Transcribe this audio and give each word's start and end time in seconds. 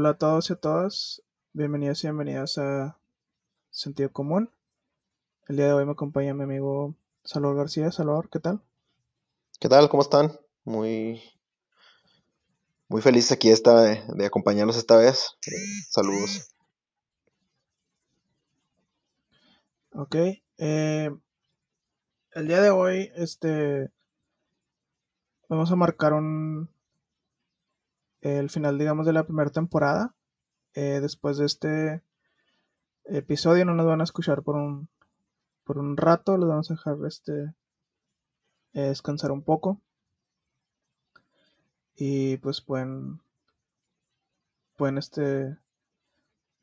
Hola 0.00 0.10
a 0.12 0.16
todos 0.16 0.48
y 0.48 0.54
a 0.54 0.56
todas, 0.56 1.22
bienvenidos 1.52 2.02
y 2.02 2.06
bienvenidas 2.06 2.56
a 2.56 2.98
Sentido 3.68 4.10
Común. 4.10 4.50
El 5.46 5.56
día 5.56 5.66
de 5.66 5.72
hoy 5.74 5.84
me 5.84 5.92
acompaña 5.92 6.32
mi 6.32 6.44
amigo 6.44 6.94
Salvador 7.22 7.58
García. 7.58 7.92
Salvador, 7.92 8.30
¿qué 8.30 8.40
tal? 8.40 8.62
¿Qué 9.60 9.68
tal? 9.68 9.90
¿Cómo 9.90 10.02
están? 10.02 10.40
Muy, 10.64 11.22
muy 12.88 13.02
feliz 13.02 13.30
aquí 13.30 13.50
esta, 13.50 13.78
de, 13.82 14.02
de 14.14 14.24
acompañarnos 14.24 14.78
esta 14.78 14.96
vez. 14.96 15.36
Eh, 15.46 15.50
saludos. 15.90 16.48
Ok. 19.92 20.14
eh, 20.56 21.10
el 22.30 22.48
día 22.48 22.62
de 22.62 22.70
hoy, 22.70 23.12
este, 23.16 23.90
vamos 25.50 25.70
a 25.70 25.76
marcar 25.76 26.14
un, 26.14 26.70
el 28.20 28.50
final, 28.50 28.78
digamos, 28.78 29.06
de 29.06 29.12
la 29.12 29.24
primera 29.24 29.50
temporada. 29.50 30.14
Eh, 30.74 31.00
después 31.00 31.38
de 31.38 31.46
este 31.46 32.02
episodio 33.04 33.64
no 33.64 33.74
nos 33.74 33.86
van 33.86 34.00
a 34.00 34.04
escuchar 34.04 34.42
por 34.42 34.56
un, 34.56 34.88
por 35.64 35.78
un 35.78 35.96
rato, 35.96 36.36
los 36.36 36.48
vamos 36.48 36.70
a 36.70 36.74
dejar 36.74 36.96
este, 37.06 37.54
eh, 38.74 38.82
descansar 38.82 39.32
un 39.32 39.42
poco. 39.42 39.80
Y 41.96 42.38
pues 42.38 42.60
pueden, 42.60 43.20
pueden 44.76 44.98
este, 44.98 45.56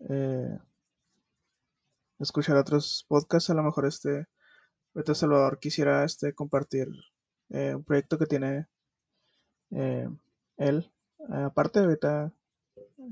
eh, 0.09 0.59
escuchar 2.19 2.57
otros 2.57 3.05
podcasts. 3.07 3.49
A 3.49 3.53
lo 3.53 3.63
mejor 3.63 3.85
este, 3.85 4.27
Beto 4.93 5.13
Salvador 5.13 5.59
quisiera 5.59 6.03
este, 6.03 6.33
compartir 6.33 6.87
un 7.49 7.83
proyecto 7.83 8.17
que 8.17 8.25
tiene 8.25 8.67
él. 9.69 10.91
Aparte, 11.29 11.79
ahorita 11.79 12.31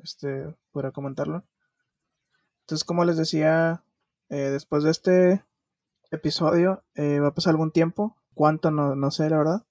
este, 0.04 0.54
podrá 0.72 0.92
comentarlo. 0.92 1.44
Entonces, 2.62 2.84
como 2.84 3.06
les 3.06 3.18
decía, 3.18 3.84
eh, 4.30 4.50
después 4.50 4.84
de 4.84 4.92
este 4.92 5.46
episodio 6.12 6.84
eh, 6.96 7.20
va 7.20 7.30
a 7.30 7.34
pasar 7.34 7.52
algún 7.52 7.72
tiempo. 7.72 8.16
¿Cuánto? 8.34 8.72
No, 8.72 8.96
no 8.96 9.12
sé, 9.12 9.30
la 9.30 9.38
verdad. 9.38 9.66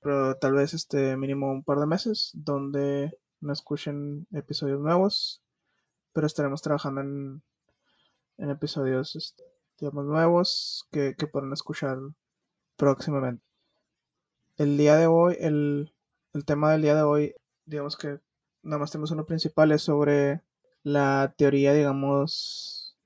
Pero 0.00 0.36
tal 0.36 0.52
vez 0.52 0.74
este 0.74 1.16
mínimo 1.16 1.50
un 1.50 1.64
par 1.64 1.78
de 1.78 1.86
meses 1.86 2.30
donde 2.34 3.18
no 3.40 3.52
escuchen 3.52 4.26
episodios 4.32 4.80
nuevos. 4.80 5.42
Pero 6.12 6.26
estaremos 6.26 6.62
trabajando 6.62 7.00
en, 7.00 7.42
en 8.38 8.50
episodios 8.50 9.16
este, 9.16 9.44
digamos, 9.78 10.04
nuevos 10.06 10.86
que, 10.90 11.14
que 11.16 11.26
podrán 11.26 11.52
escuchar 11.52 11.98
próximamente. 12.76 13.44
El 14.56 14.76
día 14.76 14.96
de 14.96 15.06
hoy, 15.06 15.36
el, 15.40 15.92
el 16.32 16.44
tema 16.44 16.72
del 16.72 16.82
día 16.82 16.94
de 16.94 17.02
hoy, 17.02 17.34
digamos 17.68 17.96
que 17.96 18.20
nada 18.62 18.78
más 18.78 18.90
tenemos 18.90 19.10
uno 19.10 19.26
principal, 19.26 19.72
es 19.72 19.82
sobre 19.82 20.42
la 20.82 21.34
teoría, 21.36 21.72
digamos, 21.74 22.96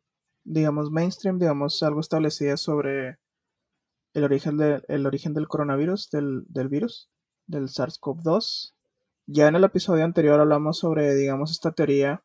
digamos 0.45 0.91
mainstream, 0.91 1.39
digamos 1.39 1.83
algo 1.83 2.01
establecida 2.01 2.57
sobre 2.57 3.19
el 4.15 4.25
origen, 4.25 4.57
de, 4.57 4.83
el 4.89 5.07
origen 5.07 5.35
del 5.35 5.49
coronavirus, 5.49 6.11
del, 6.11 6.45
del 6.49 6.69
virus, 6.69 7.11
del 7.47 7.69
SARS-CoV-2. 7.69 8.75
Ya 9.27 9.49
en 9.49 9.57
el 9.57 9.65
episodio 9.65 10.05
anterior 10.05 10.41
hablamos 10.41 10.79
sobre, 10.79 11.15
digamos, 11.15 11.51
esta 11.51 11.73
teoría 11.73 12.23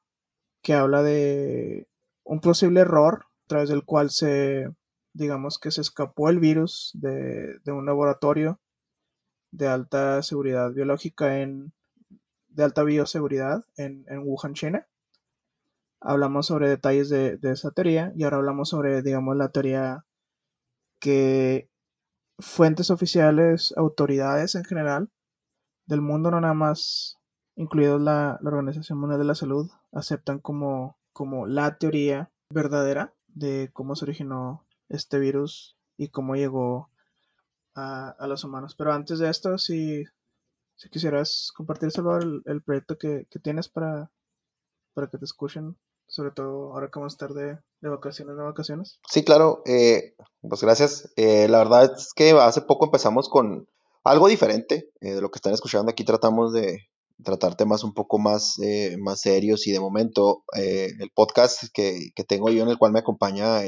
que 0.62 0.74
habla 0.74 1.04
de 1.04 1.88
un 2.24 2.40
posible 2.42 2.82
error 2.82 3.26
a 3.46 3.48
través 3.48 3.70
del 3.70 3.84
cual 3.84 4.10
se, 4.10 4.68
digamos, 5.14 5.60
que 5.60 5.72
se 5.72 5.82
escapó 5.82 6.30
el 6.30 6.40
virus 6.40 6.92
de, 6.94 7.60
de 7.64 7.72
un 7.72 7.86
laboratorio 7.86 8.60
de 9.52 9.68
alta 9.68 10.22
seguridad 10.24 10.72
biológica 10.74 11.40
en, 11.40 11.72
de 12.58 12.64
alta 12.64 12.84
bioseguridad 12.84 13.66
en, 13.78 14.04
en 14.10 14.24
Wuhan, 14.26 14.56
China. 14.56 14.88
Hablamos 16.02 16.48
sobre 16.48 16.68
detalles 16.68 17.08
de, 17.08 17.40
esa 17.44 17.70
teoría 17.70 18.12
y 18.16 18.24
ahora 18.24 18.38
hablamos 18.38 18.70
sobre, 18.70 19.04
digamos, 19.04 19.38
la 19.38 19.50
teoría 19.50 20.06
que 21.00 21.70
fuentes 22.40 22.90
oficiales, 22.90 23.76
autoridades 23.78 24.56
en 24.56 24.66
general 24.66 25.10
del 25.86 26.02
mundo, 26.02 26.32
no 26.32 26.42
nada 26.42 26.56
más 26.56 27.20
incluidos 27.56 28.02
la, 28.02 28.40
la 28.42 28.50
Organización 28.50 28.98
Mundial 29.00 29.20
de 29.20 29.26
la 29.26 29.36
Salud, 29.36 29.70
aceptan 29.92 30.40
como, 30.40 30.98
como 31.14 31.46
la 31.46 31.78
teoría 31.78 32.32
verdadera 32.50 33.14
de 33.28 33.70
cómo 33.72 33.96
se 33.96 34.06
originó 34.06 34.66
este 34.90 35.20
virus 35.20 35.78
y 35.96 36.10
cómo 36.10 36.36
llegó 36.36 36.90
a, 37.76 38.10
a 38.10 38.26
los 38.26 38.44
humanos. 38.44 38.74
Pero 38.76 38.94
antes 38.94 39.20
de 39.20 39.30
esto, 39.30 39.60
si, 39.60 40.06
si 40.78 40.90
quisieras 40.90 41.52
compartir, 41.56 41.92
Salvador, 41.92 42.24
el, 42.24 42.42
el 42.46 42.62
proyecto 42.62 42.98
que, 42.98 43.28
que, 43.30 43.40
tienes 43.40 43.68
para, 43.68 44.12
para 44.94 45.08
que 45.08 45.18
te 45.18 45.26
escuchen, 45.26 45.76
sobre 46.08 46.32
todo 46.32 46.74
ahora 46.74 46.90
que 46.92 47.00
vamos 47.00 47.14
a 47.14 47.16
estar 47.16 47.34
de, 47.34 47.58
de 47.82 47.90
vacaciones, 47.90 48.38
de 48.38 48.44
vacaciones. 48.44 49.00
Sí, 49.10 49.24
claro, 49.26 49.64
eh, 49.66 50.16
pues 50.42 50.62
gracias. 50.62 51.12
Eh, 51.16 51.48
la 51.50 51.58
verdad 51.60 51.92
es 51.98 52.14
que 52.16 52.32
hace 52.32 52.62
poco 52.62 52.86
empezamos 52.86 53.28
con 53.28 53.68
algo 54.04 54.28
diferente 54.28 54.90
eh, 55.02 55.14
de 55.14 55.22
lo 55.22 55.32
que 55.32 55.38
están 55.38 55.54
escuchando. 55.54 55.92
Aquí 55.92 56.04
tratamos 56.04 56.54
de 56.54 56.88
tratar 57.24 57.56
temas 57.56 57.84
un 57.84 57.94
poco 57.94 58.20
más, 58.20 58.60
eh, 58.60 58.96
más 59.00 59.22
serios 59.22 59.66
y 59.66 59.72
de 59.72 59.80
momento 59.80 60.44
eh, 60.56 60.92
el 61.00 61.10
podcast 61.10 61.64
que, 61.74 62.12
que, 62.16 62.24
tengo 62.24 62.50
yo 62.52 62.62
en 62.62 62.70
el 62.70 62.78
cual 62.78 62.92
me 62.92 63.00
acompaña 63.00 63.62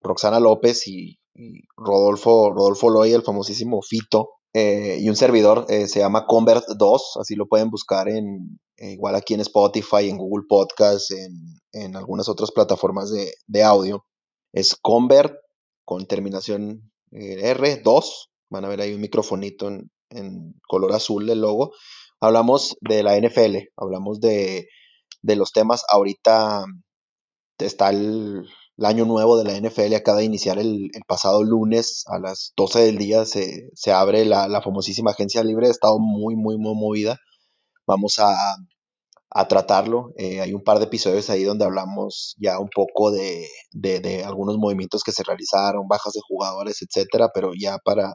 Roxana 0.00 0.38
López 0.38 0.86
y, 0.86 1.18
y, 1.34 1.64
Rodolfo, 1.76 2.52
Rodolfo 2.52 2.90
Loy, 2.90 3.12
el 3.12 3.22
famosísimo 3.22 3.82
Fito, 3.82 4.30
y 4.54 5.08
un 5.08 5.16
servidor 5.16 5.66
se 5.68 5.98
llama 5.98 6.26
Convert 6.26 6.64
2, 6.76 7.18
así 7.20 7.34
lo 7.34 7.46
pueden 7.46 7.70
buscar 7.70 8.08
en, 8.08 8.58
eh, 8.76 8.92
igual 8.92 9.14
aquí 9.14 9.34
en 9.34 9.40
Spotify, 9.40 10.08
en 10.08 10.18
Google 10.18 10.46
Podcast, 10.48 11.12
en, 11.12 11.60
en 11.72 11.96
algunas 11.96 12.28
otras 12.28 12.50
plataformas 12.50 13.10
de, 13.10 13.32
de, 13.46 13.62
audio. 13.62 14.04
Es 14.52 14.74
Convert 14.74 15.36
con 15.84 16.06
terminación 16.06 16.90
eh, 17.12 17.54
R2. 17.56 18.28
Van 18.50 18.64
a 18.64 18.68
ver 18.68 18.80
ahí 18.80 18.92
un 18.94 19.00
microfonito 19.00 19.68
en, 19.68 19.90
en, 20.10 20.54
color 20.68 20.92
azul 20.92 21.26
del 21.26 21.40
logo. 21.40 21.72
Hablamos 22.20 22.76
de 22.80 23.02
la 23.02 23.16
NFL, 23.18 23.56
hablamos 23.76 24.20
de, 24.20 24.68
de 25.22 25.36
los 25.36 25.52
temas. 25.52 25.84
Ahorita 25.88 26.64
está 27.58 27.90
el, 27.90 28.44
el, 28.78 28.84
año 28.84 29.04
nuevo 29.04 29.36
de 29.36 29.44
la 29.44 29.58
NFL, 29.58 29.94
acaba 29.94 30.18
de 30.18 30.24
iniciar 30.24 30.58
el, 30.58 30.90
pasado 31.06 31.42
lunes 31.42 32.04
a 32.06 32.18
las 32.18 32.52
12 32.56 32.80
del 32.80 32.98
día. 32.98 33.24
Se, 33.24 33.70
se 33.74 33.92
abre 33.92 34.24
la, 34.24 34.48
la 34.48 34.62
famosísima 34.62 35.12
agencia 35.12 35.42
libre. 35.44 35.68
Ha 35.68 35.70
estado 35.70 35.98
muy, 35.98 36.36
muy, 36.36 36.58
muy 36.58 36.74
movida 36.74 37.18
vamos 37.86 38.18
a, 38.18 38.56
a 39.30 39.48
tratarlo. 39.48 40.12
Eh, 40.16 40.40
hay 40.40 40.52
un 40.54 40.62
par 40.62 40.78
de 40.78 40.84
episodios 40.84 41.30
ahí 41.30 41.44
donde 41.44 41.64
hablamos 41.64 42.34
ya 42.38 42.58
un 42.58 42.68
poco 42.74 43.10
de, 43.10 43.48
de, 43.72 44.00
de, 44.00 44.24
algunos 44.24 44.58
movimientos 44.58 45.02
que 45.02 45.12
se 45.12 45.24
realizaron, 45.24 45.88
bajas 45.88 46.12
de 46.14 46.20
jugadores, 46.26 46.82
etcétera, 46.82 47.30
pero 47.34 47.52
ya 47.58 47.78
para, 47.78 48.14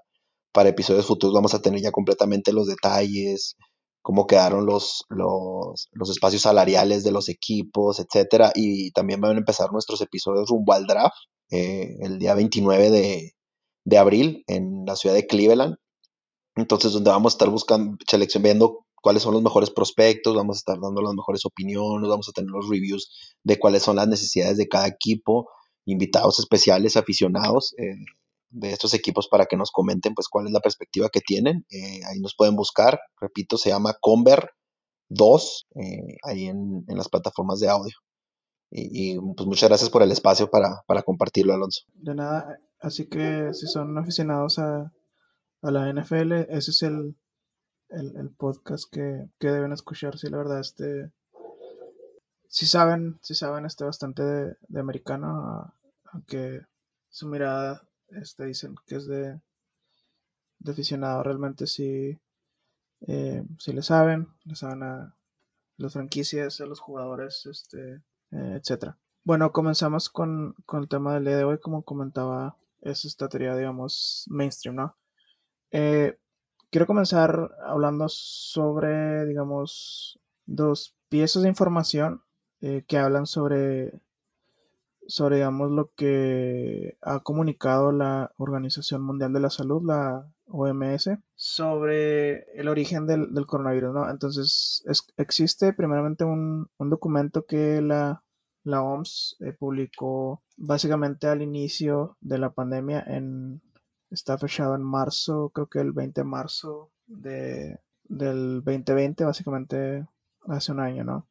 para 0.53 0.69
episodios 0.69 1.05
futuros 1.05 1.35
vamos 1.35 1.53
a 1.53 1.61
tener 1.61 1.81
ya 1.81 1.91
completamente 1.91 2.53
los 2.53 2.67
detalles, 2.67 3.55
cómo 4.01 4.27
quedaron 4.27 4.65
los, 4.65 5.05
los, 5.09 5.89
los 5.91 6.09
espacios 6.09 6.43
salariales 6.43 7.03
de 7.03 7.11
los 7.11 7.29
equipos, 7.29 7.99
etcétera, 7.99 8.51
y 8.55 8.91
también 8.91 9.21
van 9.21 9.35
a 9.35 9.39
empezar 9.39 9.71
nuestros 9.71 10.01
episodios 10.01 10.49
rumbo 10.49 10.73
al 10.73 10.85
draft 10.85 11.15
eh, 11.51 11.95
el 12.01 12.19
día 12.19 12.33
29 12.33 12.89
de, 12.89 13.33
de 13.85 13.97
abril 13.97 14.43
en 14.47 14.85
la 14.85 14.95
ciudad 14.95 15.15
de 15.15 15.27
Cleveland. 15.27 15.75
Entonces, 16.55 16.91
donde 16.93 17.11
vamos 17.11 17.33
a 17.33 17.35
estar 17.35 17.49
buscando, 17.49 17.97
selección, 18.07 18.43
viendo 18.43 18.85
cuáles 19.01 19.23
son 19.23 19.33
los 19.33 19.43
mejores 19.43 19.69
prospectos, 19.69 20.35
vamos 20.35 20.57
a 20.57 20.59
estar 20.59 20.79
dando 20.79 21.01
las 21.01 21.13
mejores 21.13 21.45
opiniones, 21.45 22.09
vamos 22.09 22.29
a 22.29 22.33
tener 22.33 22.51
los 22.51 22.69
reviews 22.69 23.11
de 23.43 23.57
cuáles 23.59 23.83
son 23.83 23.95
las 23.95 24.07
necesidades 24.07 24.57
de 24.57 24.67
cada 24.67 24.87
equipo, 24.87 25.49
invitados 25.85 26.39
especiales, 26.39 26.97
aficionados 26.97 27.73
eh, 27.77 27.95
de 28.49 28.71
estos 28.71 28.93
equipos 28.93 29.27
para 29.27 29.45
que 29.45 29.57
nos 29.57 29.71
comenten 29.71 30.13
pues 30.13 30.27
cuál 30.27 30.47
es 30.47 30.51
la 30.51 30.59
perspectiva 30.59 31.09
que 31.09 31.21
tienen. 31.21 31.65
Eh, 31.69 32.01
ahí 32.09 32.19
nos 32.19 32.35
pueden 32.35 32.55
buscar, 32.55 32.99
repito, 33.19 33.57
se 33.57 33.69
llama 33.69 33.95
Conver 33.99 34.51
2, 35.09 35.67
eh, 35.75 36.17
ahí 36.23 36.45
en, 36.45 36.85
en, 36.87 36.97
las 36.97 37.09
plataformas 37.09 37.59
de 37.59 37.69
audio. 37.69 37.95
Y, 38.71 39.13
y, 39.13 39.19
pues 39.35 39.47
muchas 39.47 39.69
gracias 39.69 39.89
por 39.89 40.03
el 40.03 40.11
espacio 40.11 40.49
para, 40.49 40.83
para 40.87 41.01
compartirlo, 41.01 41.53
Alonso. 41.53 41.81
De 41.93 42.13
nada, 42.13 42.59
así 42.79 43.07
que 43.07 43.53
si 43.53 43.65
son 43.65 43.97
aficionados 43.97 44.59
a, 44.59 44.93
a 45.61 45.71
la 45.71 45.91
NFL, 45.91 46.33
ese 46.49 46.71
es 46.71 46.83
el, 46.83 47.15
el, 47.89 48.29
podcast 48.37 48.85
que, 48.91 49.29
que, 49.39 49.47
deben 49.47 49.71
escuchar, 49.71 50.17
sí, 50.17 50.29
la 50.29 50.37
verdad, 50.37 50.59
este, 50.59 51.11
si 52.47 52.67
saben, 52.67 53.19
si 53.23 53.33
saben, 53.33 53.65
este 53.65 53.85
bastante 53.85 54.23
de, 54.23 54.55
de 54.67 54.79
americano, 54.79 55.73
aunque 56.13 56.61
su 57.09 57.27
mirada, 57.27 57.88
este, 58.11 58.45
dicen 58.45 58.75
que 58.85 58.95
es 58.95 59.07
de, 59.07 59.39
de 60.59 60.71
aficionado, 60.71 61.23
realmente 61.23 61.67
sí, 61.67 62.19
eh, 63.01 63.43
sí 63.57 63.73
le 63.73 63.81
saben, 63.81 64.27
le 64.43 64.55
saben 64.55 64.83
a 64.83 65.15
las 65.77 65.93
franquicias, 65.93 66.59
a 66.61 66.65
los 66.65 66.79
jugadores, 66.79 67.45
este, 67.45 67.95
eh, 68.31 68.59
etcétera. 68.59 68.97
Bueno, 69.23 69.51
comenzamos 69.51 70.09
con, 70.09 70.55
con, 70.65 70.81
el 70.81 70.89
tema 70.89 71.13
del 71.13 71.25
día 71.25 71.37
de 71.37 71.43
hoy, 71.43 71.59
como 71.59 71.83
comentaba, 71.83 72.57
es 72.81 73.05
esta 73.05 73.29
teoría, 73.29 73.55
digamos, 73.55 74.25
mainstream, 74.29 74.75
¿no? 74.75 74.97
Eh, 75.71 76.17
quiero 76.69 76.87
comenzar 76.87 77.51
hablando 77.65 78.07
sobre, 78.09 79.25
digamos, 79.25 80.19
dos 80.45 80.95
piezas 81.09 81.43
de 81.43 81.49
información 81.49 82.23
que 82.59 82.97
hablan 82.97 83.25
sobre, 83.25 84.01
sobre, 85.09 85.37
digamos, 85.37 85.71
lo 85.71 85.91
que 85.95 86.97
ha 87.01 87.19
comunicado 87.21 87.91
la 87.91 88.31
Organización 88.37 89.01
Mundial 89.01 89.33
de 89.33 89.39
la 89.39 89.49
Salud, 89.49 89.81
la 89.83 90.31
OMS, 90.47 91.09
sobre 91.35 92.43
el 92.53 92.67
origen 92.67 93.07
del, 93.07 93.45
coronavirus, 93.47 93.93
¿no? 93.93 94.09
Entonces, 94.09 94.83
existe 95.17 95.73
primeramente 95.73 96.25
un, 96.25 96.69
documento 96.77 97.45
que 97.45 97.81
la, 97.81 98.23
la 98.63 98.83
OMS 98.83 99.37
eh, 99.39 99.53
publicó 99.53 100.43
básicamente 100.57 101.27
al 101.27 101.41
inicio 101.41 102.17
de 102.21 102.37
la 102.37 102.51
pandemia 102.51 103.03
en 103.07 103.61
está 104.11 104.37
fechado 104.37 104.75
en 104.75 104.83
marzo, 104.83 105.49
creo 105.49 105.67
que 105.67 105.79
el 105.79 105.91
20 105.91 106.21
de 106.21 106.25
marzo 106.25 106.91
de, 107.07 107.79
del 108.03 108.63
2020, 108.63 109.25
básicamente 109.25 110.07
hace 110.47 110.71
un 110.71 110.79
año, 110.79 111.03
¿no? 111.03 111.28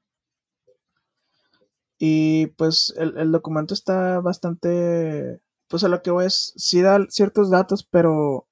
Y 1.98 2.48
pues 2.58 2.94
el, 2.96 3.32
documento 3.32 3.74
está 3.74 4.20
bastante, 4.20 5.40
pues 5.68 5.84
a 5.84 5.88
lo 5.88 6.02
que 6.02 6.10
voy 6.10 6.26
es, 6.26 6.52
sí 6.56 6.80
da 6.80 6.98
ciertos 7.08 7.50
datos, 7.50 7.84
pero 7.84 8.46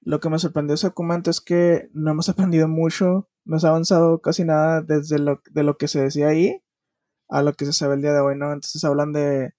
lo 0.00 0.20
que 0.20 0.30
me 0.30 0.38
sorprendió 0.38 0.74
ese 0.74 0.88
documento 0.88 1.30
es 1.30 1.40
que 1.40 1.90
no 1.92 2.12
hemos 2.12 2.28
aprendido 2.30 2.68
mucho, 2.68 3.28
no 3.44 3.58
se 3.58 3.66
ha 3.66 3.70
avanzado 3.70 4.20
casi 4.20 4.44
nada 4.44 4.82
desde 4.82 5.18
lo, 5.18 5.42
de 5.50 5.62
lo 5.62 5.76
que 5.76 5.88
se 5.88 6.00
decía 6.02 6.28
ahí 6.28 6.62
a 7.30 7.42
lo 7.42 7.54
que 7.54 7.64
se 7.64 7.72
sabe 7.72 7.94
el 7.94 8.02
día 8.02 8.12
de 8.12 8.20
hoy, 8.20 8.36
¿no? 8.36 8.52
Entonces 8.52 8.84
hablan 8.84 9.12
de, 9.12 9.54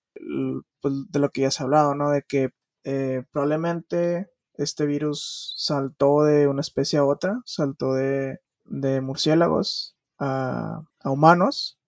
pues, 0.81 0.93
de 1.09 1.19
lo 1.19 1.29
que 1.29 1.41
ya 1.41 1.51
se 1.51 1.63
ha 1.63 1.65
hablado, 1.65 1.95
¿no? 1.95 2.11
De 2.11 2.23
que 2.23 2.51
eh, 2.83 3.23
probablemente 3.31 4.29
este 4.55 4.85
virus 4.85 5.55
saltó 5.57 6.23
de 6.23 6.47
una 6.47 6.61
especie 6.61 6.99
a 6.99 7.05
otra, 7.05 7.41
saltó 7.45 7.93
de, 7.93 8.39
murciélagos 8.65 9.97
a, 10.19 10.81
humanos 11.03 11.79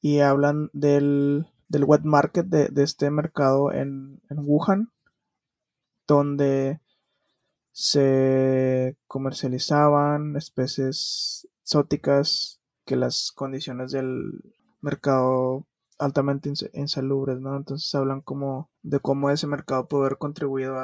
y 0.00 0.20
hablan 0.20 0.70
del, 0.72 1.46
wet 1.70 2.02
market 2.02 2.46
de, 2.46 2.82
este 2.82 3.10
mercado 3.10 3.72
en, 3.72 4.20
en, 4.30 4.38
Wuhan, 4.40 4.90
donde 6.06 6.80
se 7.72 8.96
comercializaban 9.06 10.36
especies 10.36 11.48
exóticas 11.62 12.60
que 12.84 12.96
las 12.96 13.32
condiciones 13.32 13.92
del 13.92 14.42
mercado 14.80 15.66
altamente 16.00 16.50
insalubres, 16.72 17.40
¿no? 17.40 17.56
Entonces 17.56 17.94
hablan 17.94 18.22
como 18.22 18.70
de 18.82 19.00
cómo 19.00 19.30
ese 19.30 19.46
mercado 19.46 19.86
puede 19.86 20.06
haber 20.06 20.18
contribuido 20.18 20.76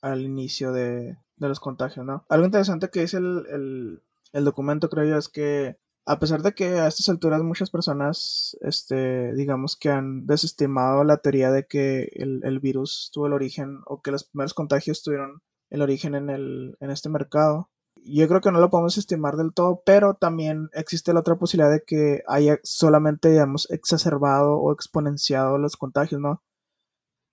al 0.00 0.22
inicio 0.22 0.72
de, 0.72 1.18
los 1.36 1.60
contagios, 1.60 2.06
¿no? 2.06 2.24
Algo 2.28 2.46
interesante 2.46 2.88
que 2.88 3.00
dice 3.00 3.18
el, 3.18 4.02
documento, 4.32 4.88
creo 4.88 5.04
yo, 5.04 5.18
es 5.18 5.28
que 5.28 5.76
a 6.04 6.18
pesar 6.18 6.42
de 6.42 6.52
que 6.52 6.80
a 6.80 6.88
estas 6.88 7.08
alturas 7.08 7.42
muchas 7.42 7.70
personas, 7.70 8.56
este, 8.60 9.32
digamos 9.34 9.76
que 9.76 9.90
han 9.90 10.26
desestimado 10.26 11.04
la 11.04 11.18
teoría 11.18 11.50
de 11.50 11.66
que 11.66 12.10
el, 12.14 12.60
virus 12.60 13.10
tuvo 13.12 13.28
el 13.28 13.32
origen 13.32 13.80
o 13.86 14.02
que 14.02 14.10
los 14.10 14.24
primeros 14.24 14.54
contagios 14.54 15.02
tuvieron 15.02 15.42
el 15.70 15.82
origen 15.82 16.14
en, 16.14 16.30
el, 16.30 16.76
en 16.80 16.90
este 16.90 17.08
mercado, 17.08 17.70
yo 18.04 18.26
creo 18.28 18.40
que 18.40 18.50
no 18.50 18.60
lo 18.60 18.70
podemos 18.70 18.98
estimar 18.98 19.36
del 19.36 19.54
todo, 19.54 19.82
pero 19.84 20.14
también 20.14 20.70
existe 20.72 21.12
la 21.12 21.20
otra 21.20 21.36
posibilidad 21.36 21.70
de 21.70 21.84
que 21.84 22.22
haya 22.26 22.58
solamente, 22.62 23.30
digamos, 23.30 23.70
exacerbado 23.70 24.58
o 24.58 24.72
exponenciado 24.72 25.58
los 25.58 25.76
contagios, 25.76 26.20
¿no? 26.20 26.42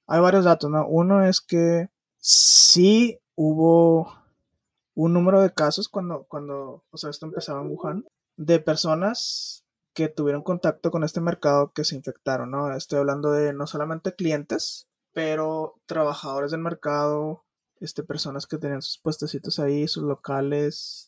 Hay 0.07 0.19
varios 0.22 0.45
datos, 0.45 0.69
¿no? 0.69 0.88
Uno 0.88 1.24
es 1.25 1.42
que 1.42 1.89
sí 2.18 3.19
hubo 3.36 4.13
un 4.95 5.13
número 5.13 5.42
de 5.42 5.54
casos 5.54 5.88
cuando, 5.88 6.25
cuando, 6.27 6.83
o 6.92 6.98
sea, 6.98 7.10
esto 7.10 7.25
empezaba 7.25 7.62
en 7.62 7.72
Wuhan, 7.72 8.06
de 8.39 8.62
personas 8.62 9.65
que 9.94 10.07
tuvieron 10.07 10.44
contacto 10.44 10.91
con 10.91 11.03
este 11.03 11.19
mercado 11.19 11.74
que 11.74 11.83
se 11.83 11.97
infectaron, 11.97 12.51
¿no? 12.51 12.74
Estoy 12.74 13.00
hablando 13.00 13.31
de 13.31 13.51
no 13.51 13.68
solamente 13.68 14.15
clientes, 14.15 14.88
pero 15.13 15.75
trabajadores 15.86 16.51
del 16.51 16.62
mercado, 16.62 17.44
este, 17.81 18.01
personas 18.03 18.47
que 18.47 18.57
tenían 18.57 18.81
sus 18.81 18.97
puestecitos 19.00 19.59
ahí, 19.59 19.89
sus 19.89 20.03
locales, 20.03 21.07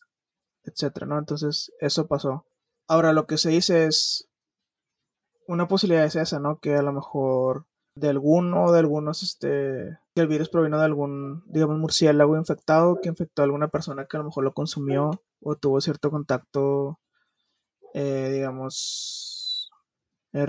etcétera, 0.64 1.06
¿no? 1.06 1.18
Entonces, 1.18 1.72
eso 1.80 2.06
pasó. 2.06 2.44
Ahora, 2.86 3.14
lo 3.14 3.26
que 3.26 3.38
se 3.38 3.48
dice 3.48 3.86
es, 3.86 4.28
una 5.46 5.68
posibilidad 5.68 6.04
es 6.04 6.16
esa, 6.16 6.38
¿no? 6.38 6.58
Que 6.58 6.76
a 6.76 6.82
lo 6.82 6.92
mejor 6.92 7.64
de 7.94 8.10
alguno 8.10 8.72
de 8.72 8.78
algunos, 8.80 9.22
este, 9.22 9.98
que 10.14 10.20
el 10.20 10.28
virus 10.28 10.50
provino 10.50 10.78
de 10.78 10.84
algún, 10.84 11.44
digamos, 11.46 11.78
murciélago 11.78 12.36
infectado 12.36 13.00
que 13.00 13.08
infectó 13.08 13.40
a 13.40 13.46
alguna 13.46 13.68
persona 13.68 14.04
que 14.04 14.18
a 14.18 14.20
lo 14.20 14.26
mejor 14.26 14.44
lo 14.44 14.52
consumió 14.52 15.22
o 15.40 15.56
tuvo 15.56 15.80
cierto 15.80 16.10
contacto, 16.10 16.98
eh, 17.94 18.30
digamos, 18.32 19.70
eh, 20.32 20.46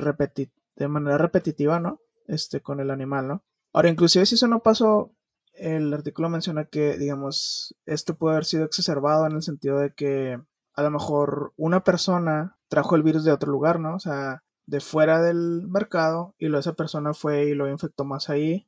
de 0.75 0.87
manera 0.87 1.17
repetitiva, 1.17 1.79
¿no? 1.79 1.99
Este, 2.27 2.61
con 2.61 2.79
el 2.79 2.91
animal, 2.91 3.27
¿no? 3.27 3.43
Ahora, 3.73 3.89
inclusive 3.89 4.25
si 4.25 4.35
eso 4.35 4.47
no 4.47 4.61
pasó, 4.61 5.11
el 5.53 5.93
artículo 5.93 6.29
menciona 6.29 6.65
que, 6.65 6.97
digamos, 6.97 7.75
esto 7.85 8.15
puede 8.15 8.35
haber 8.35 8.45
sido 8.45 8.65
exacerbado 8.65 9.27
en 9.27 9.33
el 9.33 9.41
sentido 9.43 9.79
de 9.79 9.93
que 9.93 10.39
a 10.75 10.83
lo 10.83 10.91
mejor 10.91 11.53
una 11.57 11.83
persona 11.83 12.57
trajo 12.67 12.95
el 12.95 13.03
virus 13.03 13.23
de 13.23 13.31
otro 13.31 13.51
lugar, 13.51 13.79
¿no? 13.79 13.95
O 13.95 13.99
sea, 13.99 14.43
de 14.65 14.79
fuera 14.79 15.21
del 15.21 15.67
mercado 15.67 16.35
y 16.37 16.47
luego 16.47 16.61
esa 16.61 16.73
persona 16.73 17.13
fue 17.13 17.45
y 17.45 17.53
lo 17.53 17.69
infectó 17.69 18.05
más 18.05 18.29
ahí, 18.29 18.67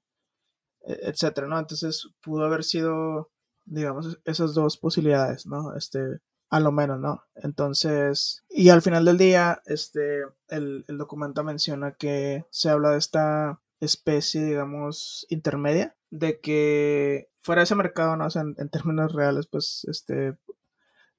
e, 0.81 1.09
etcétera, 1.09 1.47
¿no? 1.47 1.59
Entonces 1.59 2.09
pudo 2.21 2.45
haber 2.45 2.63
sido, 2.63 3.31
digamos, 3.65 4.19
esas 4.25 4.53
dos 4.53 4.77
posibilidades, 4.77 5.45
¿no? 5.47 5.75
Este, 5.75 6.19
a 6.49 6.59
lo 6.59 6.71
menos, 6.71 6.99
¿no? 6.99 7.23
Entonces, 7.35 8.43
y 8.49 8.69
al 8.69 8.81
final 8.81 9.05
del 9.05 9.17
día, 9.17 9.61
este, 9.65 10.23
el, 10.47 10.85
el 10.87 10.97
documento 10.97 11.43
menciona 11.43 11.93
que 11.93 12.45
se 12.51 12.69
habla 12.69 12.91
de 12.91 12.99
esta 12.99 13.61
especie, 13.79 14.43
digamos, 14.43 15.25
intermedia, 15.29 15.95
de 16.09 16.39
que 16.39 17.29
fuera 17.41 17.61
de 17.61 17.65
ese 17.65 17.75
mercado, 17.75 18.15
¿no? 18.17 18.25
O 18.25 18.29
sea, 18.29 18.43
en, 18.43 18.69
términos 18.69 19.13
reales, 19.13 19.47
pues, 19.47 19.85
este, 19.89 20.37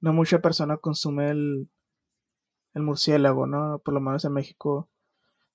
no 0.01 0.13
mucha 0.13 0.39
persona 0.39 0.77
consume 0.77 1.29
el, 1.29 1.69
el 2.73 2.83
murciélago, 2.83 3.47
¿no? 3.47 3.79
Por 3.83 3.93
lo 3.93 4.01
menos 4.01 4.25
en 4.25 4.33
México, 4.33 4.89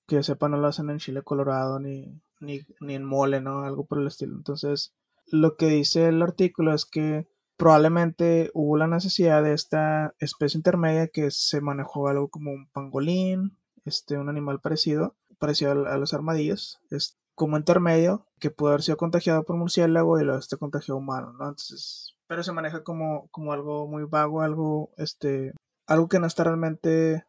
que 0.06 0.22
sepa, 0.22 0.48
no 0.48 0.58
lo 0.58 0.68
hacen 0.68 0.90
en 0.90 0.98
Chile 0.98 1.22
Colorado 1.22 1.78
ni, 1.80 2.20
ni, 2.40 2.60
ni 2.80 2.94
en 2.94 3.04
mole, 3.04 3.40
¿no? 3.40 3.64
Algo 3.64 3.86
por 3.86 4.00
el 4.00 4.06
estilo. 4.06 4.36
Entonces, 4.36 4.94
lo 5.26 5.56
que 5.56 5.66
dice 5.66 6.08
el 6.08 6.22
artículo 6.22 6.74
es 6.74 6.84
que 6.84 7.28
probablemente 7.56 8.50
hubo 8.54 8.76
la 8.76 8.86
necesidad 8.86 9.42
de 9.42 9.54
esta 9.54 10.14
especie 10.18 10.58
intermedia 10.58 11.08
que 11.08 11.30
se 11.30 11.60
manejó 11.60 12.08
algo 12.08 12.28
como 12.28 12.52
un 12.52 12.68
pangolín, 12.70 13.58
este, 13.84 14.18
un 14.18 14.28
animal 14.28 14.60
parecido, 14.60 15.16
parecido 15.38 15.72
a, 15.72 15.96
los 15.96 16.14
armadillos, 16.14 16.80
es 16.90 17.18
como 17.34 17.56
intermedio, 17.56 18.26
que 18.38 18.50
puede 18.50 18.74
haber 18.74 18.82
sido 18.82 18.96
contagiado 18.96 19.44
por 19.44 19.56
murciélago 19.56 20.20
y 20.20 20.24
luego 20.24 20.38
este 20.38 20.56
contagiado 20.56 20.98
humano, 20.98 21.32
¿no? 21.32 21.48
Entonces, 21.48 22.16
pero 22.26 22.42
se 22.42 22.52
maneja 22.52 22.82
como, 22.82 23.28
como 23.30 23.52
algo 23.52 23.86
muy 23.86 24.04
vago, 24.04 24.42
algo, 24.42 24.90
este, 24.96 25.52
algo 25.86 26.08
que 26.08 26.18
no 26.18 26.26
está 26.26 26.44
realmente 26.44 27.26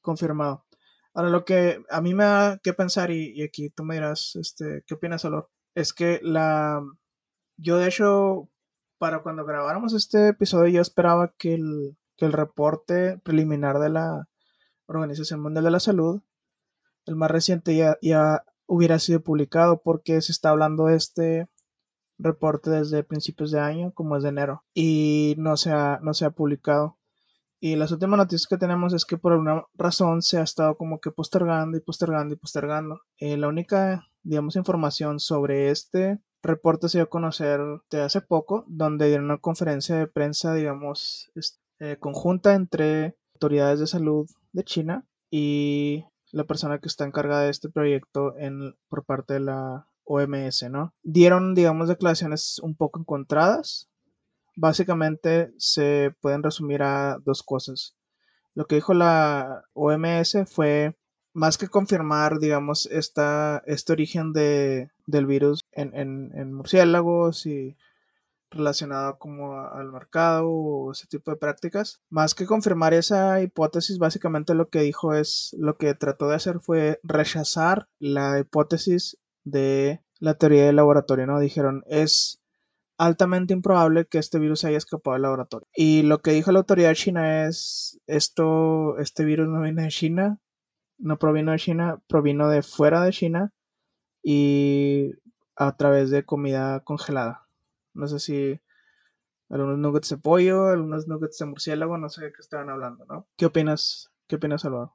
confirmado. 0.00 0.64
Ahora, 1.14 1.30
lo 1.30 1.44
que 1.44 1.82
a 1.90 2.00
mí 2.00 2.14
me 2.14 2.24
da 2.24 2.58
que 2.58 2.72
pensar, 2.72 3.10
y, 3.10 3.42
aquí 3.42 3.70
tú 3.70 3.84
me 3.84 3.96
dirás, 3.96 4.36
este, 4.36 4.84
¿qué 4.86 4.94
opinas, 4.94 5.24
Olor? 5.24 5.50
Es 5.74 5.92
que 5.92 6.20
la, 6.22 6.82
yo 7.56 7.78
de 7.78 7.88
hecho, 7.88 8.48
para 8.98 9.22
cuando 9.22 9.44
grabáramos 9.44 9.94
este 9.94 10.28
episodio, 10.28 10.68
yo 10.68 10.80
esperaba 10.80 11.32
que 11.38 11.54
el, 11.54 11.96
que 12.16 12.26
el 12.26 12.32
reporte 12.32 13.18
preliminar 13.24 13.78
de 13.78 13.90
la 13.90 14.28
Organización 14.86 15.40
Mundial 15.40 15.64
de 15.64 15.70
la 15.70 15.80
Salud 15.80 16.22
el 17.08 17.16
más 17.16 17.30
reciente 17.30 17.74
ya, 17.74 17.96
ya 18.02 18.44
hubiera 18.66 18.98
sido 18.98 19.22
publicado 19.22 19.80
porque 19.82 20.20
se 20.20 20.32
está 20.32 20.50
hablando 20.50 20.86
de 20.86 20.96
este 20.96 21.48
reporte 22.18 22.70
desde 22.70 23.04
principios 23.04 23.50
de 23.50 23.60
año, 23.60 23.92
como 23.92 24.16
es 24.16 24.22
de 24.22 24.28
enero, 24.28 24.64
y 24.74 25.34
no 25.38 25.56
se 25.56 25.70
ha, 25.70 26.00
no 26.02 26.14
se 26.14 26.26
ha 26.26 26.30
publicado. 26.30 26.98
Y 27.60 27.76
las 27.76 27.90
últimas 27.90 28.18
noticias 28.18 28.46
que 28.46 28.58
tenemos 28.58 28.92
es 28.92 29.04
que 29.04 29.18
por 29.18 29.32
alguna 29.32 29.64
razón 29.74 30.22
se 30.22 30.38
ha 30.38 30.42
estado 30.42 30.76
como 30.76 31.00
que 31.00 31.10
postergando 31.10 31.76
y 31.76 31.80
postergando 31.80 32.34
y 32.34 32.38
postergando. 32.38 33.00
Eh, 33.16 33.36
la 33.36 33.48
única, 33.48 34.06
digamos, 34.22 34.56
información 34.56 35.18
sobre 35.18 35.70
este 35.70 36.20
reporte 36.42 36.88
se 36.88 36.98
dio 36.98 37.04
a 37.04 37.10
conocer 37.10 37.60
de 37.90 38.00
hace 38.02 38.20
poco, 38.20 38.64
donde 38.68 39.06
dieron 39.06 39.26
una 39.26 39.38
conferencia 39.38 39.96
de 39.96 40.06
prensa, 40.06 40.54
digamos, 40.54 41.30
eh, 41.80 41.96
conjunta 41.98 42.54
entre 42.54 43.16
autoridades 43.34 43.80
de 43.80 43.86
salud 43.86 44.28
de 44.52 44.64
China 44.64 45.04
y 45.30 46.04
la 46.32 46.44
persona 46.44 46.78
que 46.78 46.88
está 46.88 47.04
encargada 47.04 47.42
de 47.42 47.50
este 47.50 47.68
proyecto 47.68 48.36
en, 48.36 48.74
por 48.88 49.04
parte 49.04 49.34
de 49.34 49.40
la 49.40 49.86
OMS, 50.04 50.70
¿no? 50.70 50.94
Dieron, 51.02 51.54
digamos, 51.54 51.88
declaraciones 51.88 52.58
un 52.60 52.74
poco 52.74 53.00
encontradas. 53.00 53.88
Básicamente 54.56 55.52
se 55.58 56.14
pueden 56.20 56.42
resumir 56.42 56.82
a 56.82 57.18
dos 57.24 57.42
cosas. 57.42 57.94
Lo 58.54 58.66
que 58.66 58.76
dijo 58.76 58.94
la 58.94 59.64
OMS 59.74 60.38
fue 60.46 60.96
más 61.38 61.56
que 61.56 61.68
confirmar, 61.68 62.40
digamos, 62.40 62.86
esta, 62.86 63.62
este 63.66 63.92
origen 63.92 64.32
de, 64.32 64.90
del 65.06 65.26
virus 65.26 65.60
en, 65.72 65.94
en, 65.94 66.52
murciélagos 66.52 67.46
y 67.46 67.76
relacionado 68.50 69.18
como 69.18 69.60
al 69.60 69.92
mercado 69.92 70.50
o 70.50 70.92
ese 70.92 71.06
tipo 71.06 71.30
de 71.30 71.36
prácticas. 71.36 72.00
Más 72.10 72.34
que 72.34 72.46
confirmar 72.46 72.92
esa 72.92 73.40
hipótesis, 73.40 73.98
básicamente 73.98 74.54
lo 74.54 74.68
que 74.68 74.80
dijo 74.80 75.14
es, 75.14 75.54
lo 75.58 75.76
que 75.76 75.94
trató 75.94 76.28
de 76.28 76.36
hacer 76.36 76.60
fue 76.60 76.98
rechazar 77.04 77.88
la 78.00 78.40
hipótesis 78.40 79.18
de 79.44 80.02
la 80.18 80.34
teoría 80.34 80.66
del 80.66 80.76
laboratorio, 80.76 81.26
¿no? 81.26 81.38
Dijeron, 81.38 81.84
es 81.86 82.40
altamente 82.96 83.54
improbable 83.54 84.06
que 84.06 84.18
este 84.18 84.40
virus 84.40 84.64
haya 84.64 84.78
escapado 84.78 85.14
del 85.14 85.22
laboratorio. 85.22 85.68
Y 85.72 86.02
lo 86.02 86.20
que 86.20 86.32
dijo 86.32 86.50
la 86.50 86.58
autoridad 86.58 86.94
china 86.94 87.46
es, 87.46 88.00
esto, 88.08 88.98
este 88.98 89.24
virus 89.24 89.48
no 89.48 89.60
viene 89.60 89.82
de 89.82 89.88
China, 89.88 90.40
no 90.98 91.18
provino 91.18 91.52
de 91.52 91.58
China, 91.58 92.02
provino 92.06 92.48
de 92.48 92.62
fuera 92.62 93.02
de 93.02 93.12
China 93.12 93.52
y 94.22 95.12
a 95.56 95.76
través 95.76 96.10
de 96.10 96.24
comida 96.24 96.80
congelada. 96.80 97.48
No 97.94 98.06
sé 98.06 98.18
si 98.20 98.60
algunos 99.48 99.78
nuggets 99.78 100.10
de 100.10 100.18
pollo, 100.18 100.66
algunos 100.66 101.08
nuggets 101.08 101.38
de 101.38 101.46
murciélago, 101.46 101.98
no 101.98 102.08
sé 102.08 102.24
de 102.24 102.32
qué 102.32 102.40
estaban 102.40 102.70
hablando, 102.70 103.04
¿no? 103.06 103.28
¿Qué 103.36 103.46
opinas, 103.46 104.10
qué 104.26 104.36
opinas, 104.36 104.62
Salvador? 104.62 104.92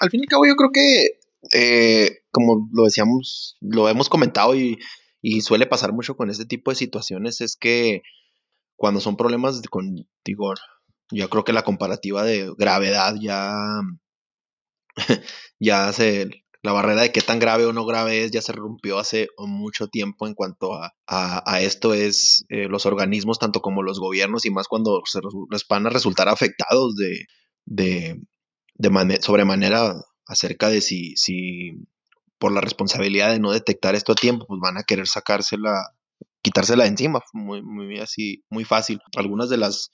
Al 0.00 0.10
fin 0.10 0.20
y 0.20 0.24
al 0.24 0.28
cabo, 0.28 0.46
yo 0.46 0.56
creo 0.56 0.70
que, 0.72 1.18
eh, 1.52 2.22
como 2.30 2.68
lo 2.72 2.84
decíamos, 2.84 3.56
lo 3.60 3.88
hemos 3.88 4.08
comentado 4.08 4.54
y 4.54 4.78
y 5.26 5.40
suele 5.40 5.66
pasar 5.66 5.94
mucho 5.94 6.18
con 6.18 6.28
este 6.28 6.44
tipo 6.44 6.70
de 6.70 6.74
situaciones, 6.74 7.40
es 7.40 7.56
que 7.56 8.02
cuando 8.76 9.00
son 9.00 9.16
problemas 9.16 9.62
con, 9.70 10.06
digo, 10.22 10.52
yo 11.10 11.30
creo 11.30 11.44
que 11.44 11.54
la 11.54 11.62
comparativa 11.62 12.24
de 12.24 12.52
gravedad 12.58 13.14
ya, 13.18 13.54
ya 15.58 15.92
se, 15.92 16.28
la 16.62 16.72
barrera 16.72 17.02
de 17.02 17.12
qué 17.12 17.20
tan 17.20 17.38
grave 17.38 17.66
o 17.66 17.74
no 17.74 17.84
grave 17.84 18.24
es 18.24 18.30
ya 18.30 18.40
se 18.40 18.52
rompió 18.52 18.98
hace 18.98 19.28
mucho 19.38 19.88
tiempo 19.88 20.26
en 20.26 20.34
cuanto 20.34 20.72
a, 20.74 20.94
a, 21.06 21.60
esto 21.60 21.92
es 21.92 22.46
eh, 22.48 22.68
los 22.68 22.86
organismos, 22.86 23.38
tanto 23.38 23.60
como 23.60 23.82
los 23.82 24.00
gobiernos, 24.00 24.46
y 24.46 24.50
más 24.50 24.66
cuando 24.66 25.02
se 25.04 25.20
les 25.50 25.66
van 25.68 25.86
a 25.86 25.90
resultar 25.90 26.28
afectados 26.28 26.96
de, 26.96 27.26
de, 27.66 28.20
de 28.76 29.22
sobremanera 29.22 29.94
acerca 30.26 30.70
de 30.70 30.80
si, 30.80 31.14
si 31.16 31.72
por 32.38 32.52
la 32.52 32.62
responsabilidad 32.62 33.30
de 33.30 33.40
no 33.40 33.52
detectar 33.52 33.94
esto 33.94 34.12
a 34.12 34.16
tiempo, 34.16 34.46
pues 34.46 34.60
van 34.60 34.78
a 34.78 34.84
querer 34.84 35.06
sacársela, 35.06 35.90
quitársela 36.42 36.84
de 36.84 36.90
encima, 36.90 37.20
muy, 37.32 37.62
muy 37.62 37.98
así, 38.00 38.42
muy 38.48 38.64
fácil. 38.64 39.00
Algunas 39.16 39.50
de 39.50 39.58
las, 39.58 39.90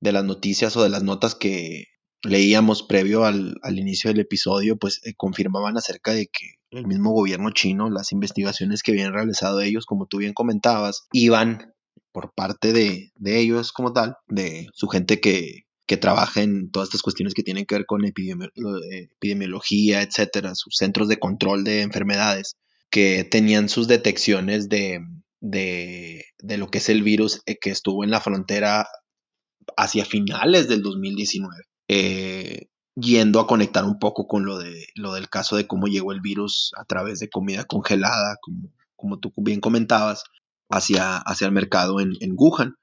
de 0.00 0.12
las 0.12 0.24
noticias 0.24 0.76
o 0.76 0.82
de 0.82 0.90
las 0.90 1.02
notas 1.02 1.34
que 1.34 1.86
leíamos 2.24 2.82
previo 2.82 3.24
al, 3.24 3.56
inicio 3.70 4.10
del 4.10 4.20
episodio, 4.20 4.76
pues 4.76 5.00
eh, 5.04 5.14
confirmaban 5.16 5.76
acerca 5.76 6.12
de 6.12 6.26
que 6.26 6.54
el 6.70 6.86
mismo 6.86 7.12
gobierno 7.12 7.50
chino, 7.50 7.90
las 7.90 8.12
investigaciones 8.12 8.82
que 8.82 8.92
habían 8.92 9.12
realizado 9.12 9.60
ellos, 9.60 9.86
como 9.86 10.06
tú 10.06 10.18
bien 10.18 10.32
comentabas, 10.32 11.06
iban 11.12 11.74
por 12.12 12.32
parte 12.34 12.72
de, 12.72 13.12
de 13.16 13.40
ellos 13.40 13.72
como 13.72 13.92
tal, 13.92 14.16
de 14.26 14.68
su 14.72 14.88
gente 14.88 15.20
que, 15.20 15.64
que 15.86 15.96
trabaja 15.96 16.42
en 16.42 16.70
todas 16.70 16.88
estas 16.88 17.02
cuestiones 17.02 17.34
que 17.34 17.42
tienen 17.42 17.66
que 17.66 17.74
ver 17.76 17.86
con 17.86 18.04
epidemiología, 18.04 20.02
etcétera, 20.02 20.54
sus 20.54 20.76
centros 20.76 21.08
de 21.08 21.18
control 21.18 21.64
de 21.64 21.82
enfermedades, 21.82 22.56
que 22.90 23.24
tenían 23.24 23.68
sus 23.68 23.88
detecciones 23.88 24.68
de, 24.68 25.00
de, 25.40 26.24
de 26.38 26.56
lo 26.56 26.68
que 26.68 26.78
es 26.78 26.88
el 26.88 27.02
virus 27.02 27.42
eh, 27.46 27.58
que 27.60 27.70
estuvo 27.70 28.04
en 28.04 28.10
la 28.10 28.20
frontera 28.20 28.86
hacia 29.76 30.04
finales 30.04 30.68
del 30.68 30.82
2019. 30.82 31.64
Eh, 31.88 32.68
yendo 32.96 33.40
a 33.40 33.46
conectar 33.46 33.84
un 33.84 33.98
poco 33.98 34.26
con 34.26 34.44
lo, 34.44 34.58
de, 34.58 34.86
lo 34.94 35.14
del 35.14 35.28
caso 35.28 35.56
de 35.56 35.66
cómo 35.66 35.86
llegó 35.86 36.12
el 36.12 36.20
virus 36.20 36.72
a 36.76 36.84
través 36.84 37.18
de 37.18 37.28
comida 37.28 37.64
congelada, 37.64 38.36
como, 38.40 38.70
como 38.96 39.18
tú 39.18 39.32
bien 39.36 39.60
comentabas, 39.60 40.24
hacia, 40.70 41.18
hacia 41.18 41.46
el 41.46 41.52
mercado 41.52 42.00
en, 42.00 42.12
en 42.20 42.34
Wuhan. 42.36 42.76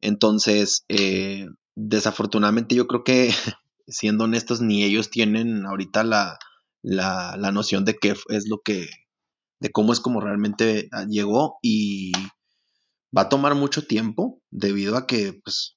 Entonces, 0.00 0.84
eh, 0.88 1.46
desafortunadamente 1.74 2.74
yo 2.74 2.86
creo 2.86 3.04
que, 3.04 3.30
siendo 3.86 4.24
honestos, 4.24 4.60
ni 4.60 4.82
ellos 4.84 5.10
tienen 5.10 5.66
ahorita 5.66 6.04
la, 6.04 6.38
la, 6.82 7.36
la 7.36 7.52
noción 7.52 7.84
de 7.84 7.96
qué 7.96 8.14
es 8.28 8.48
lo 8.48 8.60
que, 8.64 8.88
de 9.60 9.70
cómo 9.70 9.92
es 9.92 10.00
como 10.00 10.20
realmente 10.20 10.88
ah, 10.92 11.04
llegó 11.08 11.58
y 11.62 12.12
va 13.16 13.22
a 13.22 13.28
tomar 13.28 13.54
mucho 13.54 13.86
tiempo 13.86 14.40
debido 14.50 14.96
a 14.96 15.06
que 15.06 15.34
pues 15.44 15.76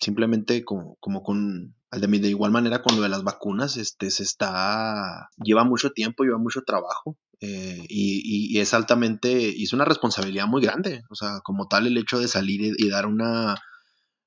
simplemente 0.00 0.64
como, 0.64 0.96
como 1.00 1.22
con 1.22 1.74
de 2.00 2.28
igual 2.28 2.50
manera 2.50 2.82
con 2.82 2.96
lo 2.96 3.02
de 3.02 3.08
las 3.08 3.22
vacunas 3.22 3.76
este 3.76 4.10
se 4.10 4.22
está 4.22 5.28
lleva 5.36 5.64
mucho 5.64 5.90
tiempo 5.90 6.24
lleva 6.24 6.38
mucho 6.38 6.62
trabajo 6.66 7.16
eh, 7.40 7.84
y, 7.88 8.56
y, 8.56 8.60
es 8.60 8.72
altamente 8.74 9.52
y 9.54 9.64
es 9.64 9.72
una 9.72 9.84
responsabilidad 9.84 10.46
muy 10.46 10.62
grande. 10.62 11.02
O 11.10 11.14
sea 11.14 11.40
como 11.42 11.66
tal 11.68 11.86
el 11.86 11.98
hecho 11.98 12.18
de 12.18 12.28
salir 12.28 12.74
y 12.78 12.88
dar 12.88 13.06
una 13.06 13.56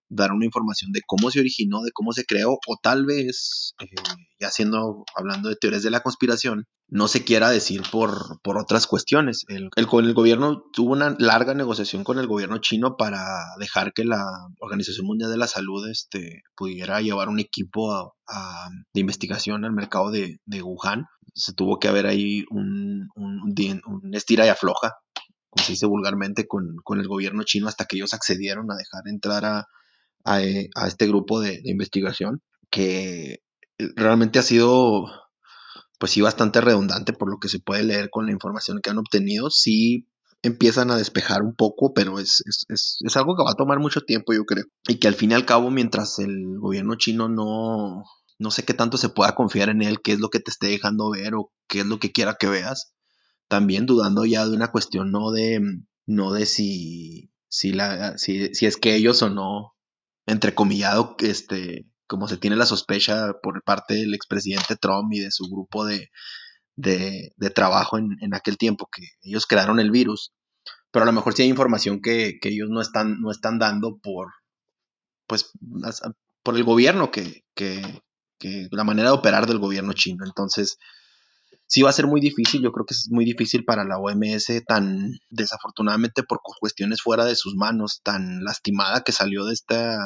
dar 0.10 0.32
una 0.32 0.46
información 0.46 0.92
de 0.92 1.02
cómo 1.06 1.32
se 1.32 1.40
originó, 1.40 1.82
de 1.82 1.92
cómo 1.92 2.14
se 2.14 2.26
creó, 2.26 2.54
o 2.54 2.78
tal 2.82 3.06
vez, 3.06 3.74
eh, 3.82 3.88
ya 4.40 4.50
hablando 5.16 5.50
de 5.50 5.56
teorías 5.56 5.84
de 5.84 5.92
la 5.92 6.02
conspiración, 6.02 6.66
no 6.90 7.08
se 7.08 7.26
quiera 7.26 7.50
decir 7.50 7.82
por, 7.92 8.40
por 8.42 8.58
otras 8.58 8.88
cuestiones. 8.88 9.44
El, 9.50 9.70
el, 9.76 9.88
el, 9.92 10.14
gobierno 10.14 10.64
tuvo 10.72 10.94
una 10.94 11.16
larga 11.20 11.54
negociación 11.54 12.04
con 12.04 12.18
el 12.18 12.28
gobierno 12.28 12.60
chino 12.60 12.96
para 12.96 13.20
dejar 13.60 13.92
que 13.94 14.06
la 14.06 14.24
Organización 14.60 15.06
Mundial 15.06 15.30
de 15.30 15.38
la 15.38 15.48
Salud 15.48 15.88
este, 15.90 16.44
pudiera 16.56 17.02
llevar 17.02 17.28
un 17.28 17.40
equipo 17.40 18.16
de 18.94 19.02
investigación 19.02 19.66
al 19.66 19.74
mercado 19.74 20.12
de, 20.12 20.40
de, 20.46 20.62
Wuhan. 20.62 21.06
Se 21.34 21.54
tuvo 21.54 21.78
que 21.78 21.90
haber 21.90 22.08
ahí 22.08 22.46
un, 22.50 23.10
un, 23.16 24.14
estira 24.14 24.46
y 24.46 24.50
afloja, 24.50 24.96
como 25.50 25.66
se 25.66 25.74
dice 25.74 25.86
vulgarmente, 25.86 26.48
con, 26.48 26.78
con 26.84 27.02
el 27.02 27.08
gobierno 27.08 27.44
chino 27.44 27.68
hasta 27.68 27.86
que 27.86 27.98
ellos 27.98 28.14
accedieron 28.14 28.72
a 28.72 28.76
dejar 28.76 29.08
entrar 29.08 29.44
a, 29.44 29.68
eh, 30.42 30.70
a, 30.76 30.88
este 30.88 31.08
grupo 31.08 31.42
de, 31.42 31.60
investigación 31.66 32.42
que 32.70 33.42
realmente 33.96 34.40
ha 34.40 34.44
sido 34.44 35.06
pues 35.98 36.12
sí 36.12 36.22
bastante 36.22 36.62
redundante 36.62 37.14
por 37.14 37.30
lo 37.30 37.40
que 37.40 37.50
se 37.50 37.60
puede 37.60 37.84
leer 37.84 38.10
con 38.10 38.26
la 38.26 38.32
información 38.32 38.80
que 38.82 38.90
han 38.90 38.98
obtenido. 38.98 39.50
Sí 39.50 40.08
empiezan 40.44 40.92
a 40.92 40.98
despejar 40.98 41.42
un 41.42 41.56
poco, 41.56 41.94
pero 41.94 42.20
es, 42.20 42.44
es, 42.70 42.98
es, 43.04 43.18
algo 43.18 43.36
que 43.36 43.44
va 43.44 43.52
a 43.52 43.56
tomar 43.56 43.80
mucho 43.80 44.02
tiempo, 44.02 44.34
yo 44.34 44.46
creo. 44.46 44.66
Y 44.88 45.00
que 45.00 45.08
al 45.08 45.16
fin 45.16 45.32
y 45.32 45.34
al 45.34 45.46
cabo, 45.46 45.72
mientras 45.72 46.20
el 46.20 46.60
gobierno 46.60 46.96
chino 46.96 47.28
no, 47.28 48.04
no 48.38 48.52
sé 48.52 48.64
qué 48.64 48.74
tanto 48.74 48.98
se 48.98 49.10
pueda 49.10 49.36
confiar 49.36 49.70
en 49.70 49.82
él, 49.82 50.02
qué 50.02 50.14
es 50.14 50.20
lo 50.20 50.30
que 50.30 50.40
te 50.40 50.52
esté 50.52 50.68
dejando 50.68 51.10
ver 51.10 51.36
o 51.36 51.52
qué 51.68 51.82
es 51.82 51.86
lo 51.86 52.00
que 52.00 52.12
quiera 52.12 52.38
que 52.40 52.48
veas, 52.48 52.94
también 53.48 53.86
dudando 53.86 54.26
ya 54.26 54.46
de 54.46 54.56
una 54.56 54.72
cuestión 54.72 55.12
no 55.12 55.32
de, 55.32 55.62
no 56.06 56.32
de 56.32 56.46
si, 56.46 57.32
si, 57.48 57.72
la, 57.74 58.18
si, 58.18 58.54
si 58.54 58.66
es 58.66 58.78
que 58.78 58.96
ellos 58.96 59.22
o 59.22 59.30
no 59.30 59.74
entrecomillado, 60.26 61.16
este, 61.20 61.88
como 62.08 62.28
se 62.28 62.38
tiene 62.38 62.56
la 62.56 62.66
sospecha 62.66 63.34
por 63.42 63.62
parte 63.64 63.96
del 63.96 64.14
expresidente 64.14 64.76
Trump 64.76 65.12
y 65.14 65.20
de 65.20 65.32
su 65.32 65.46
grupo 65.50 65.86
de, 65.86 66.10
de, 66.76 67.50
trabajo 67.54 67.98
en, 67.98 68.18
en, 68.22 68.34
aquel 68.34 68.58
tiempo, 68.58 68.90
que 68.92 69.04
ellos 69.22 69.46
crearon 69.46 69.80
el 69.80 69.92
virus, 69.92 70.34
pero 70.92 71.04
a 71.04 71.06
lo 71.06 71.12
mejor 71.12 71.34
sí 71.34 71.44
hay 71.44 71.50
información 71.50 72.02
que, 72.02 72.40
que 72.42 72.50
ellos 72.50 72.70
no 72.70 72.82
están, 72.82 73.20
no 73.20 73.32
están 73.32 73.60
dando 73.60 73.98
por, 73.98 74.28
pues, 75.28 75.52
por 76.44 76.56
el 76.56 76.64
gobierno, 76.64 77.12
que, 77.12 77.44
que, 77.54 78.02
que, 78.40 78.68
la 78.72 78.84
manera 78.84 79.10
de 79.10 79.16
operar 79.16 79.48
del 79.48 79.60
gobierno 79.60 79.94
chino. 79.94 80.26
Entonces, 80.26 80.78
sí 81.66 81.82
va 81.82 81.90
a 81.90 81.94
ser 81.94 82.08
muy 82.08 82.22
difícil, 82.22 82.62
yo 82.62 82.72
creo 82.72 82.86
que 82.86 82.94
es 82.94 83.10
muy 83.12 83.26
difícil 83.26 83.66
para 83.66 83.84
la 83.84 83.98
OMS, 83.98 84.64
tan 84.66 85.12
desafortunadamente 85.30 86.24
por 86.24 86.40
cuestiones 86.60 87.02
fuera 87.02 87.26
de 87.26 87.36
sus 87.36 87.56
manos, 87.56 88.02
tan 88.04 88.44
lastimada 88.44 89.04
que 89.04 89.12
salió 89.12 89.46
de, 89.46 89.54
esta, 89.54 89.98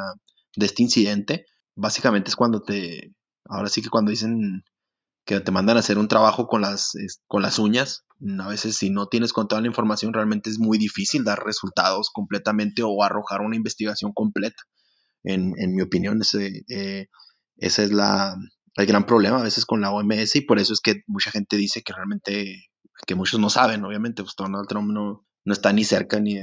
de 0.55 0.65
este 0.65 0.84
incidente. 0.84 1.46
Básicamente 1.75 2.29
es 2.29 2.35
cuando 2.35 2.61
te, 2.61 3.13
ahora 3.45 3.69
sí 3.69 3.81
que 3.81 3.89
cuando 3.89 4.11
dicen 4.11 4.63
que 5.25 5.39
te 5.39 5.51
mandan 5.51 5.77
a 5.77 5.81
hacer 5.81 5.97
un 5.97 6.07
trabajo 6.07 6.47
con 6.47 6.61
las, 6.61 6.93
con 7.27 7.41
las 7.41 7.59
uñas, 7.59 8.05
a 8.39 8.47
veces 8.47 8.75
si 8.75 8.89
no 8.89 9.07
tienes 9.07 9.33
con 9.33 9.47
toda 9.47 9.61
la 9.61 9.67
información 9.67 10.13
realmente 10.13 10.49
es 10.49 10.59
muy 10.59 10.77
difícil 10.77 11.23
dar 11.23 11.43
resultados 11.43 12.09
completamente 12.11 12.81
o 12.83 13.03
arrojar 13.03 13.41
una 13.41 13.55
investigación 13.55 14.13
completa. 14.13 14.63
En, 15.23 15.53
en 15.57 15.75
mi 15.75 15.81
opinión, 15.81 16.21
ese, 16.21 16.63
eh, 16.67 17.07
esa 17.57 17.83
es 17.83 17.91
la, 17.91 18.35
el 18.75 18.85
gran 18.85 19.05
problema 19.05 19.39
a 19.39 19.43
veces 19.43 19.65
con 19.65 19.81
la 19.81 19.91
OMS 19.91 20.35
y 20.35 20.41
por 20.41 20.59
eso 20.59 20.73
es 20.73 20.81
que 20.81 21.03
mucha 21.07 21.31
gente 21.31 21.57
dice 21.57 21.83
que 21.83 21.93
realmente, 21.93 22.69
que 23.05 23.15
muchos 23.15 23.39
no 23.39 23.49
saben, 23.49 23.85
obviamente, 23.85 24.23
pues 24.23 24.35
Donald 24.35 24.67
Trump 24.67 24.91
no, 24.91 25.25
no 25.45 25.53
está 25.53 25.71
ni 25.73 25.83
cerca 25.83 26.19
ni 26.19 26.37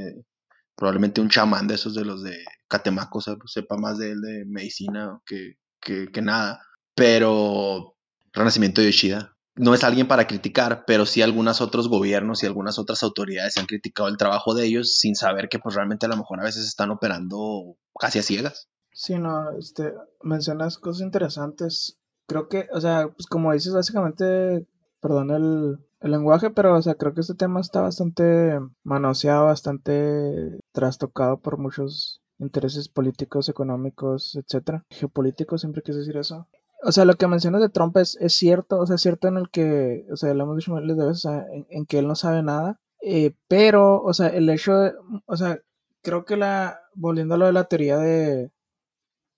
probablemente 0.78 1.20
un 1.20 1.28
chamán 1.28 1.66
de 1.66 1.74
esos 1.74 1.94
de 1.94 2.06
los 2.06 2.22
de 2.22 2.38
Catemaco 2.68 3.20
sepa 3.20 3.76
más 3.76 3.98
de 3.98 4.12
él 4.12 4.20
de 4.22 4.44
medicina 4.46 5.20
que, 5.26 5.56
que, 5.80 6.22
nada. 6.22 6.62
Pero 6.94 7.96
Renacimiento 8.32 8.80
de 8.80 8.86
Yoshida 8.86 9.36
no 9.56 9.74
es 9.74 9.84
alguien 9.84 10.08
para 10.08 10.26
criticar, 10.26 10.84
pero 10.86 11.04
sí 11.04 11.20
algunos 11.20 11.60
otros 11.60 11.88
gobiernos 11.88 12.42
y 12.42 12.46
algunas 12.46 12.78
otras 12.78 13.02
autoridades 13.02 13.58
han 13.58 13.66
criticado 13.66 14.08
el 14.08 14.16
trabajo 14.16 14.54
de 14.54 14.64
ellos 14.64 14.96
sin 14.98 15.16
saber 15.16 15.48
que 15.48 15.58
pues 15.58 15.74
realmente 15.74 16.06
a 16.06 16.08
lo 16.08 16.16
mejor 16.16 16.40
a 16.40 16.44
veces 16.44 16.64
están 16.64 16.90
operando 16.90 17.76
casi 17.98 18.20
a 18.20 18.22
ciegas. 18.22 18.68
Sí, 18.92 19.18
no, 19.18 19.50
este, 19.58 19.92
mencionas 20.22 20.78
cosas 20.78 21.02
interesantes 21.02 21.98
creo 22.28 22.48
que, 22.48 22.68
o 22.72 22.80
sea, 22.80 23.08
pues 23.08 23.26
como 23.26 23.52
dices, 23.52 23.72
básicamente, 23.72 24.66
perdón 25.00 25.30
el, 25.30 25.78
lenguaje, 26.00 26.50
pero, 26.50 26.76
o 26.76 26.82
sea, 26.82 26.94
creo 26.94 27.12
que 27.12 27.22
este 27.22 27.34
tema 27.34 27.60
está 27.60 27.80
bastante 27.80 28.60
manoseado, 28.84 29.46
bastante 29.46 30.60
trastocado 30.78 31.40
por 31.40 31.58
muchos 31.58 32.22
intereses 32.38 32.88
políticos, 32.88 33.48
económicos, 33.48 34.36
etcétera, 34.36 34.84
geopolíticos, 34.90 35.62
siempre 35.62 35.82
quise 35.82 35.98
decir 35.98 36.16
eso. 36.16 36.46
O 36.84 36.92
sea, 36.92 37.04
lo 37.04 37.14
que 37.14 37.26
mencionas 37.26 37.60
de 37.60 37.68
Trump 37.68 37.96
es, 37.96 38.16
es 38.20 38.32
cierto, 38.34 38.78
o 38.78 38.86
sea, 38.86 38.94
es 38.94 39.02
cierto 39.02 39.26
en 39.26 39.38
el 39.38 39.50
que, 39.50 40.06
o 40.12 40.16
sea, 40.16 40.32
lo 40.34 40.44
hemos 40.44 40.56
dicho 40.56 40.72
miles 40.72 40.96
de 40.96 41.06
veces, 41.06 41.24
o 41.24 41.30
sea, 41.30 41.46
en, 41.68 41.86
que 41.86 41.98
él 41.98 42.06
no 42.06 42.14
sabe 42.14 42.44
nada, 42.44 42.78
eh, 43.02 43.34
pero, 43.48 44.00
o 44.02 44.14
sea, 44.14 44.28
el 44.28 44.48
hecho 44.48 44.76
de, 44.78 44.94
o 45.26 45.36
sea, 45.36 45.58
creo 46.02 46.24
que 46.24 46.36
la, 46.36 46.80
volviendo 46.94 47.34
a 47.34 47.38
lo 47.38 47.46
de 47.46 47.52
la 47.52 47.64
teoría 47.64 47.98
de, 47.98 48.52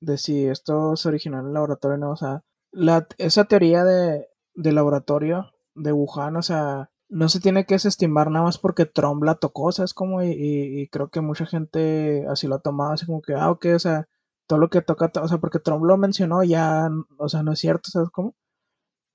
de 0.01 0.19
si 0.19 0.47
esto 0.47 0.97
se 0.97 1.09
originó 1.09 1.41
en 1.41 1.47
el 1.47 1.55
laboratorio 1.55 1.95
o 1.95 1.99
no, 1.99 2.11
o 2.11 2.17
sea, 2.17 2.43
la, 2.71 3.07
esa 3.17 3.45
teoría 3.45 3.85
de, 3.85 4.29
de 4.55 4.73
laboratorio 4.73 5.53
de 5.75 5.93
Wuhan, 5.93 6.37
o 6.37 6.43
sea, 6.43 6.91
no 7.11 7.29
se 7.29 7.41
tiene 7.41 7.67
que 7.67 7.75
desestimar 7.75 8.31
nada 8.31 8.45
más 8.47 8.59
porque 8.59 8.87
Trump 8.87 9.23
la 9.25 9.35
tocó, 9.37 9.65
o 9.65 9.73
sea, 9.73 9.85
es 9.85 9.95
como, 9.95 10.23
y, 10.23 10.89
creo 10.93 11.11
que 11.11 11.21
mucha 11.21 11.47
gente 11.47 12.25
así 12.29 12.47
lo 12.47 12.57
ha 12.57 12.61
tomado, 12.61 12.93
así 12.93 13.07
como 13.07 13.21
que, 13.23 13.35
ah, 13.35 13.51
ok, 13.51 13.67
o 13.75 13.79
sea, 13.81 14.09
todo 14.47 14.59
lo 14.61 14.71
que 14.71 14.83
toca, 14.83 15.11
o 15.21 15.29
sea, 15.29 15.39
porque 15.39 15.59
Trump 15.59 15.85
lo 15.85 15.97
mencionó, 15.99 16.45
ya, 16.45 16.89
o 17.19 17.29
sea, 17.29 17.43
no 17.43 17.53
es 17.53 17.61
cierto, 17.61 17.91
¿sabes 17.91 18.11
cómo? 18.11 18.35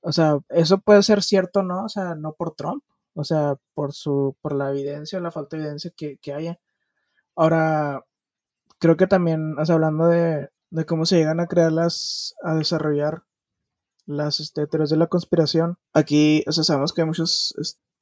O 0.02 0.12
sea, 0.12 0.40
eso 0.50 0.80
puede 0.80 1.04
ser 1.04 1.24
cierto, 1.24 1.64
¿no? 1.64 1.86
O 1.86 1.90
sea, 1.90 2.16
no 2.16 2.34
por 2.34 2.56
Trump, 2.56 2.84
o 3.16 3.24
sea, 3.24 3.56
por 3.74 3.94
su, 3.94 4.38
por 4.42 4.54
la 4.56 4.72
evidencia, 4.72 5.20
la 5.20 5.32
falta 5.32 5.58
de 5.58 5.64
evidencia 5.64 5.92
que, 5.96 6.18
que 6.20 6.34
haya. 6.34 6.60
Ahora, 7.36 8.06
creo 8.80 8.98
que 8.98 9.08
también, 9.08 9.58
o 9.60 9.66
sea, 9.66 9.76
hablando 9.76 10.08
de, 10.08 10.50
de 10.72 10.86
cómo 10.86 11.06
se 11.06 11.18
llegan 11.18 11.40
a 11.40 11.48
crearlas, 11.48 12.36
a 12.44 12.56
desarrollar 12.56 13.24
las 14.06 14.40
este, 14.40 14.68
teorías 14.68 14.90
de 14.92 14.98
la 14.98 15.08
conspiración, 15.08 15.78
aquí, 15.94 16.44
o 16.48 16.52
sea, 16.52 16.64
sabemos 16.64 16.94
que 16.94 17.02
hay 17.02 17.08
muchos 17.08 17.56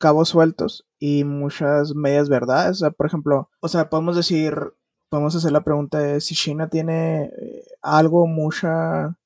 cabos 0.03 0.27
sueltos 0.27 0.85
y 0.99 1.23
muchas 1.23 1.95
medias 1.95 2.27
verdades. 2.27 2.71
O 2.71 2.79
sea, 2.79 2.91
por 2.91 3.05
ejemplo, 3.05 3.49
o 3.61 3.69
sea, 3.69 3.89
podemos 3.89 4.17
decir, 4.17 4.53
podemos 5.07 5.33
hacer 5.33 5.53
la 5.53 5.63
pregunta 5.63 5.99
de 5.99 6.19
si 6.19 6.35
China 6.35 6.67
tiene 6.67 7.31
eh, 7.41 7.63
algo, 7.81 8.27
mucha 8.27 9.17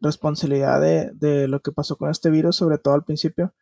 responsabilidad 0.00 0.80
de, 0.80 1.10
de, 1.14 1.48
lo 1.48 1.60
que 1.60 1.72
pasó 1.72 1.96
con 1.96 2.08
este 2.08 2.30
virus, 2.30 2.54
sobre 2.54 2.78
todo 2.78 2.94
al 2.94 3.02
principio. 3.02 3.52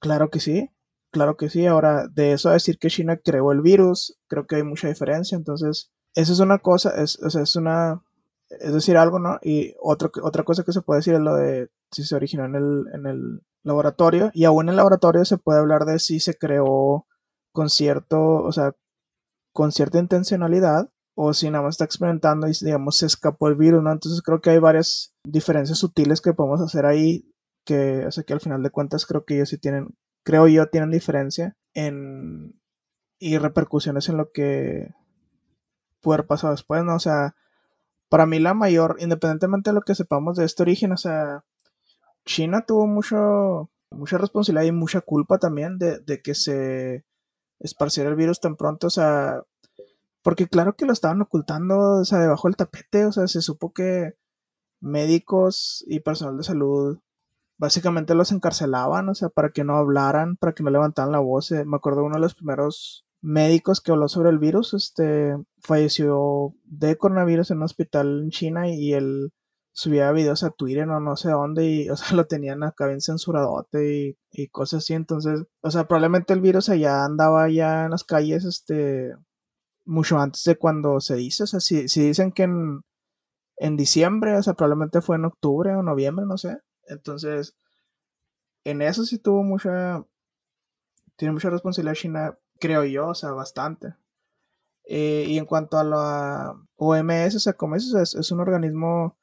Claro 0.00 0.30
que 0.30 0.40
sí, 0.40 0.68
claro 1.12 1.36
que 1.36 1.48
sí. 1.48 1.64
Ahora, 1.66 2.08
de 2.08 2.32
eso 2.32 2.48
a 2.48 2.54
decir 2.54 2.78
que 2.80 2.90
China 2.90 3.16
creó 3.16 3.52
el 3.52 3.60
virus, 3.62 4.18
creo 4.26 4.48
que 4.48 4.56
hay 4.56 4.64
mucha 4.64 4.88
diferencia. 4.88 5.36
Entonces, 5.36 5.92
esa 6.14 6.32
es 6.32 6.40
una 6.40 6.58
cosa, 6.58 6.90
es, 7.00 7.20
es 7.20 7.54
una, 7.54 8.02
es 8.50 8.72
decir 8.72 8.96
algo, 8.96 9.18
¿no? 9.18 9.38
Y 9.42 9.74
otra 9.80 10.44
cosa 10.44 10.64
que 10.64 10.72
se 10.72 10.82
puede 10.82 10.98
decir 10.98 11.14
es 11.14 11.20
lo 11.20 11.34
de 11.34 11.70
si 11.90 12.04
se 12.04 12.14
originó 12.14 12.44
en 12.44 12.54
el, 12.54 12.84
en 12.94 13.06
el 13.06 13.42
laboratorio. 13.62 14.30
Y 14.34 14.44
aún 14.44 14.66
en 14.66 14.70
el 14.70 14.76
laboratorio 14.76 15.24
se 15.24 15.38
puede 15.38 15.60
hablar 15.60 15.84
de 15.84 15.98
si 15.98 16.20
se 16.20 16.36
creó 16.36 17.06
con 17.52 17.70
cierto, 17.70 18.20
o 18.20 18.52
sea, 18.52 18.74
con 19.52 19.72
cierta 19.72 19.98
intencionalidad 19.98 20.90
o 21.14 21.34
si 21.34 21.50
nada 21.50 21.64
más 21.64 21.74
está 21.74 21.84
experimentando 21.84 22.46
y 22.46 22.52
digamos 22.60 22.98
se 22.98 23.06
escapó 23.06 23.48
el 23.48 23.56
virus, 23.56 23.82
¿no? 23.82 23.90
Entonces 23.90 24.22
creo 24.22 24.40
que 24.40 24.50
hay 24.50 24.58
varias 24.58 25.14
diferencias 25.24 25.78
sutiles 25.78 26.20
que 26.20 26.32
podemos 26.32 26.60
hacer 26.60 26.86
ahí 26.86 27.34
que, 27.64 28.06
o 28.06 28.10
sea, 28.12 28.24
que 28.24 28.32
al 28.32 28.40
final 28.40 28.62
de 28.62 28.70
cuentas 28.70 29.04
creo 29.04 29.24
que 29.24 29.34
ellos 29.34 29.48
sí 29.48 29.58
tienen, 29.58 29.88
creo 30.24 30.46
yo, 30.46 30.68
tienen 30.68 30.90
diferencia 30.90 31.56
en 31.74 32.54
y 33.18 33.36
repercusiones 33.38 34.08
en 34.08 34.16
lo 34.16 34.30
que 34.30 34.94
puede 36.00 36.22
pasar 36.22 36.52
después, 36.52 36.84
¿no? 36.84 36.94
O 36.94 37.00
sea, 37.00 37.34
para 38.08 38.26
mí 38.26 38.38
la 38.38 38.54
mayor, 38.54 38.96
independientemente 39.00 39.70
de 39.70 39.74
lo 39.74 39.82
que 39.82 39.94
sepamos 39.94 40.36
de 40.36 40.44
este 40.44 40.62
origen, 40.62 40.92
o 40.92 40.96
sea, 40.96 41.44
China 42.24 42.64
tuvo 42.66 42.86
mucho, 42.86 43.70
mucha 43.90 44.18
responsabilidad 44.18 44.64
y 44.64 44.72
mucha 44.72 45.00
culpa 45.00 45.38
también 45.38 45.78
de, 45.78 46.00
de 46.00 46.22
que 46.22 46.34
se 46.34 47.04
esparciera 47.60 48.10
el 48.10 48.16
virus 48.16 48.40
tan 48.40 48.56
pronto, 48.56 48.88
o 48.88 48.90
sea, 48.90 49.42
porque 50.22 50.48
claro 50.48 50.76
que 50.76 50.86
lo 50.86 50.92
estaban 50.92 51.22
ocultando, 51.22 52.00
o 52.00 52.04
sea, 52.04 52.18
debajo 52.20 52.48
del 52.48 52.56
tapete, 52.56 53.06
o 53.06 53.12
sea, 53.12 53.26
se 53.28 53.42
supo 53.42 53.72
que 53.72 54.14
médicos 54.80 55.84
y 55.88 56.00
personal 56.00 56.36
de 56.36 56.44
salud 56.44 56.98
básicamente 57.58 58.14
los 58.14 58.32
encarcelaban, 58.32 59.08
o 59.08 59.14
sea, 59.14 59.28
para 59.28 59.50
que 59.50 59.64
no 59.64 59.76
hablaran, 59.76 60.36
para 60.36 60.54
que 60.54 60.62
no 60.62 60.70
levantaran 60.70 61.12
la 61.12 61.18
voz. 61.18 61.50
Eh, 61.52 61.64
me 61.64 61.76
acuerdo 61.76 62.04
uno 62.04 62.14
de 62.14 62.20
los 62.20 62.34
primeros 62.34 63.04
médicos 63.20 63.80
que 63.80 63.92
habló 63.92 64.08
sobre 64.08 64.30
el 64.30 64.38
virus, 64.38 64.74
este, 64.74 65.36
falleció 65.60 66.54
de 66.64 66.96
coronavirus 66.96 67.50
en 67.50 67.58
un 67.58 67.64
hospital 67.64 68.22
en 68.24 68.30
China 68.30 68.68
y 68.68 68.94
él 68.94 69.32
subía 69.72 70.10
videos 70.12 70.42
a 70.42 70.50
Twitter 70.50 70.88
o 70.88 71.00
no 71.00 71.16
sé 71.16 71.30
dónde 71.30 71.64
y, 71.66 71.90
o 71.90 71.96
sea, 71.96 72.08
lo 72.16 72.26
tenían 72.26 72.64
acá 72.64 72.86
bien 72.86 73.00
censuradote 73.00 73.94
y, 73.94 74.18
y 74.32 74.48
cosas 74.48 74.78
así, 74.84 74.94
entonces, 74.94 75.44
o 75.60 75.70
sea, 75.70 75.86
probablemente 75.86 76.32
el 76.32 76.40
virus 76.40 76.68
allá 76.68 77.04
andaba 77.04 77.48
ya 77.48 77.84
en 77.84 77.92
las 77.92 78.04
calles, 78.04 78.44
este, 78.44 79.14
mucho 79.84 80.18
antes 80.18 80.42
de 80.44 80.56
cuando 80.56 81.00
se 81.00 81.16
dice, 81.16 81.44
o 81.44 81.46
sea, 81.46 81.60
si, 81.60 81.88
si 81.88 82.02
dicen 82.02 82.32
que 82.32 82.44
en, 82.44 82.80
en 83.56 83.76
diciembre, 83.76 84.36
o 84.36 84.42
sea, 84.42 84.54
probablemente 84.54 85.00
fue 85.00 85.16
en 85.16 85.26
octubre 85.26 85.74
o 85.74 85.82
noviembre, 85.82 86.26
no 86.26 86.38
sé, 86.38 86.58
entonces, 86.88 87.56
en 88.64 88.82
eso 88.82 89.04
sí 89.04 89.18
tuvo 89.18 89.44
mucha, 89.44 90.04
tiene 91.16 91.32
mucha 91.32 91.50
responsabilidad 91.50 91.94
China, 91.94 92.38
creo 92.60 92.84
yo, 92.84 93.08
o 93.08 93.14
sea, 93.14 93.32
bastante. 93.32 93.94
Eh, 94.84 95.26
y 95.28 95.38
en 95.38 95.46
cuanto 95.46 95.78
a 95.78 95.84
la 95.84 96.54
OMS, 96.76 97.36
o 97.36 97.40
sea, 97.40 97.52
como 97.54 97.76
es, 97.76 97.92
es, 97.94 98.32
un 98.32 98.40
organismo, 98.40 99.18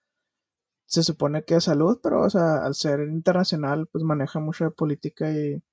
se 0.86 1.04
supone 1.04 1.44
que 1.46 1.56
es 1.56 1.66
salud, 1.66 2.00
pero, 2.04 2.22
o 2.24 2.30
sea, 2.30 2.66
al 2.66 2.76
ser 2.76 3.02
internacional, 3.02 3.88
pues 3.92 4.04
maneja 4.04 4.40
mucha 4.40 4.70
política 4.72 5.32
y 5.32 5.64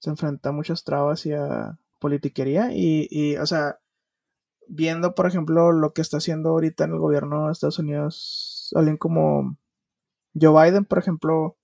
se 0.00 0.10
enfrenta 0.10 0.50
a 0.50 0.52
muchas 0.52 0.84
trabas 0.84 1.26
y 1.26 1.32
a 1.34 1.78
politiquería. 2.00 2.72
Y, 2.72 3.08
y, 3.10 3.36
o 3.36 3.46
sea, 3.46 3.80
viendo, 4.68 5.14
por 5.14 5.26
ejemplo, 5.26 5.72
lo 5.72 5.92
que 5.92 6.02
está 6.02 6.18
haciendo 6.18 6.50
ahorita 6.50 6.84
en 6.84 6.92
el 6.92 6.98
gobierno 6.98 7.46
de 7.46 7.52
Estados 7.52 7.78
Unidos, 7.78 8.72
alguien 8.76 8.96
como 8.96 9.56
Joe 10.40 10.70
Biden, 10.70 10.84
por 10.84 10.98
ejemplo, 10.98 11.56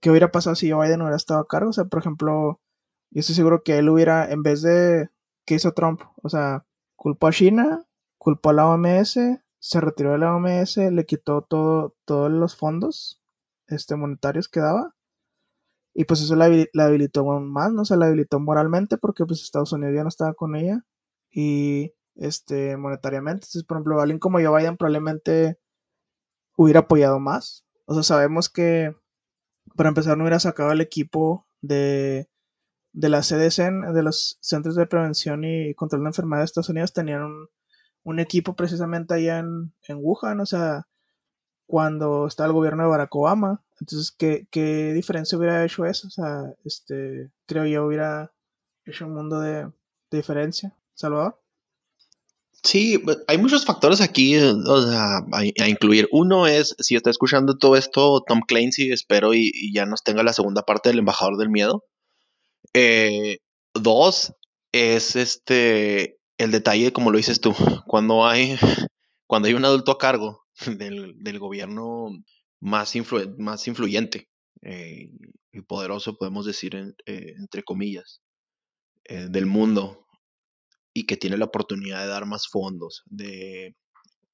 ¿qué 0.00 0.10
hubiera 0.10 0.30
pasado 0.30 0.56
si 0.56 0.70
Joe 0.70 0.86
Biden 0.86 1.02
hubiera 1.02 1.16
estado 1.16 1.40
a 1.40 1.48
cargo? 1.48 1.70
O 1.70 1.72
sea, 1.72 1.84
por 1.84 2.00
ejemplo, 2.00 2.60
yo 3.10 3.20
estoy 3.20 3.34
seguro 3.34 3.62
que 3.62 3.78
él 3.78 3.88
hubiera, 3.88 4.30
en 4.30 4.42
vez 4.42 4.62
de, 4.62 5.10
¿qué 5.44 5.56
hizo 5.56 5.72
Trump? 5.72 6.02
O 6.22 6.28
sea, 6.28 6.66
culpó 6.96 7.26
a 7.28 7.32
China, 7.32 7.86
culpó 8.18 8.50
a 8.50 8.52
la 8.52 8.68
OMS, 8.68 9.18
se 9.58 9.80
retiró 9.80 10.12
de 10.12 10.18
la 10.18 10.34
OMS, 10.34 10.76
le 10.76 11.06
quitó 11.06 11.42
todo, 11.42 11.96
todos 12.04 12.30
los 12.30 12.56
fondos 12.56 13.22
este, 13.66 13.96
monetarios 13.96 14.48
que 14.48 14.60
daba. 14.60 14.94
Y 15.92 16.04
pues 16.04 16.22
eso 16.22 16.36
la, 16.36 16.46
habilitó 16.46 17.24
más, 17.40 17.72
¿no? 17.72 17.84
Se 17.84 17.96
la 17.96 18.06
habilitó 18.06 18.38
moralmente 18.40 18.96
porque 18.96 19.26
pues 19.26 19.42
Estados 19.42 19.72
Unidos 19.72 19.94
ya 19.94 20.02
no 20.02 20.08
estaba 20.08 20.34
con 20.34 20.54
ella. 20.56 20.84
Y 21.30 21.94
este, 22.14 22.76
monetariamente. 22.76 23.46
Entonces, 23.46 23.64
por 23.64 23.76
ejemplo, 23.78 24.00
alguien 24.00 24.18
como 24.18 24.38
Joe 24.40 24.60
Biden 24.60 24.76
probablemente 24.76 25.58
hubiera 26.56 26.80
apoyado 26.80 27.18
más. 27.20 27.66
O 27.86 27.94
sea, 27.94 28.02
sabemos 28.02 28.48
que 28.48 28.94
para 29.76 29.88
empezar 29.88 30.16
no 30.16 30.24
hubiera 30.24 30.40
sacado 30.40 30.72
el 30.72 30.80
equipo 30.80 31.46
de 31.60 32.29
de 32.92 33.08
la 33.08 33.20
CDC, 33.20 33.92
de 33.94 34.02
los 34.02 34.38
Centros 34.40 34.74
de 34.74 34.86
Prevención 34.86 35.44
y 35.44 35.74
Control 35.74 36.02
de 36.02 36.08
Enfermedades 36.08 36.48
de 36.48 36.50
Estados 36.50 36.68
Unidos, 36.70 36.92
tenían 36.92 37.22
un, 38.02 38.18
equipo 38.18 38.56
precisamente 38.56 39.14
allá 39.14 39.38
en, 39.38 39.72
en, 39.86 39.98
Wuhan, 40.00 40.40
o 40.40 40.46
sea, 40.46 40.88
cuando 41.66 42.26
estaba 42.26 42.48
el 42.48 42.52
gobierno 42.52 42.82
de 42.82 42.88
Barack 42.88 43.14
Obama. 43.14 43.62
Entonces, 43.80 44.10
¿qué, 44.10 44.46
¿qué, 44.50 44.92
diferencia 44.92 45.38
hubiera 45.38 45.64
hecho 45.64 45.86
eso? 45.86 46.08
O 46.08 46.10
sea, 46.10 46.52
este, 46.64 47.30
creo 47.46 47.64
yo 47.66 47.86
hubiera 47.86 48.32
hecho 48.84 49.06
un 49.06 49.14
mundo 49.14 49.40
de, 49.40 49.70
diferencia. 50.10 50.76
Salvador. 50.94 51.40
Sí, 52.62 53.02
hay 53.26 53.38
muchos 53.38 53.64
factores 53.64 54.02
aquí 54.02 54.34
sea, 54.34 55.24
a, 55.32 55.68
incluir. 55.68 56.08
Uno 56.12 56.46
es, 56.46 56.74
si 56.78 56.94
está 56.96 57.08
escuchando 57.08 57.56
todo 57.56 57.76
esto, 57.76 58.22
Tom 58.26 58.40
Clancy, 58.46 58.92
espero 58.92 59.32
y 59.32 59.72
ya 59.72 59.86
nos 59.86 60.02
tenga 60.02 60.22
la 60.22 60.34
segunda 60.34 60.62
parte 60.62 60.90
del 60.90 60.98
embajador 60.98 61.38
del 61.38 61.48
miedo. 61.48 61.84
Eh, 62.74 63.38
dos, 63.74 64.34
es 64.72 65.16
este 65.16 66.18
el 66.38 66.50
detalle, 66.52 66.92
como 66.92 67.10
lo 67.10 67.18
dices 67.18 67.40
tú, 67.40 67.52
cuando 67.86 68.26
hay, 68.26 68.56
cuando 69.26 69.48
hay 69.48 69.54
un 69.54 69.64
adulto 69.64 69.92
a 69.92 69.98
cargo 69.98 70.44
del, 70.78 71.14
del 71.22 71.38
gobierno 71.38 72.08
más, 72.60 72.94
más 73.38 73.68
influyente 73.68 74.28
eh, 74.62 75.10
y 75.52 75.60
poderoso, 75.62 76.16
podemos 76.16 76.46
decir, 76.46 76.74
eh, 76.76 77.34
entre 77.38 77.62
comillas, 77.62 78.22
del 79.08 79.46
mundo, 79.46 80.06
y 80.94 81.04
que 81.06 81.16
tiene 81.16 81.36
la 81.36 81.46
oportunidad 81.46 82.00
de 82.02 82.08
dar 82.08 82.26
más 82.26 82.48
fondos, 82.48 83.02
de 83.06 83.74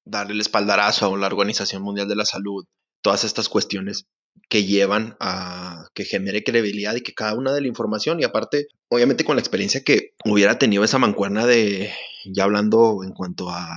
darle 0.05 0.33
el 0.33 0.41
espaldarazo 0.41 1.13
a 1.13 1.17
la 1.17 1.27
Organización 1.27 1.81
Mundial 1.81 2.07
de 2.07 2.15
la 2.15 2.25
Salud, 2.25 2.65
todas 3.01 3.23
estas 3.23 3.49
cuestiones 3.49 4.05
que 4.49 4.65
llevan 4.65 5.15
a 5.19 5.87
que 5.93 6.05
genere 6.05 6.43
credibilidad 6.43 6.95
y 6.95 7.01
que 7.01 7.13
cada 7.13 7.35
una 7.35 7.53
de 7.53 7.61
la 7.61 7.67
información 7.67 8.19
y 8.19 8.23
aparte, 8.23 8.67
obviamente 8.89 9.23
con 9.23 9.35
la 9.35 9.41
experiencia 9.41 9.83
que 9.83 10.13
hubiera 10.25 10.57
tenido 10.57 10.83
esa 10.83 10.99
mancuerna 10.99 11.45
de, 11.45 11.91
ya 12.25 12.43
hablando 12.43 13.03
en 13.03 13.11
cuanto 13.11 13.49
a, 13.49 13.67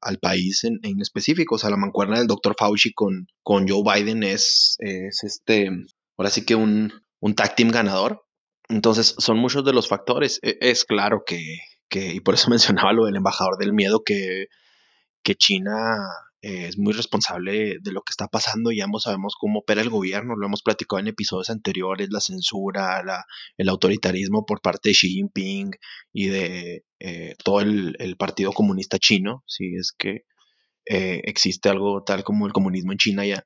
al 0.00 0.18
país 0.18 0.64
en, 0.64 0.80
en, 0.82 1.00
específico, 1.00 1.56
o 1.56 1.58
sea, 1.58 1.70
la 1.70 1.76
mancuerna 1.76 2.18
del 2.18 2.26
doctor 2.26 2.54
Fauci 2.58 2.92
con, 2.92 3.28
con 3.42 3.68
Joe 3.68 3.82
Biden 3.82 4.22
es, 4.22 4.76
es 4.78 5.24
este, 5.24 5.70
ahora 6.16 6.30
sí 6.30 6.44
que 6.44 6.54
un, 6.54 6.92
un 7.20 7.34
tag 7.34 7.54
team 7.56 7.70
ganador. 7.70 8.24
Entonces, 8.68 9.14
son 9.18 9.38
muchos 9.38 9.64
de 9.64 9.72
los 9.72 9.88
factores. 9.88 10.38
E, 10.42 10.58
es 10.60 10.84
claro 10.84 11.22
que, 11.26 11.58
que, 11.88 12.14
y 12.14 12.20
por 12.20 12.34
eso 12.34 12.50
mencionaba 12.50 12.92
lo 12.92 13.06
del 13.06 13.16
embajador 13.16 13.56
del 13.58 13.72
miedo, 13.72 14.02
que, 14.04 14.46
que 15.22 15.34
China 15.34 16.08
eh, 16.42 16.66
es 16.66 16.76
muy 16.76 16.92
responsable 16.92 17.78
de 17.80 17.92
lo 17.92 18.02
que 18.02 18.10
está 18.10 18.26
pasando. 18.26 18.72
Ya 18.72 18.86
sabemos 18.98 19.34
cómo 19.38 19.60
opera 19.60 19.80
el 19.80 19.90
gobierno, 19.90 20.34
lo 20.36 20.46
hemos 20.46 20.62
platicado 20.62 20.98
en 20.98 21.06
episodios 21.06 21.50
anteriores, 21.50 22.08
la 22.10 22.20
censura, 22.20 23.02
el 23.56 23.68
autoritarismo 23.68 24.44
por 24.44 24.60
parte 24.60 24.88
de 24.88 24.94
Xi 24.94 25.08
Jinping 25.08 25.70
y 26.12 26.26
de 26.26 26.84
eh, 26.98 27.36
todo 27.44 27.60
el, 27.60 28.16
Partido 28.18 28.52
Comunista 28.52 28.98
Chino, 28.98 29.44
si 29.46 29.74
es 29.76 29.92
que 29.96 30.24
eh, 30.86 31.20
existe 31.24 31.68
algo 31.68 32.02
tal 32.02 32.24
como 32.24 32.46
el 32.46 32.52
comunismo 32.52 32.92
en 32.92 32.98
China 32.98 33.24
ya. 33.24 33.44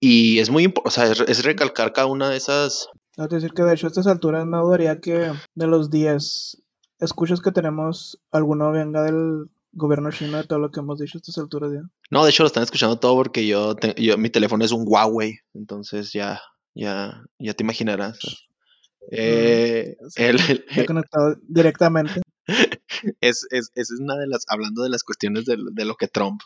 Y 0.00 0.38
es 0.38 0.50
muy 0.50 0.64
importante, 0.64 1.30
es, 1.30 1.44
recalcar 1.44 1.92
cada 1.92 2.06
una 2.06 2.28
de 2.28 2.36
esas... 2.36 2.88
Es 3.16 3.28
decir, 3.30 3.52
que 3.52 3.62
de 3.62 3.74
hecho 3.74 3.86
a 3.86 3.88
estas 3.88 4.06
alturas 4.06 4.46
no 4.46 4.62
dudaría 4.62 5.00
que 5.00 5.32
de 5.54 5.66
los 5.66 5.90
10 5.90 6.62
escuchas 7.00 7.40
que 7.40 7.52
tenemos, 7.52 8.20
alguno 8.30 8.70
venga 8.70 9.02
del 9.02 9.48
gobierno 9.78 10.10
chino 10.10 10.36
de 10.36 10.44
todo 10.44 10.58
lo 10.58 10.70
que 10.70 10.80
hemos 10.80 10.98
dicho 10.98 11.16
a 11.16 11.20
estas 11.20 11.38
alturas 11.38 11.72
ya. 11.72 11.80
No, 12.10 12.24
de 12.24 12.30
hecho 12.30 12.42
lo 12.42 12.48
están 12.48 12.62
escuchando 12.62 12.98
todo 12.98 13.14
porque 13.14 13.46
yo, 13.46 13.76
yo 13.96 14.18
mi 14.18 14.30
teléfono 14.30 14.64
es 14.64 14.72
un 14.72 14.84
Huawei, 14.86 15.38
entonces 15.54 16.12
ya, 16.12 16.40
ya, 16.74 17.24
ya 17.38 17.54
te 17.54 17.64
imaginarás. 17.64 18.18
Eh, 19.10 19.96
el, 20.16 20.86
conectado 20.86 21.36
directamente. 21.48 22.20
es, 23.20 23.46
es, 23.50 23.70
es, 23.74 23.90
una 23.98 24.16
de 24.16 24.26
las, 24.26 24.44
hablando 24.48 24.82
de 24.82 24.90
las 24.90 25.02
cuestiones 25.02 25.44
de, 25.44 25.56
de 25.72 25.84
lo 25.84 25.96
que 25.96 26.08
Trump, 26.08 26.40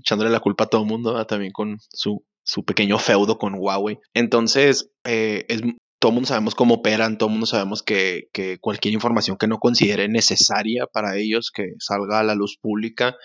echándole 0.00 0.30
la 0.30 0.40
culpa 0.40 0.64
a 0.64 0.66
todo 0.66 0.82
el 0.82 0.88
mundo, 0.88 1.24
también 1.26 1.52
con 1.52 1.78
su, 1.92 2.24
su 2.42 2.64
pequeño 2.64 2.98
feudo 2.98 3.38
con 3.38 3.54
Huawei. 3.54 3.98
Entonces, 4.12 4.90
eh, 5.04 5.46
es, 5.48 5.62
todo 6.04 6.10
el 6.10 6.16
mundo 6.16 6.28
sabemos 6.28 6.54
cómo 6.54 6.74
operan, 6.74 7.16
todo 7.16 7.30
el 7.30 7.32
mundo 7.32 7.46
sabemos 7.46 7.82
que, 7.82 8.28
cualquier 8.60 8.92
información 8.92 9.38
que 9.38 9.46
no 9.46 9.58
considere 9.58 10.06
necesaria 10.06 10.86
para 10.86 11.16
ellos 11.16 11.50
que 11.50 11.76
salga 11.78 12.20
a 12.20 12.22
la 12.22 12.34
luz 12.34 12.58
pública, 12.60 13.16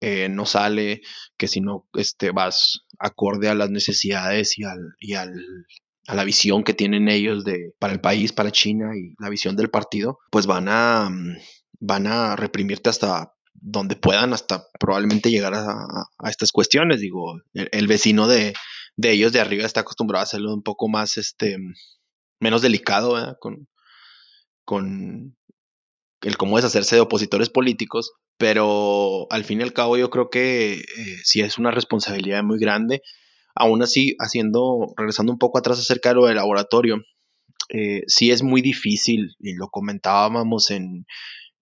eh, 0.00 0.28
no 0.28 0.46
sale, 0.46 1.00
que 1.36 1.48
si 1.48 1.60
no 1.60 1.88
este, 1.94 2.30
vas 2.30 2.86
acorde 3.00 3.48
a 3.48 3.56
las 3.56 3.70
necesidades 3.70 4.56
y, 4.58 4.62
al, 4.62 5.34
a 6.06 6.14
la 6.14 6.22
visión 6.22 6.62
que 6.62 6.72
tienen 6.72 7.08
ellos 7.08 7.44
de, 7.44 7.74
para 7.80 7.94
el 7.94 8.00
país, 8.00 8.32
para 8.32 8.52
China 8.52 8.92
y 8.96 9.16
la 9.18 9.28
visión 9.28 9.56
del 9.56 9.68
partido, 9.68 10.20
pues 10.30 10.46
van 10.46 10.68
a, 10.68 11.10
mm, 11.10 11.36
van 11.80 12.06
a 12.06 12.36
reprimirte 12.36 12.90
hasta 12.90 13.32
donde 13.54 13.96
puedan, 13.96 14.34
hasta 14.34 14.68
probablemente 14.78 15.32
llegar 15.32 15.54
a, 15.54 15.64
a 16.16 16.30
estas 16.30 16.52
cuestiones. 16.52 17.00
Digo, 17.00 17.40
el, 17.54 17.86
vecino 17.88 18.28
de, 18.28 18.54
de, 18.94 19.10
ellos 19.10 19.32
de 19.32 19.40
arriba 19.40 19.66
está 19.66 19.80
acostumbrado 19.80 20.20
a 20.20 20.22
hacerlo 20.22 20.54
un 20.54 20.62
poco 20.62 20.88
más, 20.88 21.16
este, 21.16 21.56
menos 22.40 22.62
delicado, 22.62 23.36
con, 23.38 23.68
con 24.64 25.36
el 26.22 26.36
cómo 26.36 26.56
deshacerse 26.56 26.96
de 26.96 27.02
opositores 27.02 27.48
políticos, 27.50 28.12
pero 28.36 29.26
al 29.30 29.44
fin 29.44 29.60
y 29.60 29.62
al 29.62 29.72
cabo 29.72 29.96
yo 29.96 30.10
creo 30.10 30.30
que 30.30 30.74
eh, 30.74 31.16
sí 31.24 31.40
es 31.40 31.58
una 31.58 31.70
responsabilidad 31.70 32.42
muy 32.42 32.58
grande. 32.58 33.02
Aún 33.54 33.82
así, 33.82 34.16
haciendo, 34.18 34.94
regresando 34.96 35.32
un 35.32 35.38
poco 35.38 35.58
atrás 35.58 35.78
acerca 35.78 36.10
de 36.10 36.14
lo 36.16 36.26
del 36.26 36.36
laboratorio, 36.36 37.02
eh, 37.68 38.02
sí 38.06 38.30
es 38.30 38.42
muy 38.42 38.62
difícil, 38.62 39.34
y 39.38 39.54
lo 39.54 39.68
comentábamos 39.68 40.70
en, 40.70 41.06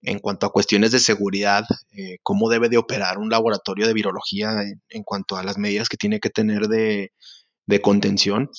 en 0.02 0.18
cuanto 0.20 0.46
a 0.46 0.52
cuestiones 0.52 0.92
de 0.92 1.00
seguridad, 1.00 1.64
eh, 1.92 2.18
cómo 2.22 2.48
debe 2.48 2.68
de 2.68 2.78
operar 2.78 3.18
un 3.18 3.30
laboratorio 3.30 3.86
de 3.86 3.94
virología 3.94 4.62
en, 4.88 5.02
cuanto 5.02 5.36
a 5.36 5.42
las 5.42 5.58
medidas 5.58 5.88
que 5.88 5.96
tiene 5.96 6.20
que 6.20 6.30
tener 6.30 6.68
de, 6.68 7.12
de, 7.66 7.80
contención. 7.80 8.50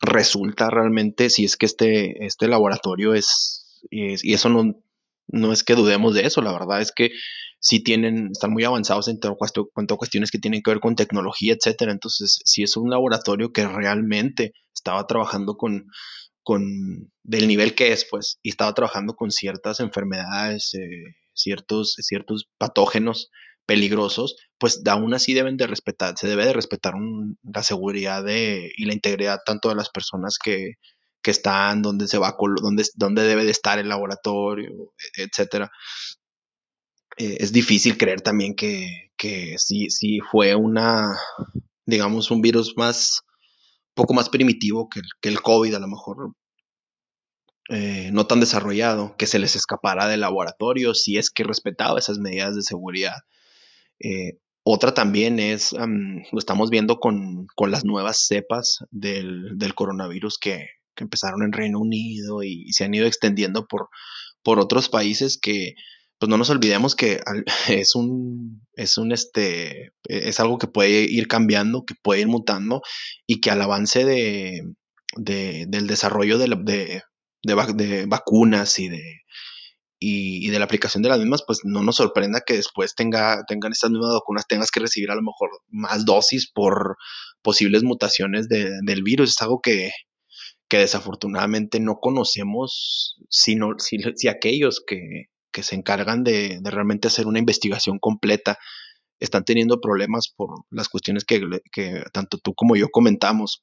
Resulta 0.00 0.70
realmente, 0.70 1.30
si 1.30 1.44
es 1.44 1.56
que 1.56 1.66
este, 1.66 2.24
este 2.24 2.48
laboratorio 2.48 3.14
es, 3.14 3.80
y 3.90 4.34
eso 4.34 4.48
no, 4.48 4.82
no 5.28 5.52
es 5.52 5.64
que 5.64 5.74
dudemos 5.74 6.14
de 6.14 6.26
eso, 6.26 6.42
la 6.42 6.52
verdad 6.52 6.80
es 6.80 6.92
que 6.92 7.10
sí 7.58 7.80
tienen, 7.80 8.28
están 8.32 8.52
muy 8.52 8.64
avanzados 8.64 9.08
en 9.08 9.18
cuanto 9.18 9.94
a 9.94 9.98
cuestiones 9.98 10.30
que 10.30 10.38
tienen 10.38 10.62
que 10.62 10.70
ver 10.70 10.80
con 10.80 10.94
tecnología, 10.94 11.54
etcétera. 11.54 11.92
Entonces, 11.92 12.40
si 12.44 12.62
es 12.62 12.76
un 12.76 12.90
laboratorio 12.90 13.52
que 13.52 13.66
realmente 13.66 14.52
estaba 14.74 15.06
trabajando 15.06 15.56
con, 15.56 15.86
con 16.42 17.10
del 17.24 17.48
nivel 17.48 17.74
que 17.74 17.92
es, 17.92 18.06
pues, 18.08 18.38
y 18.42 18.50
estaba 18.50 18.72
trabajando 18.74 19.14
con 19.14 19.30
ciertas 19.30 19.80
enfermedades, 19.80 20.74
eh, 20.74 21.16
ciertos, 21.32 21.94
ciertos 21.98 22.48
patógenos 22.58 23.30
peligrosos, 23.66 24.36
pues 24.58 24.82
aún 24.86 25.12
así 25.14 25.34
deben 25.34 25.56
de 25.56 25.66
respetar, 25.66 26.14
se 26.16 26.28
debe 26.28 26.46
de 26.46 26.52
respetar 26.52 26.94
la 27.42 27.62
seguridad 27.62 28.24
de, 28.24 28.72
y 28.76 28.84
la 28.86 28.94
integridad 28.94 29.40
tanto 29.44 29.68
de 29.68 29.74
las 29.74 29.90
personas 29.90 30.38
que, 30.42 30.74
que 31.22 31.30
están, 31.32 31.82
dónde 31.82 32.06
se 32.08 32.18
va, 32.18 32.36
dónde, 32.62 32.84
dónde 32.94 33.22
debe 33.24 33.44
de 33.44 33.50
estar 33.50 33.78
el 33.78 33.88
laboratorio, 33.88 34.92
etcétera. 35.16 35.70
Eh, 37.18 37.38
es 37.40 37.52
difícil 37.52 37.98
creer 37.98 38.20
también 38.20 38.54
que, 38.54 39.10
que 39.16 39.56
si, 39.58 39.90
si 39.90 40.20
fue 40.20 40.54
una, 40.54 41.18
digamos, 41.84 42.30
un 42.30 42.42
virus 42.42 42.74
más, 42.76 43.22
poco 43.94 44.14
más 44.14 44.28
primitivo 44.28 44.88
que 44.88 45.00
el, 45.00 45.06
que 45.20 45.28
el 45.28 45.40
COVID, 45.42 45.74
a 45.74 45.80
lo 45.80 45.88
mejor 45.88 46.34
eh, 47.68 48.10
no 48.12 48.26
tan 48.26 48.38
desarrollado, 48.38 49.16
que 49.16 49.26
se 49.26 49.40
les 49.40 49.56
escapara 49.56 50.06
del 50.06 50.20
laboratorio 50.20 50.94
si 50.94 51.18
es 51.18 51.30
que 51.30 51.42
respetaba 51.42 51.98
esas 51.98 52.18
medidas 52.18 52.54
de 52.54 52.62
seguridad. 52.62 53.16
Eh, 54.00 54.38
otra 54.68 54.94
también 54.94 55.38
es, 55.38 55.72
lo 55.72 56.38
estamos 56.38 56.70
viendo 56.70 56.98
con, 56.98 57.46
con 57.54 57.70
las 57.70 57.84
nuevas 57.84 58.26
cepas 58.26 58.84
del, 58.90 59.56
del 59.58 59.74
coronavirus 59.74 60.38
que, 60.38 60.66
que 60.96 61.04
empezaron 61.04 61.44
en 61.44 61.52
Reino 61.52 61.78
Unido 61.78 62.42
y, 62.42 62.72
se 62.72 62.84
han 62.84 62.94
ido 62.94 63.06
extendiendo 63.06 63.66
por, 63.68 63.88
por 64.42 64.58
otros 64.58 64.88
países 64.88 65.38
que, 65.40 65.74
pues 66.18 66.28
no 66.28 66.38
nos 66.38 66.50
olvidemos 66.50 66.96
que 66.96 67.20
es 67.68 67.94
un, 67.94 68.66
es 68.74 68.98
un, 68.98 69.12
este, 69.12 69.92
es 70.08 70.40
algo 70.40 70.58
que 70.58 70.66
puede 70.66 71.02
ir 71.02 71.28
cambiando, 71.28 71.84
que 71.84 71.94
puede 72.02 72.22
ir 72.22 72.28
mutando 72.28 72.82
y 73.26 73.40
que 73.40 73.50
al 73.50 73.62
avance 73.62 74.04
de, 74.04 74.62
del 75.16 75.86
desarrollo 75.86 76.38
de, 76.38 76.48
de, 76.64 77.02
de, 77.44 78.06
vacunas 78.06 78.78
y 78.78 78.88
de, 78.88 79.20
y, 79.98 80.50
de 80.50 80.58
la 80.58 80.64
aplicación 80.64 81.02
de 81.02 81.08
las 81.08 81.18
mismas, 81.18 81.42
pues 81.46 81.60
no 81.64 81.82
nos 81.82 81.96
sorprenda 81.96 82.42
que 82.46 82.54
después 82.54 82.94
tenga, 82.94 83.44
tengan 83.46 83.72
estas 83.72 83.90
mismas 83.90 84.12
vacunas, 84.12 84.46
tengas 84.46 84.70
que 84.70 84.80
recibir 84.80 85.10
a 85.10 85.14
lo 85.14 85.22
mejor 85.22 85.50
más 85.68 86.04
dosis 86.04 86.50
por 86.50 86.96
posibles 87.42 87.82
mutaciones 87.82 88.48
del 88.48 89.02
virus. 89.02 89.30
Es 89.30 89.42
algo 89.42 89.60
que, 89.62 89.90
que 90.68 90.78
desafortunadamente 90.78 91.80
no 91.80 91.96
conocemos, 92.00 93.16
sino 93.30 93.78
si, 93.78 93.98
si 94.16 94.28
aquellos 94.28 94.82
que, 94.86 95.26
que, 95.50 95.62
se 95.62 95.76
encargan 95.76 96.24
de, 96.24 96.58
de, 96.60 96.70
realmente 96.70 97.08
hacer 97.08 97.26
una 97.26 97.38
investigación 97.38 97.98
completa 97.98 98.58
están 99.18 99.44
teniendo 99.44 99.80
problemas 99.80 100.28
por 100.28 100.64
las 100.70 100.90
cuestiones 100.90 101.24
que, 101.24 101.40
que, 101.72 102.02
tanto 102.12 102.36
tú 102.38 102.54
como 102.54 102.76
yo 102.76 102.88
comentamos, 102.90 103.62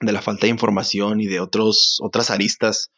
de 0.00 0.12
la 0.12 0.20
falta 0.20 0.46
de 0.46 0.50
información 0.50 1.20
y 1.20 1.26
de 1.26 1.40
otros, 1.40 1.98
otras 2.02 2.30
aristas 2.30 2.90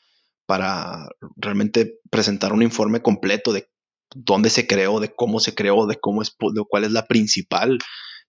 para 0.46 1.08
realmente 1.36 1.98
presentar 2.10 2.52
un 2.52 2.62
informe 2.62 3.02
completo 3.02 3.52
de 3.52 3.68
dónde 4.14 4.50
se 4.50 4.66
creó, 4.66 5.00
de 5.00 5.12
cómo 5.14 5.40
se 5.40 5.54
creó, 5.54 5.86
de 5.86 5.96
cómo 5.96 6.22
es, 6.22 6.34
de 6.54 6.62
cuál 6.68 6.84
es 6.84 6.92
la 6.92 7.06
principal 7.06 7.78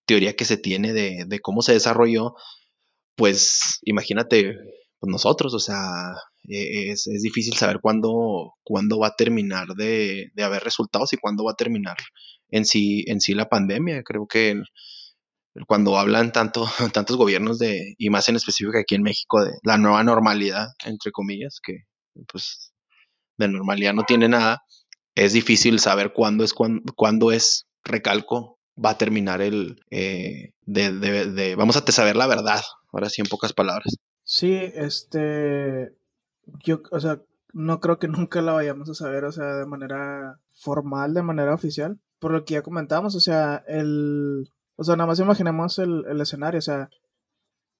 teoría 0.04 0.34
que 0.34 0.44
se 0.44 0.56
tiene 0.56 0.92
de, 0.92 1.24
de 1.26 1.40
cómo 1.40 1.62
se 1.62 1.74
desarrolló, 1.74 2.34
pues 3.16 3.78
imagínate 3.82 4.56
pues 5.00 5.10
nosotros, 5.10 5.54
o 5.54 5.60
sea, 5.60 6.12
e, 6.48 6.90
es, 6.90 7.06
es 7.06 7.22
difícil 7.22 7.54
saber 7.54 7.78
cuándo, 7.80 8.54
cuándo 8.64 8.98
va 8.98 9.08
a 9.08 9.16
terminar 9.16 9.68
de, 9.76 10.30
de, 10.34 10.42
haber 10.42 10.64
resultados 10.64 11.12
y 11.12 11.18
cuándo 11.18 11.44
va 11.44 11.52
a 11.52 11.56
terminar 11.56 11.96
en 12.50 12.64
sí, 12.64 13.04
en 13.06 13.20
sí 13.20 13.34
la 13.34 13.48
pandemia. 13.48 14.02
Creo 14.02 14.26
que 14.26 14.60
cuando 15.66 15.98
hablan 15.98 16.32
tanto, 16.32 16.66
tantos 16.92 17.16
gobiernos 17.16 17.58
de, 17.58 17.94
y 17.98 18.10
más 18.10 18.28
en 18.28 18.36
específico 18.36 18.78
aquí 18.78 18.94
en 18.94 19.02
México, 19.02 19.44
de 19.44 19.52
la 19.62 19.78
nueva 19.78 20.02
normalidad, 20.04 20.68
entre 20.84 21.12
comillas, 21.12 21.60
que 21.62 21.84
pues 22.30 22.72
de 23.36 23.48
normalidad 23.48 23.94
no 23.94 24.04
tiene 24.04 24.28
nada, 24.28 24.62
es 25.14 25.32
difícil 25.32 25.78
saber 25.80 26.12
cuándo 26.12 26.44
es, 26.44 26.52
cuándo, 26.52 27.32
es, 27.32 27.66
recalco, 27.84 28.58
va 28.82 28.90
a 28.90 28.98
terminar 28.98 29.40
el, 29.40 29.80
eh, 29.90 30.52
de, 30.62 30.92
de, 30.92 31.54
vamos 31.56 31.76
a 31.76 31.92
saber 31.92 32.16
la 32.16 32.26
verdad, 32.26 32.62
ahora 32.92 33.08
sí 33.08 33.22
en 33.22 33.28
pocas 33.28 33.52
palabras. 33.52 33.96
Sí, 34.24 34.54
este, 34.54 35.92
yo, 36.64 36.82
o 36.90 37.00
sea, 37.00 37.22
no 37.52 37.80
creo 37.80 37.98
que 37.98 38.08
nunca 38.08 38.42
la 38.42 38.52
vayamos 38.52 38.88
a 38.90 38.94
saber, 38.94 39.24
o 39.24 39.32
sea, 39.32 39.54
de 39.56 39.66
manera 39.66 40.40
formal, 40.52 41.14
de 41.14 41.22
manera 41.22 41.54
oficial, 41.54 41.98
por 42.18 42.32
lo 42.32 42.44
que 42.44 42.54
ya 42.54 42.62
comentamos, 42.62 43.14
o 43.14 43.20
sea, 43.20 43.64
el, 43.66 44.50
o 44.76 44.84
sea, 44.84 44.96
nada 44.96 45.06
más 45.06 45.20
imaginemos 45.20 45.78
el, 45.78 46.04
el 46.08 46.20
escenario, 46.20 46.58
o 46.58 46.62
sea, 46.62 46.90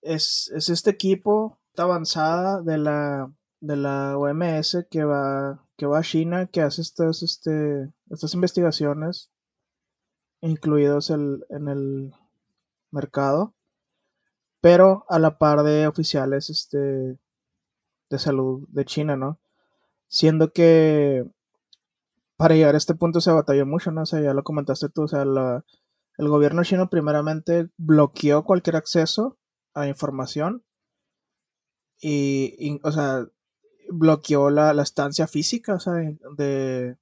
es, 0.03 0.51
es 0.55 0.69
este 0.69 0.91
equipo 0.91 1.61
avanzada 1.77 2.61
de 2.63 2.79
la, 2.79 3.33
de 3.61 3.77
la 3.77 4.17
OMS 4.19 4.87
que 4.91 5.05
va, 5.05 5.65
que 5.77 5.87
va 5.87 5.99
a 5.99 6.03
China, 6.03 6.47
que 6.47 6.63
hace 6.63 6.83
estas, 6.83 7.23
este, 7.23 7.93
estas 8.11 8.35
investigaciones, 8.35 9.31
incluidos 10.41 11.11
el, 11.11 11.45
en 11.51 11.69
el 11.69 12.15
mercado 12.91 13.55
pero 14.61 15.05
a 15.09 15.19
la 15.19 15.39
par 15.39 15.63
de 15.63 15.87
oficiales 15.87 16.51
este, 16.51 16.79
de 16.79 18.19
salud 18.19 18.67
de 18.69 18.85
China, 18.85 19.17
¿no? 19.17 19.39
Siendo 20.09 20.53
que 20.53 21.25
para 22.37 22.55
llegar 22.55 22.75
a 22.75 22.79
este 22.79 22.95
punto 22.95 23.21
se 23.21 23.33
batalló 23.33 23.67
mucho, 23.67 23.91
¿no? 23.91 24.03
O 24.03 24.07
sea, 24.07 24.21
ya 24.21 24.35
lo 24.35 24.45
comentaste 24.45 24.89
tú, 24.89 25.03
o 25.03 25.09
sea, 25.09 25.23
el 25.23 26.29
gobierno 26.29 26.65
chino 26.65 26.89
primeramente 26.91 27.71
bloqueó 27.77 28.45
cualquier 28.45 28.77
acceso 28.77 29.39
a 29.75 29.87
información 29.87 30.65
y, 32.01 32.81
o 32.85 32.93
sea, 32.93 33.27
bloqueó 33.89 34.51
la, 34.51 34.73
la, 34.75 34.83
estancia 34.83 35.27
física, 35.27 35.75
o 35.75 35.81
sea, 35.81 35.95
de, 36.37 36.97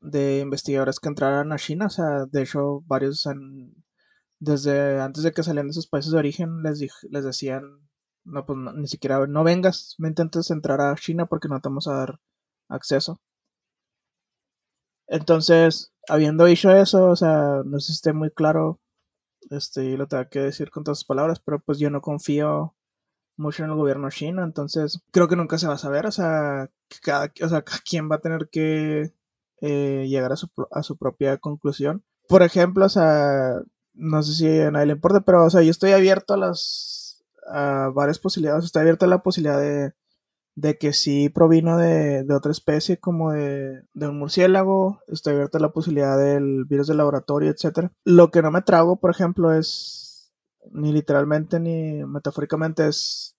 de 0.00 0.40
investigadores 0.40 1.00
que 1.00 1.08
entraran 1.08 1.52
a 1.52 1.56
China, 1.58 1.86
o 1.86 1.90
sea, 1.90 2.26
de 2.26 2.42
hecho, 2.42 2.82
varios 2.86 3.26
desde 4.38 5.00
antes 5.00 5.22
de 5.22 5.32
que 5.32 5.42
salían 5.42 5.68
de 5.68 5.74
sus 5.74 5.86
países 5.86 6.12
de 6.12 6.18
origen 6.18 6.62
les, 6.62 6.80
les 7.10 7.24
decían, 7.24 7.62
no, 8.24 8.46
pues 8.46 8.58
ni 8.76 8.88
siquiera, 8.88 9.26
no 9.26 9.44
vengas, 9.44 9.94
no 9.98 10.08
intentes 10.08 10.50
entrar 10.50 10.80
a 10.80 10.94
China 10.96 11.26
porque 11.26 11.48
no 11.48 11.60
te 11.60 11.68
vamos 11.68 11.88
a 11.88 11.94
dar 11.94 12.20
acceso. 12.68 13.20
Entonces, 15.08 15.92
habiendo 16.08 16.44
dicho 16.46 16.70
eso, 16.70 17.06
o 17.08 17.16
sea, 17.16 17.62
no 17.66 17.80
sé 17.80 18.12
muy 18.12 18.30
claro, 18.30 18.80
este, 19.50 19.96
lo 19.96 20.06
tengo 20.08 20.28
que 20.30 20.40
decir 20.40 20.70
con 20.70 20.84
todas 20.84 20.98
sus 20.98 21.06
palabras, 21.06 21.40
pero 21.40 21.60
pues 21.60 21.78
yo 21.78 21.90
no 21.90 22.00
confío 22.00 22.74
mucho 23.36 23.64
en 23.64 23.70
el 23.70 23.76
gobierno 23.76 24.10
chino, 24.10 24.44
entonces 24.44 25.02
creo 25.12 25.28
que 25.28 25.36
nunca 25.36 25.58
se 25.58 25.66
va 25.66 25.74
a 25.74 25.78
saber, 25.78 26.06
o 26.06 26.12
sea, 26.12 26.70
cada, 27.02 27.32
o 27.42 27.48
sea, 27.48 27.62
quien 27.88 28.10
va 28.10 28.16
a 28.16 28.20
tener 28.20 28.48
que 28.50 29.12
eh, 29.60 30.06
llegar 30.08 30.32
a 30.32 30.36
su, 30.36 30.48
a 30.70 30.82
su 30.82 30.96
propia 30.96 31.38
conclusión. 31.38 32.04
Por 32.28 32.42
ejemplo, 32.42 32.86
o 32.86 32.88
sea, 32.88 33.60
no 33.94 34.22
sé 34.22 34.34
si 34.34 34.60
a 34.60 34.70
nadie 34.70 34.86
le 34.86 34.92
importa, 34.94 35.20
pero, 35.22 35.44
o 35.44 35.50
sea, 35.50 35.62
yo 35.62 35.70
estoy 35.70 35.92
abierto 35.92 36.34
a 36.34 36.36
las, 36.36 37.24
a 37.46 37.90
varias 37.94 38.18
posibilidades, 38.18 38.64
estoy 38.64 38.82
abierto 38.82 39.06
a 39.06 39.08
la 39.08 39.22
posibilidad 39.22 39.60
de, 39.60 39.92
de 40.54 40.78
que 40.78 40.92
sí 40.92 41.28
provino 41.28 41.76
de, 41.78 42.24
de 42.24 42.34
otra 42.34 42.52
especie 42.52 42.98
como 42.98 43.32
de, 43.32 43.82
de, 43.94 44.08
un 44.08 44.18
murciélago, 44.18 45.00
estoy 45.08 45.34
abierto 45.34 45.58
a 45.58 45.60
la 45.60 45.72
posibilidad 45.72 46.18
del 46.18 46.64
virus 46.64 46.88
de 46.88 46.94
laboratorio, 46.94 47.50
etc. 47.50 47.90
Lo 48.04 48.30
que 48.30 48.42
no 48.42 48.50
me 48.50 48.62
trago, 48.62 48.96
por 48.96 49.10
ejemplo, 49.10 49.52
es 49.52 49.99
ni 50.72 50.92
literalmente 50.92 51.60
ni 51.60 52.04
metafóricamente 52.04 52.88
es 52.88 53.36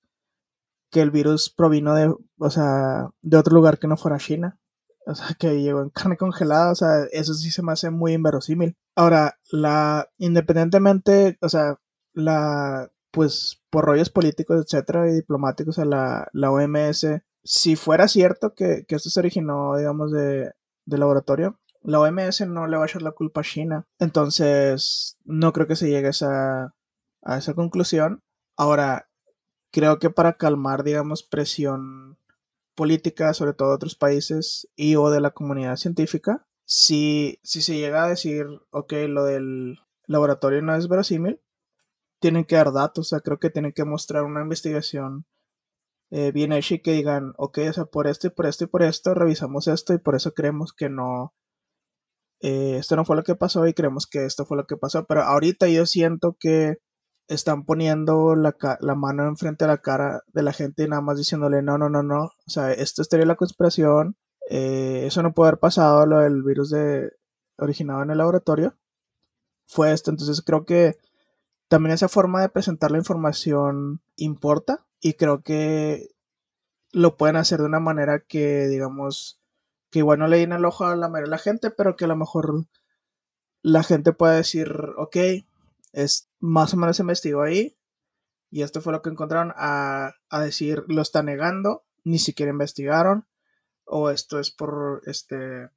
que 0.92 1.02
el 1.02 1.12
virus 1.12 1.50
provino 1.50 1.96
de, 1.96 2.14
o 2.38 2.50
sea, 2.50 3.10
de 3.22 3.38
otro 3.38 3.56
lugar 3.56 3.80
que 3.80 3.88
no 3.88 3.98
fuera 3.98 4.18
China. 4.18 4.60
O 5.08 5.16
sea, 5.16 5.36
que 5.40 5.62
llegó 5.62 5.82
en 5.82 5.90
carne 5.90 6.18
congelada, 6.18 6.72
o 6.72 6.76
sea, 6.76 7.06
eso 7.12 7.34
sí 7.34 7.50
se 7.50 7.64
me 7.64 7.72
hace 7.72 7.90
muy 7.90 8.14
inverosímil. 8.14 8.76
Ahora, 8.96 9.40
la, 9.52 10.10
independientemente, 10.20 11.38
o 11.42 11.50
sea, 11.50 11.80
la, 12.14 12.92
pues 13.12 13.62
por 13.72 13.86
rollos 13.86 14.10
políticos, 14.10 14.64
etcétera, 14.64 15.10
y 15.10 15.14
diplomáticos, 15.14 15.78
o 15.78 15.82
sea, 15.82 15.86
la, 15.86 16.28
la 16.34 16.52
OMS, 16.52 17.08
si 17.44 17.76
fuera 17.76 18.08
cierto 18.08 18.54
que, 18.54 18.86
que 18.88 18.96
esto 18.96 19.10
se 19.10 19.20
originó, 19.20 19.76
digamos, 19.78 20.12
de, 20.12 20.52
de 20.86 20.98
laboratorio, 20.98 21.60
la 21.84 22.00
OMS 22.00 22.48
no 22.48 22.68
le 22.68 22.78
va 22.78 22.84
a 22.84 22.88
echar 22.88 23.02
la 23.02 23.12
culpa 23.12 23.42
a 23.42 23.44
China. 23.44 23.88
Entonces, 24.00 25.18
no 25.26 25.52
creo 25.54 25.68
que 25.68 25.76
se 25.76 25.90
llegue 25.90 26.08
a 26.08 26.12
esa, 26.12 26.76
a 27.22 27.38
esa 27.38 27.54
conclusión. 27.54 28.22
Ahora, 28.58 29.10
creo 29.72 30.00
que 30.00 30.10
para 30.10 30.38
calmar, 30.38 30.84
digamos, 30.84 31.24
presión 31.24 32.18
política, 32.76 33.34
sobre 33.34 33.54
todo 33.54 33.70
de 33.70 33.76
otros 33.76 33.96
países 33.96 34.68
y 34.76 34.96
o 34.96 35.10
de 35.10 35.22
la 35.22 35.32
comunidad 35.32 35.78
científica, 35.78 36.46
si, 36.66 37.40
si 37.44 37.62
se 37.62 37.76
llega 37.78 38.04
a 38.04 38.10
decir, 38.10 38.48
ok, 38.72 38.94
lo 39.08 39.26
del 39.26 39.80
laboratorio 40.08 40.62
no 40.62 40.76
es 40.76 40.88
verosímil, 40.88 41.42
tienen 42.20 42.46
que 42.46 42.56
dar 42.56 42.72
datos, 42.72 43.08
o 43.08 43.10
sea, 43.10 43.20
creo 43.22 43.40
que 43.40 43.50
tienen 43.50 43.74
que 43.74 43.86
mostrar 43.86 44.24
una 44.24 44.42
investigación 44.42 45.26
eh, 46.12 46.32
bien 46.32 46.52
hecha 46.54 46.76
y 46.76 46.82
que 46.82 46.94
digan, 46.94 47.34
ok, 47.38 47.60
o 47.70 47.74
sea, 47.74 47.86
por 47.86 48.08
esto 48.08 48.28
y 48.28 48.30
por 48.32 48.46
esto 48.46 48.66
y 48.66 48.68
por 48.68 48.84
esto, 48.84 49.14
revisamos 49.14 49.68
esto 49.68 49.94
y 49.94 49.98
por 49.98 50.16
eso 50.16 50.34
creemos 50.34 50.74
que 50.74 50.90
no, 50.90 51.34
eh, 52.42 52.78
esto 52.78 52.96
no 52.96 53.06
fue 53.06 53.16
lo 53.16 53.24
que 53.24 53.36
pasó 53.36 53.66
y 53.68 53.74
creemos 53.74 54.08
que 54.08 54.26
esto 54.26 54.46
fue 54.46 54.58
lo 54.58 54.66
que 54.68 54.78
pasó, 54.78 55.06
pero 55.06 55.24
ahorita 55.24 55.68
yo 55.70 55.86
siento 55.86 56.36
que 56.40 56.78
están 57.28 57.66
poniendo 57.66 58.36
la, 58.36 58.56
la, 58.82 58.96
mano 58.96 59.28
enfrente 59.28 59.66
a 59.66 59.68
la 59.68 59.78
cara 59.78 60.24
de 60.34 60.44
la 60.44 60.54
gente 60.54 60.84
y 60.84 60.88
nada 60.88 61.02
más 61.02 61.18
diciéndole, 61.18 61.62
no, 61.62 61.78
no, 61.78 61.90
no, 61.90 62.04
no, 62.04 62.24
o 62.24 62.50
sea, 62.50 62.72
esto 62.74 63.02
estaría 63.02 63.26
la 63.26 63.36
conspiración, 63.36 64.18
eh, 64.50 65.04
eso 65.06 65.24
no 65.24 65.34
puede 65.34 65.50
haber 65.50 65.60
pasado, 65.60 66.06
lo 66.06 66.20
del 66.20 66.44
virus 66.44 66.70
de, 66.72 67.12
originado 67.58 68.04
en 68.04 68.12
el 68.12 68.18
laboratorio, 68.18 68.76
fue 69.66 69.94
esto, 69.94 70.12
entonces 70.12 70.42
creo 70.42 70.66
que 70.66 70.98
también 71.70 71.94
esa 71.94 72.10
forma 72.10 72.42
de 72.42 72.50
presentar 72.50 72.92
la 72.92 72.98
información 72.98 74.02
importa 74.18 74.86
y 75.00 75.14
creo 75.14 75.42
que 75.42 76.10
lo 76.92 77.16
pueden 77.16 77.38
hacer 77.38 77.60
de 77.60 77.66
una 77.66 77.80
manera 77.80 78.20
que, 78.20 78.68
digamos, 78.68 79.40
que 79.90 80.00
igual 80.00 80.20
no 80.20 80.28
le 80.28 80.40
den 80.40 80.52
el 80.52 80.66
ojo 80.66 80.86
a 80.86 80.96
la 80.96 81.08
mayoría 81.08 81.28
de 81.28 81.32
la 81.32 81.38
gente, 81.38 81.72
pero 81.72 81.96
que 81.96 82.06
a 82.06 82.08
lo 82.10 82.18
mejor 82.18 82.66
la 83.62 83.84
gente 83.84 84.12
pueda 84.12 84.34
decir, 84.34 84.74
ok, 84.98 85.16
es 85.94 86.30
más 86.40 86.74
o 86.74 86.78
menos 86.78 86.98
se 86.98 87.04
investigó 87.04 87.42
ahí 87.42 87.78
y 88.50 88.64
esto 88.64 88.82
fue 88.82 88.94
lo 88.94 89.02
que 89.02 89.10
encontraron 89.10 89.54
a, 89.56 90.14
a 90.30 90.42
decir 90.42 90.84
lo 90.88 91.02
está 91.02 91.24
negando, 91.24 91.84
ni 92.04 92.20
siquiera 92.20 92.52
investigaron 92.52 93.26
o 93.86 94.10
esto 94.10 94.40
es 94.40 94.52
por 94.52 95.02
este 95.06 95.70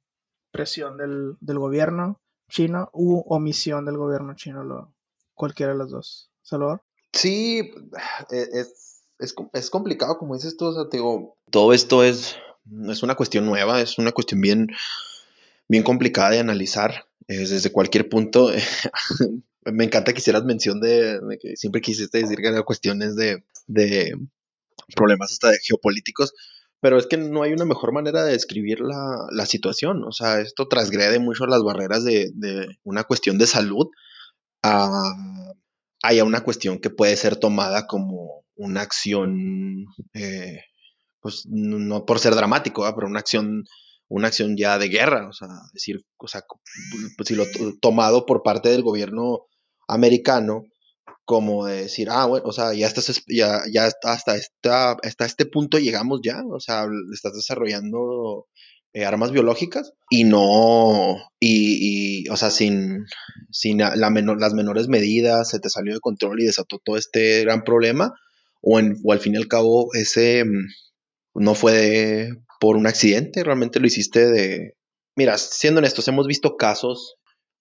presión 0.51 0.97
del, 0.97 1.37
del 1.39 1.59
gobierno 1.59 2.21
chino 2.49 2.89
u 2.93 3.23
omisión 3.27 3.85
del 3.85 3.97
gobierno 3.97 4.35
chino, 4.35 4.63
lo, 4.63 4.93
cualquiera 5.33 5.73
de 5.73 5.77
los 5.77 5.91
dos. 5.91 6.29
Salvador. 6.41 6.83
Sí, 7.11 7.71
e, 8.31 8.41
es, 8.53 9.03
es, 9.19 9.35
es 9.53 9.69
complicado, 9.69 10.17
como 10.17 10.35
dices 10.35 10.55
tú, 10.55 10.65
o 10.65 10.73
sea, 10.73 10.89
te 10.89 10.97
digo, 10.97 11.37
todo 11.49 11.73
esto 11.73 12.03
es, 12.03 12.35
es 12.87 13.03
una 13.03 13.15
cuestión 13.15 13.45
nueva, 13.45 13.81
es 13.81 13.97
una 13.97 14.11
cuestión 14.11 14.41
bien, 14.41 14.67
bien 15.67 15.83
complicada 15.83 16.31
de 16.31 16.39
analizar 16.39 17.05
es 17.27 17.49
desde 17.49 17.71
cualquier 17.71 18.09
punto. 18.09 18.49
me 19.65 19.83
encanta 19.83 20.13
que 20.13 20.19
hicieras 20.19 20.43
mención 20.45 20.79
de, 20.79 21.19
que 21.41 21.55
siempre 21.55 21.81
quisiste 21.81 22.19
decir 22.19 22.37
que 22.37 22.47
eran 22.47 22.63
cuestiones 22.63 23.15
de, 23.15 23.43
de 23.67 24.15
problemas 24.95 25.31
hasta 25.31 25.49
de 25.49 25.59
geopolíticos, 25.59 26.33
pero 26.79 26.97
es 26.97 27.07
que 27.07 27.17
no 27.17 27.41
hay 27.41 27.53
una 27.53 27.65
mejor 27.65 27.91
manera 27.91 28.23
de 28.23 28.33
describir 28.33 28.79
la, 28.81 29.27
la 29.31 29.45
situación. 29.45 30.03
O 30.03 30.11
sea, 30.11 30.39
esto 30.39 30.67
transgrede 30.67 31.19
mucho 31.19 31.47
las 31.47 31.63
barreras 31.63 32.03
de, 32.03 32.31
de 32.35 32.67
una 32.83 33.05
cuestión 33.05 33.37
de 33.37 33.47
salud 33.47 33.87
a, 34.61 35.13
a, 36.03 36.23
una 36.23 36.41
cuestión 36.41 36.79
que 36.79 36.91
puede 36.91 37.15
ser 37.17 37.37
tomada 37.37 37.87
como 37.87 38.45
una 38.55 38.81
acción, 38.81 39.85
eh, 40.13 40.61
pues 41.21 41.47
no 41.47 42.05
por 42.05 42.19
ser 42.19 42.35
dramático, 42.35 42.83
pero 42.95 43.07
una 43.07 43.19
acción 43.19 43.63
una 44.07 44.27
acción 44.27 44.55
ya 44.55 44.77
de 44.77 44.89
guerra, 44.89 45.27
o 45.27 45.33
sea, 45.33 45.47
decir, 45.73 46.05
o 46.17 46.27
sea, 46.27 46.43
pues, 47.17 47.27
si 47.27 47.35
lo 47.35 47.45
tomado 47.81 48.25
por 48.25 48.43
parte 48.43 48.69
del 48.69 48.83
gobierno 48.83 49.47
americano 49.87 50.63
como 51.25 51.65
de 51.65 51.83
decir, 51.83 52.07
ah, 52.11 52.25
bueno, 52.25 52.45
o 52.47 52.51
sea, 52.51 52.73
ya 52.73 52.87
estás, 52.87 53.23
ya, 53.27 53.61
ya 53.71 53.89
hasta, 54.03 54.35
esta, 54.35 54.91
hasta 54.91 55.25
este 55.25 55.45
punto 55.45 55.79
llegamos 55.79 56.21
ya, 56.23 56.43
o 56.47 56.59
sea, 56.59 56.85
estás 57.13 57.33
desarrollando 57.33 58.45
eh, 58.93 59.05
armas 59.05 59.31
biológicas 59.31 59.93
y 60.09 60.23
no, 60.23 61.17
y, 61.39 62.25
y 62.25 62.29
o 62.29 62.37
sea, 62.37 62.51
sin, 62.51 63.05
sin 63.49 63.79
las 63.79 64.53
menores 64.53 64.87
medidas, 64.87 65.49
se 65.49 65.59
te 65.59 65.69
salió 65.69 65.95
de 65.95 65.99
control 65.99 66.41
y 66.41 66.45
desató 66.45 66.79
todo 66.83 66.95
este 66.95 67.41
gran 67.41 67.63
problema, 67.63 68.13
o, 68.61 68.79
en, 68.79 68.95
o 69.03 69.11
al 69.11 69.19
fin 69.19 69.33
y 69.33 69.37
al 69.37 69.47
cabo 69.47 69.89
ese 69.93 70.43
no 71.33 71.55
fue 71.55 72.29
por 72.59 72.77
un 72.77 72.87
accidente, 72.87 73.43
realmente 73.43 73.79
lo 73.79 73.87
hiciste 73.87 74.27
de... 74.27 74.75
Mira, 75.15 75.37
siendo 75.37 75.79
honestos, 75.79 76.07
hemos 76.07 76.27
visto 76.27 76.55
casos 76.55 77.15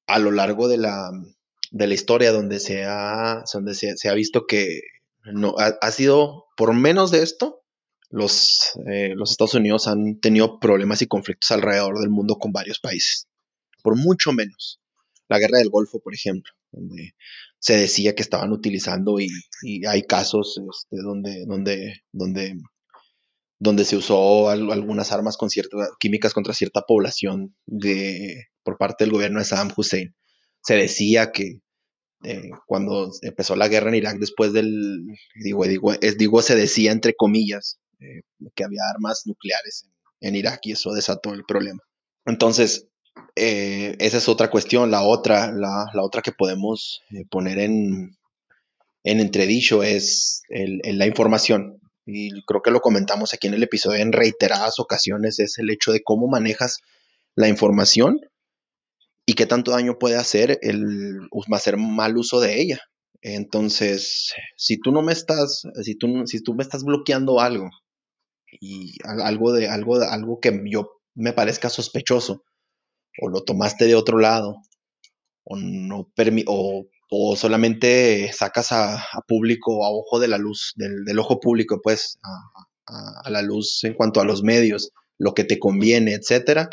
a 0.07 0.19
lo 0.19 0.31
largo 0.33 0.69
de 0.69 0.77
la, 0.77 1.11
de 1.75 1.89
la 1.89 1.95
historia 1.95 2.31
donde 2.31 2.61
se 2.61 2.85
ha, 2.85 3.43
donde 3.53 3.75
se, 3.75 4.09
ha 4.09 4.15
visto 4.15 4.47
que 4.47 4.81
no, 5.25 5.57
ha, 5.59 5.91
sido 5.91 6.45
por 6.57 6.73
menos 6.73 7.11
de 7.11 7.25
esto, 7.25 7.65
los, 8.11 8.79
eh, 8.87 9.15
los 9.17 9.33
Estados 9.33 9.55
Unidos 9.55 9.89
han 9.89 10.21
tenido 10.21 10.61
problemas 10.61 11.03
y 11.03 11.09
conflictos 11.09 11.51
alrededor 11.51 11.99
del 11.99 12.11
mundo 12.11 12.37
con 12.37 12.53
varios 12.53 12.79
países. 12.79 13.27
Por 13.83 13.97
mucho 13.97 14.31
menos. 14.33 14.81
La 15.29 15.41
guerra 15.41 15.59
del 15.59 15.69
Golfo, 15.69 15.99
por 15.99 16.15
ejemplo, 16.15 16.53
donde 16.71 17.17
se 17.59 17.77
decía 17.77 18.15
que 18.15 18.23
estaban 18.23 18.53
utilizando 18.53 19.19
y, 19.19 19.29
y 19.63 19.85
hay 19.85 20.03
casos 20.05 20.61
este, 20.71 21.03
donde, 21.03 21.45
donde, 21.45 22.03
donde 22.13 22.55
donde 23.59 23.85
se 23.85 23.97
usó 23.97 24.51
algunas 24.51 25.11
armas 25.11 25.37
con 25.37 25.49
ciertas 25.51 25.89
químicas 25.99 26.35
contra 26.35 26.55
cierta 26.55 26.83
población 26.83 27.57
de, 27.67 28.49
por 28.63 28.77
parte 28.77 29.05
del 29.05 29.13
gobierno 29.13 29.39
de 29.39 29.45
Saddam 29.47 29.73
Hussein. 29.75 30.15
Se 30.65 30.75
decía 30.75 31.31
que 31.31 31.61
eh, 32.25 32.51
cuando 32.67 33.11
empezó 33.23 33.55
la 33.55 33.69
guerra 33.69 33.91
en 33.91 33.97
Irak 33.97 34.19
después 34.19 34.53
del, 34.53 35.05
digo, 35.43 35.65
digo, 35.67 35.93
es, 35.93 36.17
digo 36.17 36.41
se 36.41 36.57
decía 36.57 36.91
entre 36.91 37.15
comillas, 37.15 37.79
eh, 38.01 38.23
que 38.55 38.65
había 38.65 38.81
armas 38.95 39.23
nucleares 39.27 39.87
en, 40.21 40.35
Irak 40.35 40.61
y 40.63 40.73
eso 40.73 40.93
desató 40.93 41.35
el 41.35 41.45
problema. 41.45 41.81
Entonces, 42.25 42.89
eh, 43.37 43.95
esa 43.99 44.17
es 44.17 44.29
otra 44.29 44.51
cuestión. 44.51 44.91
La 44.91 45.03
otra, 45.03 45.53
la, 45.53 45.87
la 45.93 46.03
otra 46.03 46.23
que 46.23 46.33
podemos 46.33 47.03
poner 47.31 47.59
en, 47.59 48.17
en 49.05 49.21
entredicho 49.21 49.83
es 49.83 50.43
el, 50.49 50.81
la 50.83 51.07
información 51.07 51.79
y 52.07 52.43
creo 52.45 52.63
que 52.63 52.71
lo 52.71 52.81
comentamos 52.81 53.35
aquí 53.35 53.47
en 53.47 53.55
el 53.55 53.63
episodio 53.63 54.01
en 54.01 54.13
reiteradas 54.13 54.79
ocasiones, 54.79 55.39
es 55.39 55.59
el 55.59 55.71
hecho 55.71 55.93
de 55.93 56.03
cómo 56.03 56.27
manejas 56.27 56.81
la 57.35 57.49
información 57.49 58.21
y 59.35 59.37
qué 59.37 59.47
tanto 59.47 59.73
daño 59.73 59.99
puede 59.99 60.15
hacer 60.15 60.61
el 60.63 61.29
hacer 61.53 61.77
mal 61.77 62.17
uso 62.17 62.39
de 62.39 62.61
ella. 62.61 62.79
Entonces, 63.21 64.33
si 64.57 64.79
tú 64.79 64.93
no 64.93 65.03
me 65.03 65.13
estás, 65.13 65.63
si 65.83 65.97
tú, 65.97 66.23
si 66.27 66.41
tú 66.41 66.55
me 66.55 66.63
estás 66.63 66.85
bloqueando 66.85 67.41
algo 67.41 67.69
y 68.61 68.95
algo 69.03 69.53
de 69.53 69.69
algo, 69.69 69.97
algo 69.97 70.39
que 70.39 70.63
yo 70.67 71.01
me 71.17 71.33
parezca 71.33 71.69
sospechoso, 71.69 72.45
o 73.21 73.29
lo 73.29 73.43
tomaste 73.43 73.87
de 73.87 73.97
otro 73.97 74.19
lado, 74.19 74.55
o 75.43 75.57
no 75.57 76.13
o, 76.47 76.85
o 77.11 77.37
solamente 77.37 78.33
sacas 78.33 78.71
a, 78.71 79.05
público, 79.27 79.85
a 79.85 79.91
ojo 79.91 80.21
de 80.21 80.29
la 80.29 80.39
luz, 80.39 80.75
del, 80.77 81.19
ojo 81.19 81.41
público, 81.41 81.81
pues, 81.83 82.21
a, 82.23 83.31
la 83.31 83.43
luz 83.43 83.83
en 83.83 83.95
cuanto 83.95 84.21
a 84.21 84.25
los 84.25 84.45
medios, 84.45 84.93
lo 85.19 85.35
que 85.35 85.45
te 85.45 85.59
conviene, 85.59 86.15
etcétera, 86.15 86.69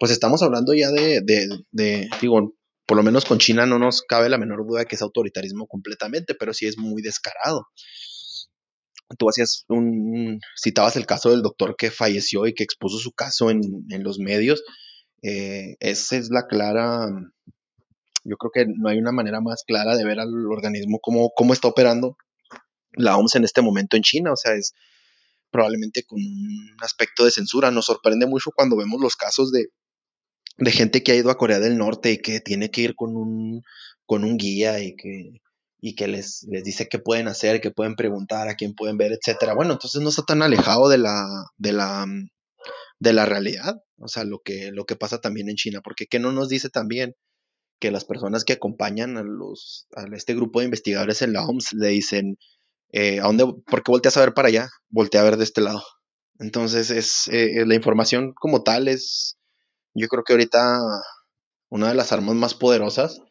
pues 0.00 0.12
estamos 0.12 0.42
hablando 0.42 0.72
ya 0.74 0.90
de, 0.90 1.20
de, 1.22 1.48
de, 1.72 2.08
digo, 2.20 2.54
por 2.86 2.96
lo 2.96 3.02
menos 3.02 3.24
con 3.24 3.38
China 3.38 3.66
no 3.66 3.78
nos 3.78 4.02
cabe 4.02 4.28
la 4.28 4.38
menor 4.38 4.66
duda 4.66 4.84
que 4.84 4.96
es 4.96 5.02
autoritarismo 5.02 5.66
completamente, 5.66 6.34
pero 6.34 6.52
sí 6.52 6.66
es 6.66 6.78
muy 6.78 7.02
descarado. 7.02 7.66
Tú 9.18 9.28
hacías 9.28 9.64
un, 9.68 10.40
citabas 10.60 10.96
el 10.96 11.06
caso 11.06 11.30
del 11.30 11.42
doctor 11.42 11.76
que 11.76 11.90
falleció 11.90 12.46
y 12.46 12.54
que 12.54 12.64
expuso 12.64 12.98
su 12.98 13.12
caso 13.12 13.50
en, 13.50 13.62
los 14.02 14.18
medios. 14.18 14.62
Eh, 15.22 15.76
esa 15.80 16.16
es 16.16 16.30
la 16.30 16.46
clara, 16.46 17.08
yo 18.24 18.36
creo 18.36 18.50
que 18.52 18.72
no 18.74 18.88
hay 18.88 18.98
una 18.98 19.12
manera 19.12 19.40
más 19.40 19.64
clara 19.66 19.96
de 19.96 20.04
ver 20.04 20.18
al 20.18 20.46
organismo 20.46 20.98
cómo, 21.00 21.30
cómo 21.34 21.52
está 21.52 21.68
operando 21.68 22.16
la 22.92 23.16
OMS 23.16 23.36
en 23.36 23.44
este 23.44 23.62
momento 23.62 23.96
en 23.96 24.02
China. 24.02 24.32
O 24.32 24.36
sea, 24.36 24.54
es 24.54 24.74
probablemente 25.52 26.02
con 26.04 26.18
un 26.18 26.76
aspecto 26.80 27.24
de 27.24 27.30
censura. 27.30 27.70
Nos 27.70 27.86
sorprende 27.86 28.26
mucho 28.26 28.50
cuando 28.50 28.76
vemos 28.76 29.00
los 29.00 29.14
casos 29.14 29.52
de, 29.52 29.66
de 30.58 30.72
gente 30.72 31.02
que 31.02 31.12
ha 31.12 31.16
ido 31.16 31.30
a 31.30 31.36
Corea 31.36 31.60
del 31.60 31.78
Norte 31.78 32.12
y 32.12 32.18
que 32.18 32.40
tiene 32.40 32.70
que 32.70 32.80
ir 32.80 32.94
con 32.96 33.16
un, 33.16 33.62
con 34.06 34.24
un 34.24 34.36
guía 34.36 34.82
y 34.82 34.96
que, 34.96 35.40
y 35.80 35.94
que 35.94 36.08
les, 36.08 36.44
les 36.50 36.64
dice 36.64 36.88
qué 36.88 36.98
pueden 36.98 37.28
hacer, 37.28 37.60
qué 37.60 37.70
pueden 37.70 37.94
preguntar, 37.94 38.48
a 38.48 38.56
quién 38.56 38.74
pueden 38.74 38.96
ver, 38.96 39.12
etcétera. 39.12 39.54
Bueno, 39.54 39.74
entonces 39.74 40.00
no 40.02 40.08
está 40.08 40.22
tan 40.22 40.42
alejado 40.42 40.88
de 40.88 40.98
la, 40.98 41.26
de 41.58 41.72
la, 41.72 42.06
de 42.98 43.12
la 43.12 43.26
realidad, 43.26 43.76
o 43.98 44.08
sea, 44.08 44.24
lo 44.24 44.40
que, 44.40 44.70
lo 44.72 44.86
que 44.86 44.96
pasa 44.96 45.20
también 45.20 45.48
en 45.48 45.56
China, 45.56 45.80
porque 45.82 46.06
¿qué 46.06 46.18
no 46.18 46.32
nos 46.32 46.48
dice 46.48 46.70
también? 46.70 47.14
que 47.82 47.90
las 47.90 48.04
personas 48.04 48.44
que 48.44 48.52
acompañan 48.52 49.16
a 49.16 49.24
los 49.24 49.88
a 49.96 50.04
este 50.14 50.36
grupo 50.36 50.60
de 50.60 50.66
investigadores 50.66 51.20
en 51.20 51.32
la 51.32 51.44
OMS 51.44 51.72
le 51.72 51.88
dicen 51.88 52.38
eh, 52.92 53.20
¿a 53.20 53.24
dónde, 53.24 53.46
¿por 53.66 53.82
qué 53.82 53.90
volteas 53.90 54.16
a 54.16 54.20
ver 54.20 54.34
para 54.34 54.48
allá? 54.48 54.68
Voltea 54.88 55.20
a 55.20 55.24
ver 55.24 55.36
de 55.36 55.44
este 55.44 55.60
lado. 55.60 55.82
Entonces 56.38 56.90
es 56.90 57.28
eh, 57.28 57.64
la 57.66 57.74
información 57.74 58.32
como 58.34 58.62
tal 58.62 58.88
es 58.88 59.38
yo 59.94 60.08
creo 60.08 60.24
que 60.24 60.32
ahorita 60.32 60.80
una 61.68 61.88
de 61.88 61.94
las 61.94 62.12
armas 62.12 62.34
más 62.34 62.54
poderosas, 62.54 63.22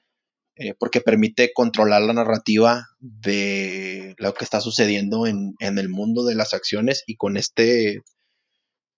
eh, 0.56 0.74
porque 0.80 1.02
permite 1.02 1.52
controlar 1.54 2.02
la 2.02 2.13
narrativa 2.13 2.88
de 3.00 4.15
lo 4.17 4.34
que 4.34 4.43
está 4.43 4.60
sucediendo 4.62 5.28
en, 5.28 5.56
el 5.60 5.89
mundo 5.89 6.24
de 6.24 6.36
las 6.36 6.54
acciones 6.54 7.04
y 7.06 7.15
con 7.15 7.38
este, 7.38 8.02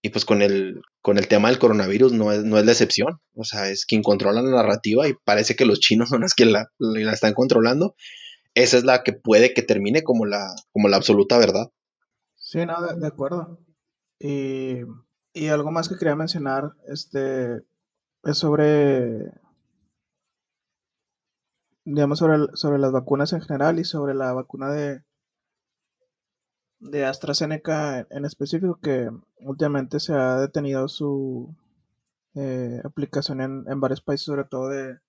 y 0.02 0.10
pues 0.10 0.26
con 0.26 0.42
el, 0.42 0.82
con 1.02 1.18
el 1.18 1.28
tema 1.28 1.50
del 1.50 1.60
coronavirus 1.60 2.14
no 2.14 2.32
es, 2.32 2.44
no 2.44 2.58
es 2.58 2.66
la 2.66 2.72
excepción. 2.72 3.20
O 3.36 3.44
sea, 3.44 3.70
es 3.70 3.86
quien 3.86 4.02
controla 4.02 4.42
la 4.42 4.52
narrativa 4.52 5.08
y 5.08 5.14
parece 5.26 5.56
que 5.56 5.66
los 5.66 5.80
chinos 5.80 6.10
son 6.10 6.22
los 6.22 6.34
que 6.34 6.46
la, 6.46 6.68
la 6.80 7.12
están 7.12 7.34
controlando. 7.34 7.96
Esa 8.56 8.78
es 8.78 8.84
la 8.84 9.04
que 9.04 9.14
puede 9.14 9.54
que 9.54 9.64
termine 9.64 10.04
como 10.04 10.26
la, 10.26 10.54
como 10.72 10.88
la 10.88 10.98
absoluta 10.98 11.38
verdad. 11.38 11.72
Sí, 12.36 12.66
no, 12.66 12.82
de, 12.82 13.08
acuerdo. 13.08 13.60
Y 14.20 14.82
y 15.34 15.48
algo 15.48 15.72
más 15.72 15.90
que 15.90 15.98
quería 15.98 16.16
mencionar, 16.16 16.76
este, 16.88 17.64
es 18.24 18.38
sobre, 18.38 19.32
digamos, 21.86 22.20
sobre, 22.20 22.56
sobre 22.56 22.78
las 22.80 22.92
vacunas 22.92 23.34
en 23.34 23.42
general 23.42 23.80
y 23.80 23.84
sobre 23.84 24.14
la 24.14 24.32
vacuna 24.34 24.72
de, 24.72 25.04
de 26.80 27.06
AstraZeneca 27.06 28.08
en 28.12 28.26
específico, 28.26 28.80
que 28.80 29.10
últimamente 29.40 30.00
se 30.00 30.14
ha 30.14 30.38
detenido 30.38 30.88
su 30.88 31.56
eh, 32.36 32.80
aplicación 32.84 33.42
en, 33.42 33.66
en, 33.68 33.80
varios 33.80 34.02
países, 34.02 34.26
sobre 34.26 34.46
todo 34.46 34.70
de, 34.70 35.00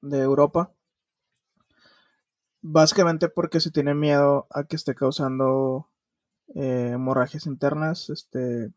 de 0.00 0.18
Europa. 0.20 0.72
Básicamente 2.68 3.28
porque 3.28 3.60
se 3.60 3.70
tiene 3.70 3.94
miedo 3.94 4.48
a 4.50 4.64
que 4.64 4.74
esté 4.74 4.96
causando 4.96 5.88
eh, 6.56 6.90
hemorragias 6.94 7.46
internas, 7.46 8.10
este, 8.10 8.72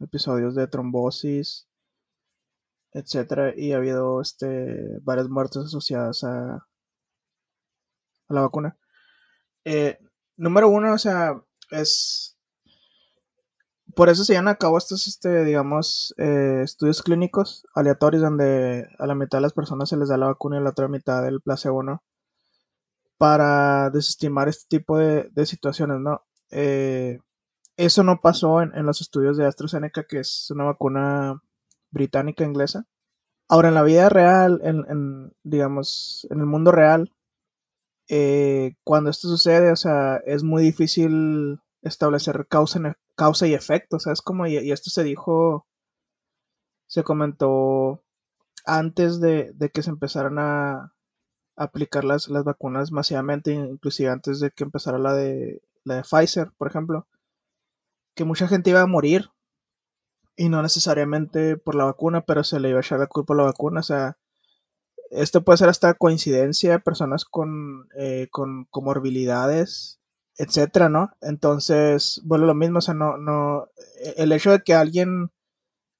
episodios 0.00 0.56
de 0.56 0.66
trombosis, 0.66 1.68
etcétera, 2.92 3.52
y 3.56 3.72
ha 3.72 3.76
habido 3.76 4.20
este, 4.20 4.98
varias 5.02 5.28
muertes 5.28 5.66
asociadas 5.66 6.24
a, 6.24 6.54
a 6.56 8.34
la 8.34 8.40
vacuna. 8.40 8.76
Eh, 9.64 9.98
número 10.36 10.68
uno, 10.68 10.92
o 10.92 10.98
sea, 10.98 11.40
es. 11.70 12.36
Por 13.94 14.08
eso 14.08 14.24
se 14.24 14.32
llevan 14.32 14.48
a 14.48 14.56
cabo 14.56 14.78
estos, 14.78 15.06
este, 15.06 15.44
digamos, 15.44 16.12
eh, 16.18 16.62
estudios 16.64 17.02
clínicos 17.02 17.66
aleatorios 17.72 18.22
donde 18.22 18.88
a 18.98 19.06
la 19.06 19.14
mitad 19.14 19.38
de 19.38 19.42
las 19.42 19.52
personas 19.52 19.90
se 19.90 19.96
les 19.96 20.08
da 20.08 20.16
la 20.16 20.26
vacuna 20.26 20.56
y 20.56 20.58
a 20.58 20.62
la 20.62 20.70
otra 20.70 20.88
mitad 20.88 21.26
el 21.28 21.40
placebo, 21.40 21.84
¿no? 21.84 22.02
Para 23.18 23.90
desestimar 23.90 24.48
este 24.48 24.78
tipo 24.78 24.96
de, 24.96 25.28
de 25.32 25.46
situaciones, 25.46 25.98
¿no? 26.00 26.22
Eh, 26.50 27.18
eso 27.78 28.02
no 28.02 28.20
pasó 28.20 28.60
en, 28.62 28.86
los 28.86 29.00
estudios 29.00 29.36
de 29.36 29.46
AstraZeneca, 29.46 30.04
que 30.04 30.18
es 30.18 30.50
una 30.50 30.64
vacuna 30.64 31.40
británica 31.90 32.44
inglesa. 32.44 32.86
Ahora, 33.48 33.68
en 33.68 33.74
la 33.74 33.84
vida 33.84 34.08
real, 34.08 34.60
en, 34.64 35.32
digamos, 35.44 36.26
en 36.30 36.40
el 36.40 36.46
mundo 36.46 36.72
real, 36.72 37.14
eh, 38.08 38.74
cuando 38.84 39.10
esto 39.10 39.28
sucede, 39.28 39.70
o 39.70 39.76
sea, 39.76 40.16
es 40.26 40.42
muy 40.42 40.62
difícil 40.62 41.60
establecer 41.82 42.46
causa, 42.48 42.96
causa 43.14 43.46
y 43.46 43.54
efecto. 43.54 43.96
O 43.96 44.00
sea, 44.00 44.12
es 44.12 44.22
como, 44.22 44.46
y, 44.46 44.56
esto 44.72 44.90
se 44.90 45.04
dijo, 45.04 45.66
se 46.88 47.04
comentó 47.04 48.02
antes 48.64 49.20
de, 49.20 49.54
que 49.72 49.82
se 49.82 49.90
empezaran 49.90 50.38
a, 50.40 50.94
aplicar 51.58 52.04
las, 52.04 52.28
las, 52.28 52.44
vacunas 52.44 52.92
masivamente, 52.92 53.52
inclusive 53.52 54.10
antes 54.10 54.40
de 54.40 54.50
que 54.50 54.64
empezara 54.64 54.98
la 54.98 55.14
de, 55.14 55.62
la 55.84 55.96
de 55.96 56.02
Pfizer, 56.02 56.52
por 56.56 56.68
ejemplo 56.68 57.06
que 58.18 58.24
mucha 58.24 58.48
gente 58.48 58.70
iba 58.70 58.80
a 58.80 58.86
morir 58.86 59.30
y 60.36 60.48
no 60.48 60.60
necesariamente 60.60 61.56
por 61.56 61.76
la 61.76 61.84
vacuna, 61.84 62.22
pero 62.22 62.42
se 62.42 62.58
le 62.58 62.70
iba 62.70 62.78
a 62.78 62.80
echar 62.80 62.98
la 62.98 63.06
culpa 63.06 63.32
a 63.32 63.36
la 63.36 63.42
vacuna. 63.44 63.78
O 63.78 63.84
sea, 63.84 64.18
esto 65.12 65.44
puede 65.44 65.58
ser 65.58 65.68
hasta 65.68 65.94
coincidencia, 65.94 66.80
personas 66.80 67.24
con, 67.24 67.88
eh, 67.96 68.26
con 68.32 68.64
comorbilidades, 68.70 70.00
etcétera, 70.36 70.88
¿no? 70.88 71.12
Entonces, 71.20 72.20
bueno, 72.24 72.46
lo 72.46 72.56
mismo, 72.56 72.78
o 72.78 72.82
sea, 72.82 72.94
no, 72.94 73.18
no, 73.18 73.68
el 74.16 74.32
hecho 74.32 74.50
de 74.50 74.62
que 74.62 74.74
alguien, 74.74 75.30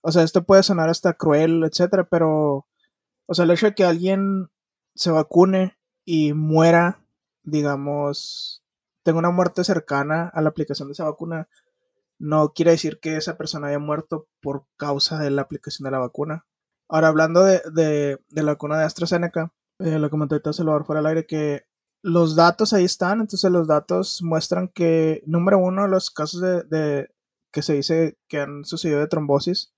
o 0.00 0.10
sea, 0.10 0.24
esto 0.24 0.42
puede 0.42 0.64
sonar 0.64 0.88
hasta 0.88 1.14
cruel, 1.14 1.62
etcétera, 1.62 2.08
pero, 2.10 2.66
o 3.26 3.34
sea, 3.34 3.44
el 3.44 3.52
hecho 3.52 3.66
de 3.66 3.74
que 3.76 3.84
alguien 3.84 4.50
se 4.98 5.12
vacune 5.12 5.78
y 6.04 6.32
muera, 6.32 7.00
digamos, 7.44 8.64
tenga 9.04 9.20
una 9.20 9.30
muerte 9.30 9.62
cercana 9.62 10.28
a 10.34 10.42
la 10.42 10.48
aplicación 10.48 10.88
de 10.88 10.92
esa 10.92 11.04
vacuna, 11.04 11.48
no 12.18 12.52
quiere 12.52 12.72
decir 12.72 12.98
que 12.98 13.16
esa 13.16 13.38
persona 13.38 13.68
haya 13.68 13.78
muerto 13.78 14.26
por 14.40 14.66
causa 14.76 15.18
de 15.20 15.30
la 15.30 15.42
aplicación 15.42 15.84
de 15.84 15.92
la 15.92 16.00
vacuna. 16.00 16.46
Ahora, 16.88 17.08
hablando 17.08 17.44
de, 17.44 18.18
la 18.30 18.42
vacuna 18.42 18.76
de 18.76 18.84
AstraZeneca, 18.84 19.52
eh, 19.78 20.00
lo 20.00 20.10
comentó 20.10 20.34
ahorita 20.34 20.52
Salvador 20.52 20.84
fuera 20.84 21.00
del 21.00 21.06
aire, 21.06 21.26
que 21.26 21.62
los 22.02 22.34
datos 22.34 22.72
ahí 22.72 22.84
están, 22.84 23.20
entonces 23.20 23.52
los 23.52 23.68
datos 23.68 24.20
muestran 24.22 24.66
que, 24.68 25.22
número 25.26 25.58
uno, 25.58 25.86
los 25.86 26.10
casos 26.10 26.40
de, 26.40 27.08
que 27.52 27.62
se 27.62 27.74
dice 27.74 28.18
que 28.26 28.40
han 28.40 28.64
sucedido 28.64 28.98
de 28.98 29.06
trombosis 29.06 29.72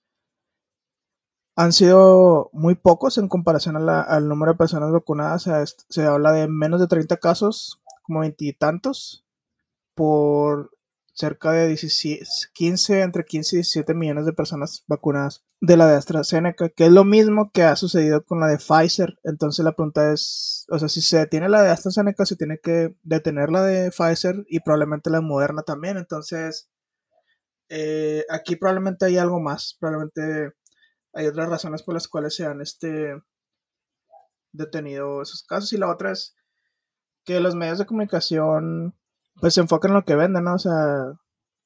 han 1.60 1.74
sido 1.74 2.48
muy 2.54 2.74
pocos 2.74 3.18
en 3.18 3.28
comparación 3.28 3.76
al 3.76 4.28
número 4.28 4.52
de 4.52 4.58
personas 4.58 4.90
vacunadas. 4.92 5.46
se 5.90 6.02
habla 6.06 6.32
de 6.32 6.48
menos 6.48 6.80
de 6.80 6.86
30 6.86 7.18
casos, 7.18 7.82
como 8.02 8.20
veintitantos, 8.20 9.26
por 9.94 10.70
cerca 11.12 11.52
de 11.52 11.76
15, 12.54 13.02
entre 13.02 13.26
15 13.26 13.56
y 13.56 13.58
17 13.58 13.92
millones 13.92 14.24
de 14.24 14.32
personas 14.32 14.84
vacunadas 14.86 15.44
de 15.60 15.76
la 15.76 15.86
de 15.86 15.96
AstraZeneca, 15.96 16.70
que 16.70 16.86
es 16.86 16.92
lo 16.92 17.04
mismo 17.04 17.50
que 17.52 17.64
ha 17.64 17.76
sucedido 17.76 18.24
con 18.24 18.40
la 18.40 18.46
de 18.46 18.56
Pfizer. 18.56 19.18
Entonces 19.22 19.62
la 19.62 19.72
pregunta 19.72 20.14
es, 20.14 20.64
o 20.70 20.78
sea, 20.78 20.88
si 20.88 21.02
se 21.02 21.18
detiene 21.18 21.50
la 21.50 21.62
de 21.62 21.68
AstraZeneca, 21.68 22.24
se 22.24 22.36
tiene 22.36 22.58
que 22.58 22.94
detener 23.02 23.50
la 23.50 23.62
de 23.64 23.90
Pfizer 23.90 24.46
y 24.48 24.60
probablemente 24.60 25.10
la 25.10 25.20
Moderna 25.20 25.62
también. 25.62 25.98
Entonces, 25.98 26.70
eh, 27.68 28.24
aquí 28.30 28.56
probablemente 28.56 29.04
hay 29.04 29.18
algo 29.18 29.40
más, 29.40 29.76
probablemente 29.78 30.54
hay 31.12 31.26
otras 31.26 31.48
razones 31.48 31.82
por 31.82 31.94
las 31.94 32.08
cuales 32.08 32.34
se 32.34 32.46
han 32.46 32.60
este, 32.60 33.14
detenido 34.52 35.22
esos 35.22 35.42
casos. 35.44 35.72
Y 35.72 35.78
la 35.78 35.90
otra 35.90 36.12
es 36.12 36.36
que 37.24 37.40
los 37.40 37.54
medios 37.54 37.78
de 37.78 37.86
comunicación 37.86 38.94
pues 39.40 39.54
se 39.54 39.60
enfoca 39.60 39.88
en 39.88 39.94
lo 39.94 40.04
que 40.04 40.16
vende, 40.16 40.42
¿no? 40.42 40.54
O 40.54 40.58
sea, 40.58 41.12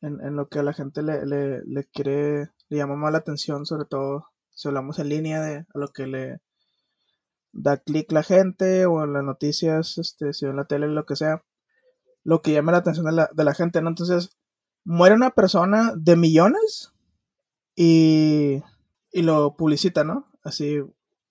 en, 0.01 0.37
lo 0.37 0.49
que 0.49 0.59
a 0.59 0.63
la 0.63 0.73
gente 0.73 1.03
le, 1.03 1.25
le, 1.27 1.85
quiere, 1.93 2.51
le 2.69 2.77
llama 2.77 2.97
más 2.97 3.15
atención, 3.15 3.67
sobre 3.67 3.87
todo 3.87 4.27
si 4.51 4.69
hablamos 4.69 4.99
en 4.99 5.09
línea 5.09 5.41
de 5.41 5.57
a 5.57 5.79
lo 5.79 5.89
que 5.89 6.07
le 6.07 6.41
da 7.53 7.79
clic 7.79 8.13
la 8.13 8.23
gente 8.23 8.87
o 8.87 9.03
en 9.03 9.13
las 9.13 9.25
noticias, 9.25 9.99
este, 9.99 10.33
si 10.33 10.47
en 10.47 10.57
la 10.57 10.67
tele, 10.67 10.89
lo 10.89 11.07
que 11.07 11.17
sea, 11.17 11.43
lo 12.23 12.43
que 12.43 12.53
llama 12.53 12.73
la 12.73 12.79
atención 12.79 13.07
de 13.07 13.13
la, 13.13 13.31
de 13.33 13.45
la 13.45 13.55
gente, 13.55 13.81
¿no? 13.81 13.89
Entonces, 13.89 14.37
muere 14.85 15.15
una 15.15 15.31
persona 15.31 15.93
de 15.97 16.17
millones 16.17 16.93
y, 17.75 18.63
y 19.15 19.23
lo 19.23 19.57
publicita, 19.57 20.03
¿no? 20.03 20.29
Así, 20.43 20.83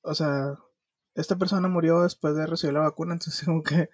o 0.04 0.16
sea, 0.16 0.58
esta 1.16 1.38
persona 1.38 1.68
murió 1.68 2.02
después 2.02 2.34
de 2.34 2.48
recibir 2.48 2.74
la 2.74 2.80
vacuna, 2.80 3.14
entonces 3.14 3.46
como 3.46 3.62
que 3.62 3.90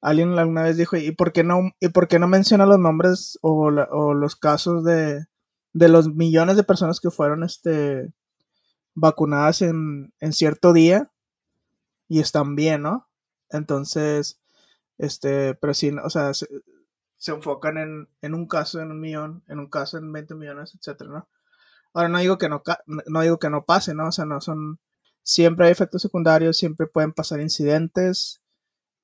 alguien 0.00 0.36
alguna 0.36 0.64
vez 0.64 0.76
dijo, 0.76 0.96
¿y 0.96 1.12
por 1.12 1.32
qué 1.32 1.44
no, 1.44 1.72
y 1.80 1.88
por 1.88 2.08
qué 2.08 2.18
no 2.18 2.26
menciona 2.26 2.66
los 2.66 2.80
nombres 2.80 3.38
o, 3.40 3.70
los 3.70 4.36
casos 4.36 4.84
de, 4.84 5.26
de, 5.72 5.88
los 5.88 6.08
millones 6.08 6.56
de 6.56 6.64
personas 6.64 7.00
que 7.00 7.10
fueron 7.12 7.44
este, 7.44 8.12
vacunadas 8.94 9.62
en, 9.62 10.12
en, 10.18 10.32
cierto 10.32 10.72
día 10.72 11.12
y 12.08 12.18
están 12.18 12.56
bien, 12.56 12.82
¿no? 12.82 13.08
Entonces, 13.48 14.40
este, 14.98 15.54
pero 15.54 15.72
sí, 15.72 15.90
o 16.02 16.10
sea, 16.10 16.34
se, 16.34 16.48
enfocan 17.28 17.78
en, 17.78 18.08
en, 18.22 18.34
un 18.34 18.48
caso 18.48 18.80
en 18.80 18.90
un 18.90 19.00
millón, 19.00 19.44
en 19.46 19.60
un 19.60 19.70
caso 19.70 19.98
en 19.98 20.12
20 20.12 20.34
millones, 20.34 20.74
etcétera, 20.74 21.10
¿no? 21.10 21.28
Ahora 21.94 22.08
no 22.08 22.18
digo 22.18 22.38
que 22.38 22.48
no, 22.48 22.62
no 22.86 23.20
digo 23.22 23.38
que 23.38 23.50
no 23.50 23.64
pase, 23.64 23.94
¿no? 23.94 24.08
O 24.08 24.12
sea, 24.12 24.24
no 24.26 24.40
son, 24.40 24.80
siempre 25.22 25.66
hay 25.66 25.72
efectos 25.72 26.02
secundarios, 26.02 26.58
siempre 26.58 26.86
pueden 26.86 27.12
pasar 27.12 27.40
incidentes, 27.40 28.42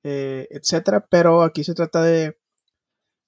eh, 0.03 0.47
etcétera, 0.51 1.07
pero 1.09 1.43
aquí 1.43 1.63
se 1.63 1.73
trata 1.73 2.03
de, 2.03 2.37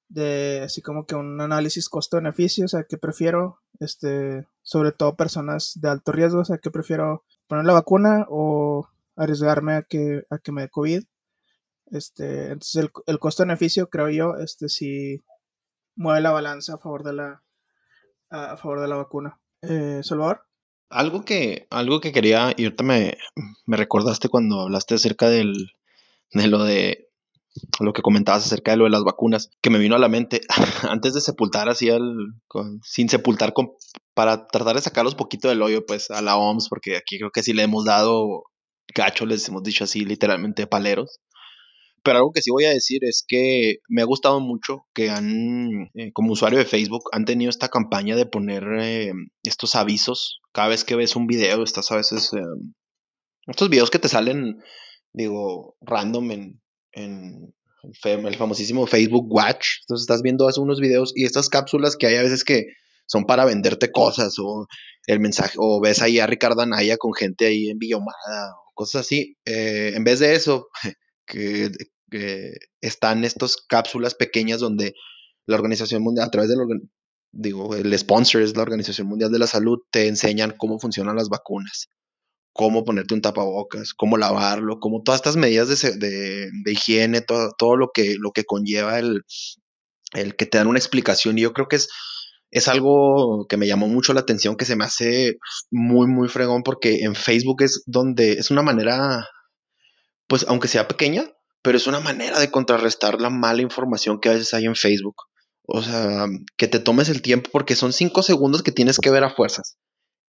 de 0.09 0.61
así 0.64 0.82
como 0.82 1.05
que 1.05 1.16
un 1.16 1.39
análisis 1.41 1.89
costo-beneficio, 1.89 2.66
o 2.66 2.68
sea, 2.68 2.84
que 2.84 2.97
prefiero, 2.97 3.61
este, 3.80 4.47
sobre 4.61 4.91
todo 4.91 5.16
personas 5.16 5.74
de 5.76 5.89
alto 5.89 6.11
riesgo, 6.11 6.41
o 6.41 6.45
sea, 6.45 6.57
que 6.59 6.72
prefiero 6.72 7.24
poner 7.47 7.66
la 7.66 7.74
vacuna 7.74 8.26
o 8.30 8.88
arriesgarme 9.16 9.74
a 9.76 9.84
que, 9.84 10.26
a 10.30 10.38
que 10.39 10.51
me 10.51 10.64
dé 10.64 10.70
COVID. 10.70 11.03
Este, 11.91 12.47
entonces 12.47 12.76
el, 12.76 12.91
el 13.05 13.20
costo-beneficio, 13.20 13.89
creo 13.89 14.09
yo, 14.09 14.36
este 14.38 14.70
sí 14.70 15.24
mueve 15.95 16.22
la 16.22 16.32
balanza 16.32 16.76
a 16.76 16.78
favor 16.78 17.03
de 17.03 17.14
la, 17.14 17.43
a, 18.30 18.57
favor 18.57 18.82
de 18.82 18.88
la 18.88 18.95
vacuna. 18.95 19.39
Eh, 19.64 20.01
Salvador. 20.03 20.41
Algo 20.89 21.26
que, 21.26 21.68
algo 21.72 21.99
que 22.01 22.11
quería, 22.11 22.53
y 22.55 22.66
ahorita 22.66 22.84
me, 22.84 23.18
me 23.66 23.78
recordaste 23.78 24.30
cuando 24.30 24.61
hablaste 24.61 24.95
acerca 24.95 25.30
del, 25.30 25.72
de 26.32 26.47
lo 26.47 26.64
de 26.64 27.09
lo 27.80 27.93
que 27.93 28.01
comentabas 28.01 28.45
acerca 28.45 28.72
de 28.72 28.78
lo 28.78 28.84
de 28.86 28.89
las 28.89 29.03
vacunas, 29.03 29.51
que 29.61 29.70
me 29.70 29.80
vino 29.80 29.95
a 29.95 29.99
la 29.99 30.09
mente 30.09 30.41
antes 30.89 31.14
de 31.14 31.22
sepultar 31.22 31.70
así 31.70 31.89
al, 31.89 32.16
sin 32.84 33.09
sepultar 33.09 33.53
con, 33.53 33.72
para 34.14 34.47
tratar 34.47 34.76
de 34.76 34.82
sacarlos 34.82 35.16
poquito 35.16 35.49
del 35.49 35.61
hoyo, 35.61 35.86
pues 35.86 36.11
a 36.11 36.22
la 36.22 36.38
OMS, 36.38 36.68
porque 36.70 36.97
aquí 36.97 37.18
creo 37.18 37.32
que 37.32 37.43
sí 37.43 37.53
le 37.53 37.64
hemos 37.64 37.86
dado 37.86 38.43
gacho, 38.93 39.26
les 39.26 39.47
hemos 39.47 39.64
dicho 39.64 39.84
así 39.84 40.05
literalmente 40.05 40.68
paleros. 40.68 41.20
Pero 42.04 42.18
algo 42.18 42.32
que 42.34 42.41
sí 42.41 42.51
voy 42.51 42.66
a 42.66 42.70
decir 42.72 43.04
es 43.06 43.24
que 43.26 43.78
me 43.88 44.01
ha 44.01 44.06
gustado 44.06 44.39
mucho 44.41 44.86
que 44.93 45.10
han, 45.10 45.89
eh, 45.93 46.12
como 46.14 46.34
usuario 46.34 46.60
de 46.60 46.66
Facebook, 46.66 47.04
han 47.14 47.26
tenido 47.26 47.49
esta 47.49 47.70
campaña 47.70 48.16
de 48.16 48.26
poner 48.26 48.64
eh, 48.80 49.12
estos 49.43 49.76
avisos. 49.76 50.41
Cada 50.51 50.68
vez 50.68 50.84
que 50.84 50.95
ves 50.95 51.16
un 51.16 51.28
video, 51.28 51.64
estás 51.64 51.91
a 51.91 51.95
veces... 51.95 52.34
Eh, 52.34 52.41
estos 53.47 53.70
videos 53.70 53.89
que 53.89 53.99
te 53.99 54.08
salen 54.08 54.58
digo, 55.14 55.76
random 55.82 56.32
en, 56.32 56.62
en 56.93 57.54
el 58.04 58.36
famosísimo 58.36 58.88
Facebook 58.88 59.28
Watch. 59.30 59.68
Entonces 59.82 60.04
estás 60.04 60.22
viendo 60.22 60.47
unos 60.58 60.80
videos 60.80 61.14
y 61.16 61.26
estas 61.26 61.49
cápsulas 61.49 61.95
que 61.95 62.08
hay 62.08 62.16
a 62.16 62.24
veces 62.24 62.43
que 62.43 62.66
son 63.06 63.26
para 63.26 63.45
venderte 63.45 63.91
cosas 63.91 64.36
o 64.39 64.66
el 65.08 65.20
mensaje, 65.20 65.56
o 65.58 65.82
ves 65.82 66.01
ahí 66.01 66.20
a 66.20 66.28
Ricardo 66.28 66.62
Anaya 66.62 66.97
con 66.97 67.14
gente 67.14 67.45
ahí 67.45 67.70
en 67.70 67.78
Villomada 67.78 68.54
o 68.56 68.72
cosas 68.74 69.01
así. 69.01 69.36
En 69.45 70.04
vez 70.04 70.20
de 70.20 70.36
eso, 70.36 70.68
que, 71.28 71.70
están 72.82 73.24
estas 73.24 73.57
cápsulas 73.57 74.16
pequeñas 74.16 74.59
donde 74.59 74.93
la 75.45 75.55
Organización 75.55 76.03
Mundial, 76.03 76.28
a 76.28 76.32
través 76.32 76.49
del, 76.49 76.59
digo, 77.32 77.76
el 77.76 77.97
sponsor 77.97 78.41
es 78.41 78.55
la 78.55 78.64
Organización 78.64 79.07
Mundial 79.07 79.32
de 79.32 79.39
la 79.39 79.47
Salud, 79.47 79.80
te 79.91 80.07
enseñan 80.07 80.53
cómo 80.57 80.80
funcionan 80.80 81.16
las 81.16 81.30
vacunas 81.30 81.89
cómo 82.53 82.86
ponerte 82.86 83.16
un 83.16 83.22
tapabocas, 83.22 83.93
cómo 83.93 84.16
lavarlo, 84.18 84.80
como 84.80 85.01
todas 85.01 85.20
estas 85.20 85.36
medidas 85.36 85.82
de, 85.99 86.49
higiene, 86.66 87.22
todo, 87.22 87.51
todo, 87.57 87.76
lo, 87.76 87.89
que, 87.93 88.16
lo 88.18 88.32
que 88.32 88.45
conlleva 88.45 88.99
el, 88.99 89.24
el, 90.14 90.36
que 90.36 90.45
te 90.45 90.59
dan 90.59 90.68
una 90.68 90.80
explicación. 90.80 91.38
Y 91.38 91.41
yo 91.41 91.53
creo 91.53 91.68
que 91.68 91.78
es, 91.78 91.89
es 92.51 92.68
algo 92.68 93.47
que 93.49 93.57
me 93.57 93.68
llamó 93.68 93.88
mucho 93.88 94.14
la 94.14 94.22
atención, 94.22 94.55
que 94.55 94.66
se 94.66 94.76
me 94.76 94.86
hace 94.86 95.38
muy, 95.72 96.07
muy 96.07 96.30
fregón, 96.30 96.61
porque 96.64 96.99
en 97.01 97.16
Facebook 97.16 97.64
es 97.64 97.84
donde 97.88 98.34
es 98.34 98.51
una 98.51 98.61
manera, 98.61 99.28
pues 100.28 100.45
aunque 100.47 100.68
sea 100.68 100.88
pequeña, 100.88 101.26
pero 101.64 101.78
es 101.78 101.88
una 101.88 101.99
manera 101.99 102.39
de 102.39 102.51
contrarrestar 102.51 103.20
la 103.20 103.32
mala 103.32 103.64
información 103.64 104.20
que 104.20 104.30
a 104.30 104.34
veces 104.34 104.53
hay 104.53 104.66
en 104.66 104.76
Facebook. 104.76 105.16
O 105.66 105.82
sea, 105.82 106.28
que 106.57 106.68
te 106.68 106.80
tomes 106.80 107.09
el 107.09 107.22
tiempo 107.22 107.49
porque 107.51 107.76
son 107.76 107.93
cinco 107.93 108.22
segundos 108.22 108.64
que 108.64 108.72
tienes 108.72 108.99
que 108.99 109.09
ver 109.09 109.24
a 109.24 109.30
fuerzas 109.30 109.78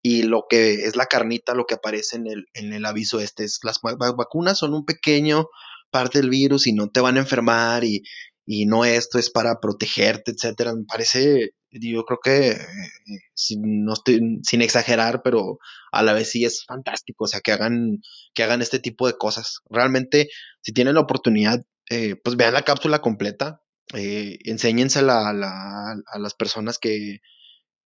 y 0.07 0.21
lo 0.21 0.45
que 0.47 0.85
es 0.85 0.95
la 0.95 1.07
carnita, 1.07 1.55
lo 1.55 1.65
que 1.65 1.73
aparece 1.73 2.17
en 2.17 2.27
el, 2.27 2.45
en 2.53 2.73
el 2.73 2.85
aviso 2.85 3.19
este 3.19 3.43
es 3.43 3.59
las 3.63 3.79
vacunas 3.81 4.59
son 4.59 4.75
un 4.75 4.85
pequeño 4.85 5.47
parte 5.89 6.19
del 6.19 6.29
virus 6.29 6.67
y 6.67 6.73
no 6.73 6.91
te 6.91 6.99
van 6.99 7.17
a 7.17 7.21
enfermar 7.21 7.83
y, 7.83 8.03
y 8.45 8.67
no 8.67 8.85
esto 8.85 9.17
es 9.17 9.31
para 9.31 9.59
protegerte, 9.59 10.29
etcétera. 10.29 10.75
Me 10.75 10.83
parece, 10.85 11.55
yo 11.79 12.03
creo 12.05 12.19
que 12.23 12.51
eh, 12.51 12.59
sin, 13.33 13.83
no 13.85 13.93
estoy, 13.93 14.39
sin 14.43 14.61
exagerar, 14.61 15.21
pero 15.23 15.59
a 15.91 16.03
la 16.03 16.13
vez 16.13 16.31
sí 16.31 16.45
es 16.45 16.65
fantástico, 16.65 17.25
o 17.25 17.27
sea, 17.27 17.41
que 17.41 17.51
hagan, 17.51 18.01
que 18.33 18.43
hagan 18.43 18.61
este 18.61 18.79
tipo 18.79 19.07
de 19.07 19.17
cosas. 19.17 19.59
Realmente, 19.69 20.29
si 20.61 20.73
tienen 20.73 20.95
la 20.95 21.01
oportunidad, 21.01 21.63
eh, 21.89 22.15
pues 22.23 22.35
vean 22.37 22.53
la 22.53 22.63
cápsula 22.63 22.99
completa, 22.99 23.61
eh, 23.93 24.39
enséñensela 24.45 25.29
a, 25.29 25.95
a 26.05 26.19
las 26.19 26.33
personas 26.33 26.79
que, 26.79 27.19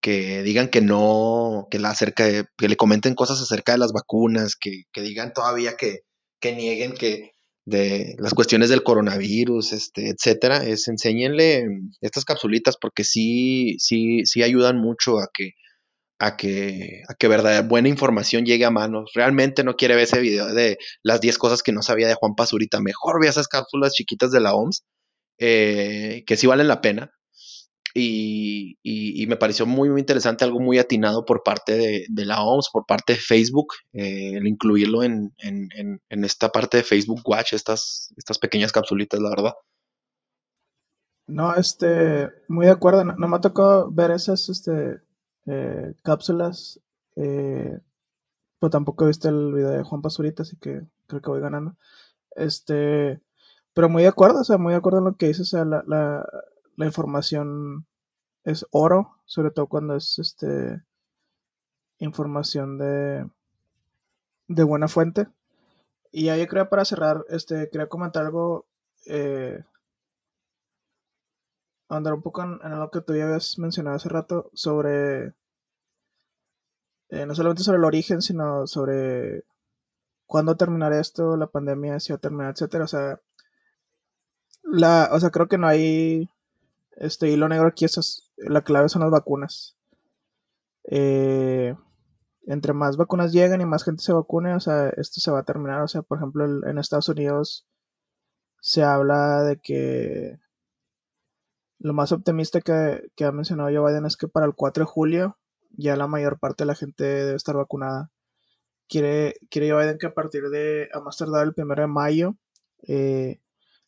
que 0.02 0.44
digan 0.44 0.70
que 0.70 0.82
no, 0.82 1.68
que, 1.70 1.80
la 1.80 1.90
acerca 1.90 2.26
que 2.58 2.68
le 2.68 2.78
comenten 2.78 3.16
cosas 3.16 3.42
acerca 3.42 3.74
de 3.74 3.80
las 3.80 3.92
vacunas, 3.92 4.56
que, 4.56 4.84
que 4.92 5.02
digan 5.02 5.34
todavía 5.34 5.76
que, 5.78 6.02
que, 6.40 6.56
nieguen 6.56 6.94
que 6.94 7.32
de 7.66 8.16
las 8.20 8.34
cuestiones 8.34 8.70
del 8.70 8.84
coronavirus, 8.84 9.74
este, 9.74 10.10
etcétera, 10.10 10.64
es 10.66 10.88
enséñenle 10.88 11.66
estas 12.02 12.26
capsulitas 12.26 12.78
porque 12.80 13.04
sí, 13.04 13.76
sí, 13.80 14.26
sí 14.26 14.44
ayudan 14.44 14.78
mucho 14.78 15.20
a 15.20 15.28
que, 15.34 15.52
a 16.20 16.36
que, 16.38 17.04
a 17.10 17.14
que 17.16 17.28
verdad, 17.28 17.68
buena 17.68 17.90
información 17.90 18.46
llegue 18.46 18.66
a 18.66 18.72
manos. 18.72 19.12
Realmente 19.14 19.64
no 19.64 19.76
quiere 19.76 19.96
ver 19.96 20.06
ese 20.06 20.20
video 20.20 20.48
de 20.54 20.78
las 21.04 21.22
10 21.22 21.38
cosas 21.38 21.64
que 21.64 21.72
no 21.72 21.82
sabía 21.82 22.08
de 22.08 22.16
Juan 22.16 22.36
Pazurita. 22.36 22.80
Mejor 22.82 23.22
ve 23.22 23.28
esas 23.28 23.48
cápsulas 23.48 23.94
chiquitas 23.94 24.32
de 24.32 24.42
la 24.42 24.54
OMS, 24.54 24.84
eh, 25.40 26.24
que 26.26 26.38
sí 26.38 26.48
valen 26.48 26.68
la 26.68 26.82
pena 26.82 27.12
y, 27.94 29.26
me 29.28 29.38
pareció 29.38 29.66
muy, 29.66 29.90
muy 29.90 30.00
interesante, 30.00 30.44
algo 30.44 30.60
muy 30.60 30.80
atinado 30.80 31.26
por 31.26 31.44
parte 31.44 32.06
de, 32.10 32.26
la 32.26 32.44
OMS, 32.44 32.70
por 32.72 32.86
parte 32.86 33.14
de 33.14 33.20
Facebook, 33.20 33.74
eh, 33.94 34.34
el 34.36 34.48
incluirlo 34.48 35.04
en, 35.04 35.34
esta 36.10 36.50
parte 36.50 36.78
de 36.78 36.84
Facebook 36.84 37.22
Watch, 37.26 37.54
estas, 37.54 38.14
estas 38.18 38.38
pequeñas 38.38 38.72
capsulitas, 38.72 39.20
la 39.20 39.30
verdad. 39.30 39.54
No, 41.28 41.54
este, 41.56 42.30
muy 42.48 42.66
de 42.66 42.72
acuerdo, 42.72 43.04
no, 43.06 43.28
me 43.28 43.36
ha 43.36 43.42
tocado 43.42 43.92
ver 43.92 44.12
esas 44.12 44.50
este, 44.50 45.00
eh, 45.46 45.94
cápsulas, 46.04 46.80
eh, 47.16 47.80
pero 48.60 48.70
tampoco 48.72 49.04
he 49.04 49.10
visto 49.10 49.30
el 49.30 49.54
video 49.54 49.70
de 49.70 49.84
Juan 49.84 50.02
Pazurita, 50.02 50.42
así 50.42 50.58
que 50.58 50.82
creo 51.06 51.22
que 51.22 51.30
voy 51.30 51.40
ganando. 51.40 51.76
Este, 52.36 53.22
pero 53.74 53.90
muy 53.90 54.04
de 54.04 54.10
acuerdo, 54.10 54.42
o 54.42 54.44
sea, 54.44 54.58
muy 54.58 54.74
de 54.74 54.78
acuerdo 54.78 55.00
en 55.00 55.06
lo 55.06 55.18
que 55.18 55.28
dices, 55.28 55.42
o 55.42 55.58
sea, 55.58 55.66
la, 55.66 55.84
la 55.86 56.26
información 56.86 57.86
es 58.44 58.66
oro, 58.72 59.18
sobre 59.26 59.52
todo 59.52 59.68
cuando 59.68 59.96
es 59.96 60.20
este 60.20 60.82
información 62.00 62.78
de, 62.78 63.30
de 64.48 64.64
buena 64.64 64.88
fuente. 64.88 65.28
Y 66.12 66.26
ya 66.26 66.38
yo 66.38 66.48
creo 66.48 66.70
para 66.70 66.86
cerrar, 66.86 67.26
este, 67.30 67.70
quería 67.70 67.88
comentar 67.88 68.26
algo, 68.26 68.66
eh, 69.06 69.64
andar 71.88 72.14
un 72.14 72.22
poco 72.22 72.44
en, 72.44 72.60
en, 72.64 72.80
lo 72.80 72.90
que 72.90 73.02
tú 73.02 73.16
ya 73.16 73.26
habías 73.26 73.60
mencionado 73.60 73.98
hace 73.98 74.10
rato 74.10 74.50
sobre, 74.54 75.34
eh, 77.10 77.26
no 77.26 77.36
solamente 77.36 77.64
sobre 77.64 77.78
el 77.78 77.86
origen, 77.86 78.22
sino 78.22 78.66
sobre 78.68 79.44
cuándo 80.26 80.58
terminar 80.58 80.94
esto, 80.94 81.38
la 81.38 81.48
pandemia, 81.48 82.00
si 82.00 82.14
va 82.14 82.18
a 82.18 82.20
terminar, 82.20 82.52
etcétera. 82.52 82.86
O 82.86 82.88
sea, 82.88 83.20
la, 84.64 85.10
o 85.12 85.20
sea, 85.20 85.32
creo 85.32 85.48
que 85.48 85.58
no 85.58 85.68
hay 85.68 86.30
este 87.00 87.30
hilo 87.30 87.48
negro 87.50 87.68
aquí 87.68 87.86
es 87.86 88.32
la 88.38 88.64
clave 88.64 88.90
son 88.90 89.02
las 89.02 89.12
vacunas. 89.12 89.78
Eh, 90.84 91.76
entre 92.46 92.74
más 92.74 92.98
vacunas 92.98 93.32
lleguen 93.32 93.62
y 93.62 93.66
más 93.66 93.84
gente 93.84 94.04
se 94.04 94.14
vacune, 94.14 94.56
o 94.56 94.60
sea, 94.60 94.90
esto 94.90 95.22
se 95.22 95.32
va 95.32 95.40
a 95.40 95.44
terminar. 95.44 95.82
O 95.82 95.88
sea, 95.88 96.02
por 96.02 96.18
ejemplo, 96.18 96.46
en 96.68 96.78
Estados 96.78 97.10
Unidos 97.10 97.68
se 98.62 98.84
habla 98.84 99.44
de 99.44 99.60
que 99.60 100.40
lo 101.80 101.94
más 101.94 102.12
optimista 102.12 102.62
que, 102.62 103.10
que 103.16 103.26
ha 103.26 103.32
mencionado 103.32 103.70
Joe 103.70 103.92
Biden 103.92 104.06
es 104.06 104.18
que 104.18 104.28
para 104.28 104.46
el 104.46 104.54
4 104.54 104.84
de 104.84 104.90
julio 104.90 105.38
ya 105.72 105.96
la 105.96 106.08
mayor 106.08 106.40
parte 106.40 106.64
de 106.64 106.68
la 106.68 106.76
gente 106.76 107.04
debe 107.04 107.36
estar 107.36 107.56
vacunada. 107.56 108.12
Quiere, 108.88 109.36
quiere 109.50 109.72
Joe 109.72 109.84
Biden 109.84 109.98
que 110.00 110.08
a 110.08 110.14
partir 110.14 110.50
de, 110.50 110.90
a 110.94 111.00
más 111.00 111.18
tardar 111.18 111.48
el 111.48 111.54
1 111.56 111.76
de 111.76 111.88
mayo, 111.88 112.36
eh, 112.88 113.40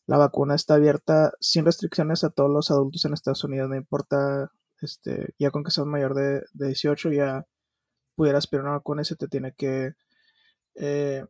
la 0.08 0.18
vacuna 0.18 0.56
está 0.56 0.76
abierta 0.76 1.34
sin 1.40 1.66
restricciones 1.66 2.24
a 2.24 2.30
todos 2.30 2.50
los 2.50 2.72
adultos 2.72 3.06
en 3.06 3.14
Estados 3.14 3.44
Unidos, 3.44 3.70
no 3.70 3.76
importa, 3.76 4.52
este, 4.82 5.34
ya 5.40 5.52
con 5.52 5.64
que 5.64 5.72
seas 5.72 5.88
mayor 5.88 6.16
de, 6.16 6.44
de 6.54 6.68
18 6.68 7.12
ya 7.12 7.46
pudieras 8.16 8.48
pedir 8.48 8.64
una 8.64 8.74
vacuna 8.74 9.04
y 9.04 9.06
se 9.06 9.16
te 9.16 9.28
tiene 9.28 9.54
que 9.54 9.94
eh, 10.76 11.26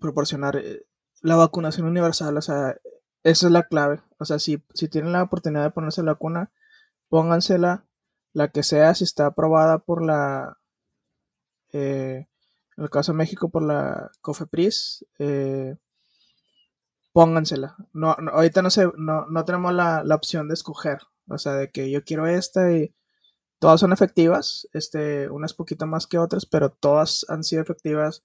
proporcionar 0.00 0.56
eh, 0.56 0.86
la 1.22 1.36
vacunación 1.36 1.86
universal, 1.86 2.36
o 2.36 2.42
sea, 2.42 2.76
esa 3.22 3.46
es 3.46 3.52
la 3.52 3.64
clave. 3.64 4.02
O 4.18 4.24
sea, 4.24 4.38
si, 4.38 4.62
si 4.74 4.88
tienen 4.88 5.12
la 5.12 5.22
oportunidad 5.22 5.64
de 5.64 5.70
ponerse 5.70 6.02
la 6.02 6.12
vacuna, 6.12 6.52
póngansela, 7.08 7.86
la 8.32 8.48
que 8.48 8.62
sea, 8.62 8.94
si 8.94 9.04
está 9.04 9.26
aprobada 9.26 9.78
por 9.78 10.04
la, 10.04 10.58
eh, 11.72 12.26
en 12.76 12.84
el 12.84 12.90
caso 12.90 13.12
de 13.12 13.18
México, 13.18 13.50
por 13.50 13.62
la 13.62 14.10
COFEPRIS, 14.20 15.06
eh, 15.18 15.76
póngansela. 17.14 17.76
No, 17.92 18.16
no, 18.16 18.32
ahorita 18.32 18.60
no, 18.60 18.70
sé, 18.70 18.90
no, 18.98 19.26
no 19.26 19.44
tenemos 19.44 19.72
la, 19.72 20.02
la, 20.04 20.16
opción 20.16 20.48
de 20.48 20.54
escoger, 20.54 20.98
o 21.28 21.38
sea, 21.38 21.54
de 21.54 21.70
que 21.70 21.90
yo 21.90 22.04
quiero 22.04 22.26
esta 22.26 22.72
y 22.72 22.92
todas 23.60 23.80
son 23.80 23.92
efectivas, 23.92 24.68
este, 24.74 25.30
unas 25.30 25.54
poquito 25.54 25.86
más 25.86 26.08
que 26.08 26.18
otras, 26.18 26.44
pero 26.44 26.70
todas 26.70 27.24
han 27.28 27.44
sido 27.44 27.62
efectivas, 27.62 28.24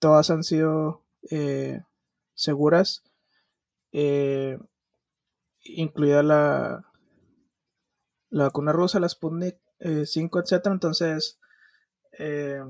todas 0.00 0.30
han 0.30 0.44
sido 0.44 1.04
eh, 1.30 1.82
seguras, 2.34 3.04
eh, 3.92 4.58
incluida 5.64 6.22
la, 6.22 6.86
la 8.30 8.44
vacuna 8.44 8.72
rusa, 8.72 8.98
la 8.98 9.10
Sputnik 9.10 9.58
eh, 9.78 10.06
5, 10.06 10.40
etc. 10.40 10.66
Entonces, 10.68 11.38
eh, 12.18 12.62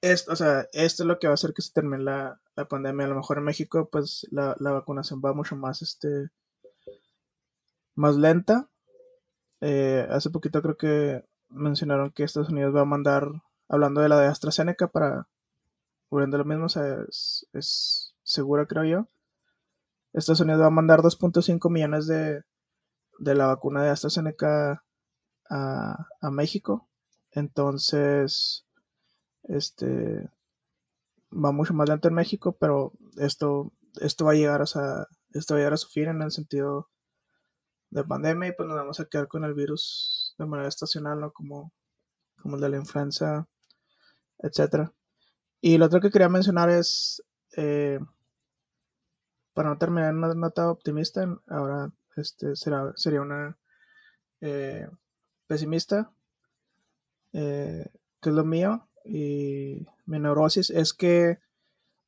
esto, 0.00 0.32
o 0.32 0.36
sea, 0.36 0.66
esto 0.72 1.02
es 1.02 1.06
lo 1.06 1.18
que 1.18 1.26
va 1.26 1.32
a 1.32 1.34
hacer 1.34 1.52
que 1.54 1.62
se 1.62 1.72
termine 1.72 2.02
la, 2.02 2.40
la 2.54 2.68
pandemia. 2.68 3.06
A 3.06 3.08
lo 3.08 3.16
mejor 3.16 3.38
en 3.38 3.44
México, 3.44 3.88
pues 3.90 4.26
la, 4.30 4.56
la, 4.58 4.72
vacunación 4.72 5.20
va 5.24 5.32
mucho 5.32 5.56
más, 5.56 5.82
este, 5.82 6.30
más 7.94 8.16
lenta. 8.16 8.68
Eh, 9.60 10.06
hace 10.10 10.30
poquito 10.30 10.62
creo 10.62 10.76
que 10.76 11.24
mencionaron 11.48 12.10
que 12.10 12.24
Estados 12.24 12.50
Unidos 12.50 12.74
va 12.74 12.82
a 12.82 12.84
mandar, 12.84 13.28
hablando 13.68 14.00
de 14.00 14.08
la 14.08 14.20
de 14.20 14.26
AstraZeneca, 14.28 14.88
para 14.88 15.28
cubriendo 16.08 16.38
lo 16.38 16.44
mismo, 16.44 16.66
es, 16.66 17.46
es 17.52 18.14
segura, 18.22 18.66
creo 18.66 18.84
yo. 18.84 19.08
Estados 20.12 20.40
Unidos 20.40 20.62
va 20.62 20.66
a 20.66 20.70
mandar 20.70 21.00
2.5 21.00 21.70
millones 21.70 22.06
de, 22.06 22.42
de, 23.18 23.34
la 23.34 23.46
vacuna 23.46 23.82
de 23.82 23.90
AstraZeneca 23.90 24.82
a, 25.50 26.06
a, 26.20 26.30
México. 26.30 26.88
Entonces, 27.32 28.65
este 29.48 30.30
va 31.32 31.52
mucho 31.52 31.74
más 31.74 31.88
lento 31.88 32.08
en 32.08 32.14
México, 32.14 32.56
pero 32.58 32.92
esto, 33.16 33.72
esto 34.00 34.24
va 34.24 34.32
a 34.32 34.34
llegar, 34.34 34.62
o 34.62 34.64
esto 34.64 35.54
va 35.54 35.56
a 35.56 35.58
llegar 35.58 35.72
a 35.72 35.76
su 35.76 35.88
fin 35.88 36.08
en 36.08 36.22
el 36.22 36.30
sentido 36.30 36.88
de 37.90 38.04
pandemia 38.04 38.48
y 38.48 38.52
pues 38.52 38.68
nos 38.68 38.76
vamos 38.76 39.00
a 39.00 39.06
quedar 39.06 39.28
con 39.28 39.44
el 39.44 39.54
virus 39.54 40.34
de 40.38 40.46
manera 40.46 40.68
estacional, 40.68 41.20
¿no? 41.20 41.32
Como, 41.32 41.72
como 42.40 42.56
el 42.56 42.62
de 42.62 42.68
la 42.68 42.76
influenza, 42.76 43.48
etcétera. 44.38 44.92
Y 45.60 45.78
lo 45.78 45.86
otro 45.86 46.00
que 46.00 46.10
quería 46.10 46.28
mencionar 46.28 46.70
es, 46.70 47.22
eh, 47.56 47.98
para 49.54 49.70
no 49.70 49.78
terminar 49.78 50.10
en 50.10 50.18
una 50.18 50.34
nota 50.34 50.70
optimista, 50.70 51.26
ahora 51.48 51.90
este 52.16 52.56
será, 52.56 52.92
sería 52.96 53.22
una 53.22 53.56
eh, 54.40 54.88
pesimista, 55.46 56.10
eh, 57.32 57.90
que 58.20 58.28
es 58.28 58.34
lo 58.34 58.44
mío, 58.44 58.86
y 59.08 59.86
mi 60.06 60.18
neurosis, 60.18 60.70
es 60.70 60.92
que 60.92 61.38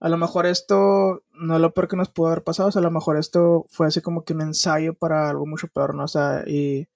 a 0.01 0.09
lo 0.09 0.17
mejor 0.17 0.47
esto 0.47 1.23
no 1.33 1.55
es 1.57 1.61
lo 1.61 1.75
peor 1.75 1.89
que 1.89 1.97
nos 1.97 2.11
pudo 2.11 2.29
haber 2.29 2.45
pasado, 2.45 2.71
a 2.75 2.81
lo 2.81 2.91
mejor 2.91 3.17
esto 3.19 3.67
fue 3.69 3.89
así 3.89 4.01
como 4.01 4.25
que 4.25 4.35
un 4.35 4.43
ensayo 4.43 4.95
para 4.95 5.29
algo 5.31 5.47
mucho 5.47 5.69
peor, 5.69 5.95
¿no? 5.95 6.05
O 6.05 6.09
sea, 6.09 6.45
y, 6.47 6.89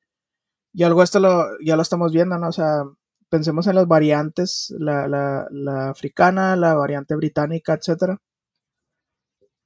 y 0.72 0.82
algo 0.84 1.02
esto 1.02 1.20
lo, 1.20 1.46
ya 1.64 1.76
lo 1.76 1.82
estamos 1.82 2.12
viendo, 2.12 2.38
¿no? 2.38 2.48
O 2.48 2.52
sea, 2.52 2.84
pensemos 3.28 3.66
en 3.66 3.76
las 3.76 3.88
variantes, 3.88 4.74
la, 4.78 5.08
la, 5.08 5.48
la 5.50 5.90
africana, 5.90 6.56
la 6.56 6.74
variante 6.74 7.16
británica, 7.16 7.74
etcétera. 7.74 8.20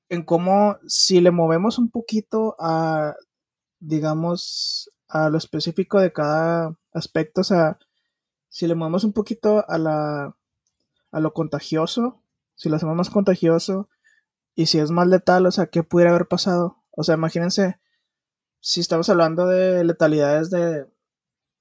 En 0.09 0.23
cómo 0.25 0.79
si 0.87 1.21
le 1.21 1.31
movemos 1.33 1.79
un 1.79 1.91
poquito 1.91 2.57
a, 2.59 3.17
digamos, 3.81 4.91
a 5.09 5.31
lo 5.31 5.39
específico 5.39 6.01
de 6.01 6.13
cada 6.13 6.77
aspecto, 6.93 7.41
o 7.43 7.45
sea, 7.45 7.79
si 8.49 8.67
le 8.67 8.75
movemos 8.75 9.05
un 9.05 9.13
poquito 9.13 9.65
a 9.69 9.79
la 9.79 10.37
a 11.13 11.21
lo 11.21 11.33
contagioso, 11.33 12.23
si 12.55 12.69
lo 12.69 12.77
hacemos 12.77 12.97
más 12.97 13.11
contagioso 13.11 13.89
y 14.55 14.67
si 14.67 14.79
es 14.79 14.91
más 14.91 15.07
letal, 15.07 15.47
o 15.47 15.51
sea, 15.51 15.67
¿qué 15.67 15.83
pudiera 15.83 16.11
haber 16.11 16.27
pasado? 16.27 16.83
O 16.91 17.05
sea, 17.05 17.15
imagínense 17.15 17.79
si 18.61 18.81
estamos 18.81 19.09
hablando 19.09 19.47
de 19.47 19.85
letalidades 19.85 20.51
de, 20.51 20.87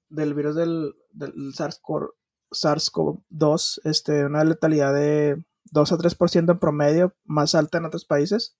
del 0.08 0.34
virus 0.34 0.56
del, 0.56 0.94
del 1.12 1.54
SARS-CoV, 1.54 2.10
SARS-CoV-2, 2.50 3.80
este, 3.84 4.24
una 4.24 4.44
letalidad 4.44 4.92
de 4.94 5.44
2 5.72 5.92
a 5.92 5.98
3% 5.98 6.50
en 6.50 6.58
promedio, 6.58 7.14
más 7.24 7.54
alta 7.54 7.78
en 7.78 7.86
otros 7.86 8.04
países. 8.04 8.56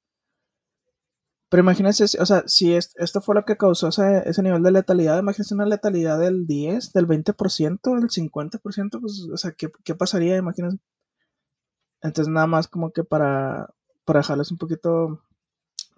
Pero 1.49 1.63
imagínense, 1.63 2.05
o 2.21 2.27
sea, 2.27 2.43
si 2.47 2.75
es, 2.75 2.93
esto 2.97 3.21
fue 3.21 3.35
lo 3.37 3.45
que 3.45 3.57
causó 3.57 3.89
ese, 3.89 4.29
ese, 4.29 4.43
nivel 4.43 4.63
de 4.63 4.73
letalidad, 4.73 5.19
imagínense 5.19 5.55
una 5.55 5.67
letalidad 5.67 6.19
del 6.19 6.47
10, 6.47 6.93
del 6.93 7.07
20%, 7.07 8.01
del 8.01 8.11
50%, 8.11 9.01
pues, 9.01 9.29
o 9.33 9.37
sea, 9.37 9.53
¿qué, 9.53 9.71
qué 9.85 9.95
pasaría? 9.95 10.37
Imagínense. 10.37 10.79
Entonces, 12.03 12.33
nada 12.33 12.47
más 12.47 12.69
como 12.69 12.93
que 12.93 13.05
para, 13.05 13.75
para 14.05 14.21
dejarles 14.21 14.51
un 14.51 14.59
poquito 14.59 15.23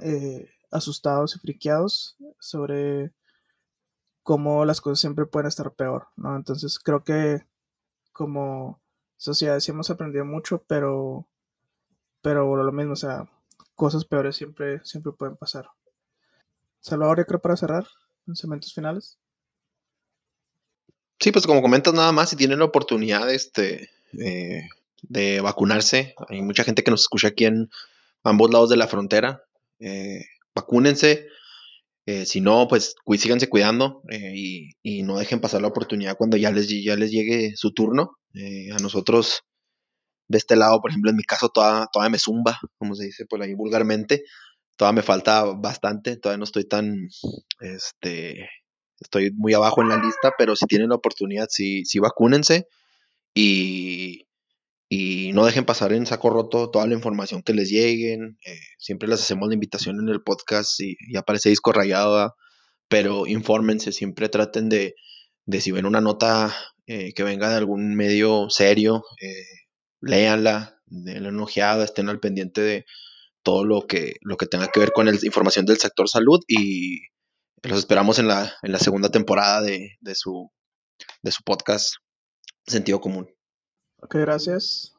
eh, 0.01 0.49
asustados 0.70 1.36
y 1.36 1.38
friqueados 1.40 2.16
sobre 2.40 3.12
cómo 4.22 4.64
las 4.64 4.80
cosas 4.80 5.01
siempre 5.01 5.26
pueden 5.26 5.49
estar 5.49 5.72
peor, 5.74 6.09
¿no? 6.16 6.36
Entonces, 6.36 6.78
creo 6.78 7.05
que 7.05 7.46
como 8.12 8.80
sociedad 9.16 9.61
sí 9.61 9.70
hemos 9.72 9.90
aprendido 9.90 10.24
mucho, 10.24 10.64
pero, 10.68 11.28
pero 12.22 12.57
lo 12.62 12.72
mismo, 12.72 12.92
o 12.94 12.96
sea, 12.96 13.28
cosas 13.79 14.05
peores 14.05 14.35
siempre, 14.35 14.81
siempre 14.85 15.12
pueden 15.12 15.37
pasar. 15.37 15.68
Salvador, 16.81 17.18
yo 17.18 17.26
creo 17.26 17.41
para 17.41 17.57
cerrar, 17.57 17.87
pensamientos 18.26 18.74
finales. 18.74 19.18
Sí, 21.20 21.31
pues 21.31 21.47
como 21.47 21.62
comentas 21.62 21.95
nada 21.95 22.11
más, 22.11 22.31
si 22.31 22.37
tienen 22.37 22.59
la 22.59 22.64
oportunidad 22.64 23.31
este, 23.31 23.89
eh, 24.20 24.68
de 25.03 25.41
vacunarse, 25.41 26.16
hay 26.29 26.43
mucha 26.43 26.64
gente 26.64 26.83
que 26.83 26.91
nos 26.91 27.03
escucha 27.03 27.29
aquí 27.29 27.45
en 27.45 27.70
ambos 28.24 28.51
lados 28.51 28.68
de 28.68 28.76
la 28.76 28.89
frontera, 28.89 29.45
eh, 29.79 30.24
vacúnense, 30.57 31.29
eh, 32.05 32.26
si 32.26 32.41
no, 32.41 32.66
pues 32.66 32.97
síganse 33.16 33.49
cuidando 33.49 34.03
eh, 34.09 34.33
y, 34.35 34.70
y, 34.83 35.03
no 35.05 35.18
dejen 35.18 35.41
pasar 35.41 35.62
la 35.62 35.68
oportunidad 35.68 36.16
cuando 36.16 36.37
ya 36.37 36.51
les, 36.51 36.68
ya 36.68 36.97
les 36.97 37.12
llegue 37.12 37.55
su 37.55 37.72
turno. 37.72 38.18
Eh, 38.35 38.70
a 38.72 38.79
nosotros, 38.79 39.43
de 40.29 40.39
este 40.39 40.57
lado, 40.57 40.81
por 40.81 40.91
ejemplo, 40.91 41.11
en 41.11 41.16
mi 41.16 41.24
caso, 41.24 41.49
toda, 41.49 41.89
toda 41.93 42.09
me 42.09 42.18
zumba, 42.18 42.59
como 42.79 42.95
se 42.95 43.07
dice 43.07 43.26
por 43.26 43.43
ahí 43.43 43.55
vulgarmente. 43.55 44.24
Todavía 44.76 44.97
me 44.97 45.03
falta 45.03 45.45
bastante, 45.45 46.16
todavía 46.16 46.39
no 46.39 46.45
estoy 46.45 46.64
tan, 46.64 47.09
este, 47.61 48.49
estoy 49.01 49.33
muy 49.33 49.55
abajo 49.55 49.83
en 49.83 49.89
la 49.89 49.97
lista, 49.97 50.33
pero 50.39 50.55
si 50.55 50.66
tienen 50.66 50.91
la 50.91 50.97
oportunidad, 50.97 51.49
sí, 51.51 51.83
vacúnense 51.99 52.68
y, 53.35 54.26
y 54.89 55.33
no 55.33 55.45
dejen 55.47 55.64
pasar 55.64 55.93
en 55.93 56.07
saco 56.07 56.31
roto 56.31 56.70
toda 56.70 56.87
la 56.87 56.95
información 56.95 57.43
que 57.43 57.55
les 57.55 57.70
lleguen. 57.70 58.39
Eh, 58.45 58.61
siempre 58.79 59.09
les 59.09 59.20
hacemos 59.20 59.49
la 59.49 59.55
invitación 59.55 59.99
en 59.99 60.09
el 60.09 60.22
podcast 60.22 60.79
y, 60.81 60.97
y 61.09 61.16
aparece 61.16 61.49
disco 61.49 61.72
rayado, 61.72 62.35
pero 62.89 63.26
infórmense, 63.26 63.93
siempre 63.93 64.29
traten 64.29 64.68
de, 64.68 64.95
de 65.47 65.61
si 65.61 65.72
ven 65.72 65.87
una 65.87 66.01
nota 66.01 66.55
eh, 66.87 67.12
que 67.14 67.22
venga 67.22 67.51
de 67.51 67.57
algún 67.57 67.95
medio 67.97 68.49
serio, 68.51 69.03
eh, 69.20 69.43
léanla, 70.01 70.80
denle 70.86 71.28
una 71.28 71.42
ojeada, 71.42 71.84
estén 71.84 72.09
al 72.09 72.20
pendiente 72.20 72.61
de 72.61 72.86
todo 73.42 73.64
lo 73.64 73.86
que, 73.86 74.16
lo 74.22 74.36
que 74.36 74.46
tenga 74.46 74.68
que 74.68 74.80
ver 74.80 74.92
con 74.92 75.07
la 75.07 75.12
información 75.22 75.66
del 75.66 75.78
sector 75.78 76.09
salud 76.09 76.40
y 76.49 77.01
los 77.62 77.78
esperamos 77.78 78.18
en 78.18 78.28
la, 78.28 78.53
en 78.62 78.72
la 78.72 78.78
segunda 78.78 79.11
temporada 79.11 79.62
de, 79.62 79.96
de, 80.01 80.14
su, 80.14 80.51
de 81.22 81.30
su 81.30 81.42
podcast 81.42 81.94
Sentido 82.66 83.01
Común. 83.01 83.28
Ok, 84.01 84.16
gracias. 84.16 84.94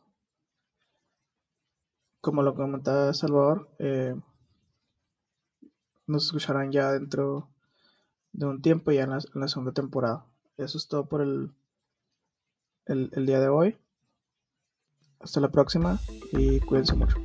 Como 2.21 2.43
lo 2.43 2.53
comentaba 2.53 3.13
Salvador, 3.13 3.69
eh, 3.79 4.13
nos 6.05 6.25
escucharán 6.25 6.71
ya 6.71 6.91
dentro 6.91 7.49
de 8.33 8.45
un 8.45 8.61
tiempo, 8.61 8.91
ya 8.91 9.03
en 9.03 9.11
la, 9.11 9.17
en 9.17 9.41
la, 9.41 9.47
segunda 9.47 9.71
temporada. 9.71 10.25
Eso 10.57 10.77
es 10.77 10.87
todo 10.87 11.07
por 11.07 11.21
el, 11.21 11.51
el, 12.87 13.09
el 13.13 13.25
día 13.25 13.39
de 13.39 13.47
hoy. 13.47 13.77
Hasta 15.19 15.41
la 15.41 15.49
próxima 15.49 15.99
y 16.31 16.59
cuídense 16.61 16.95
mucho. 16.95 17.17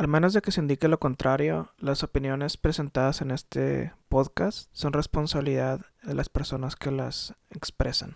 Al 0.00 0.08
menos 0.08 0.32
de 0.32 0.40
que 0.40 0.50
se 0.50 0.62
indique 0.62 0.88
lo 0.88 0.98
contrario, 0.98 1.68
las 1.78 2.02
opiniones 2.02 2.56
presentadas 2.56 3.20
en 3.20 3.30
este 3.30 3.92
podcast 4.08 4.70
son 4.72 4.94
responsabilidad 4.94 5.82
de 6.02 6.14
las 6.14 6.30
personas 6.30 6.74
que 6.74 6.90
las 6.90 7.34
expresan. 7.50 8.08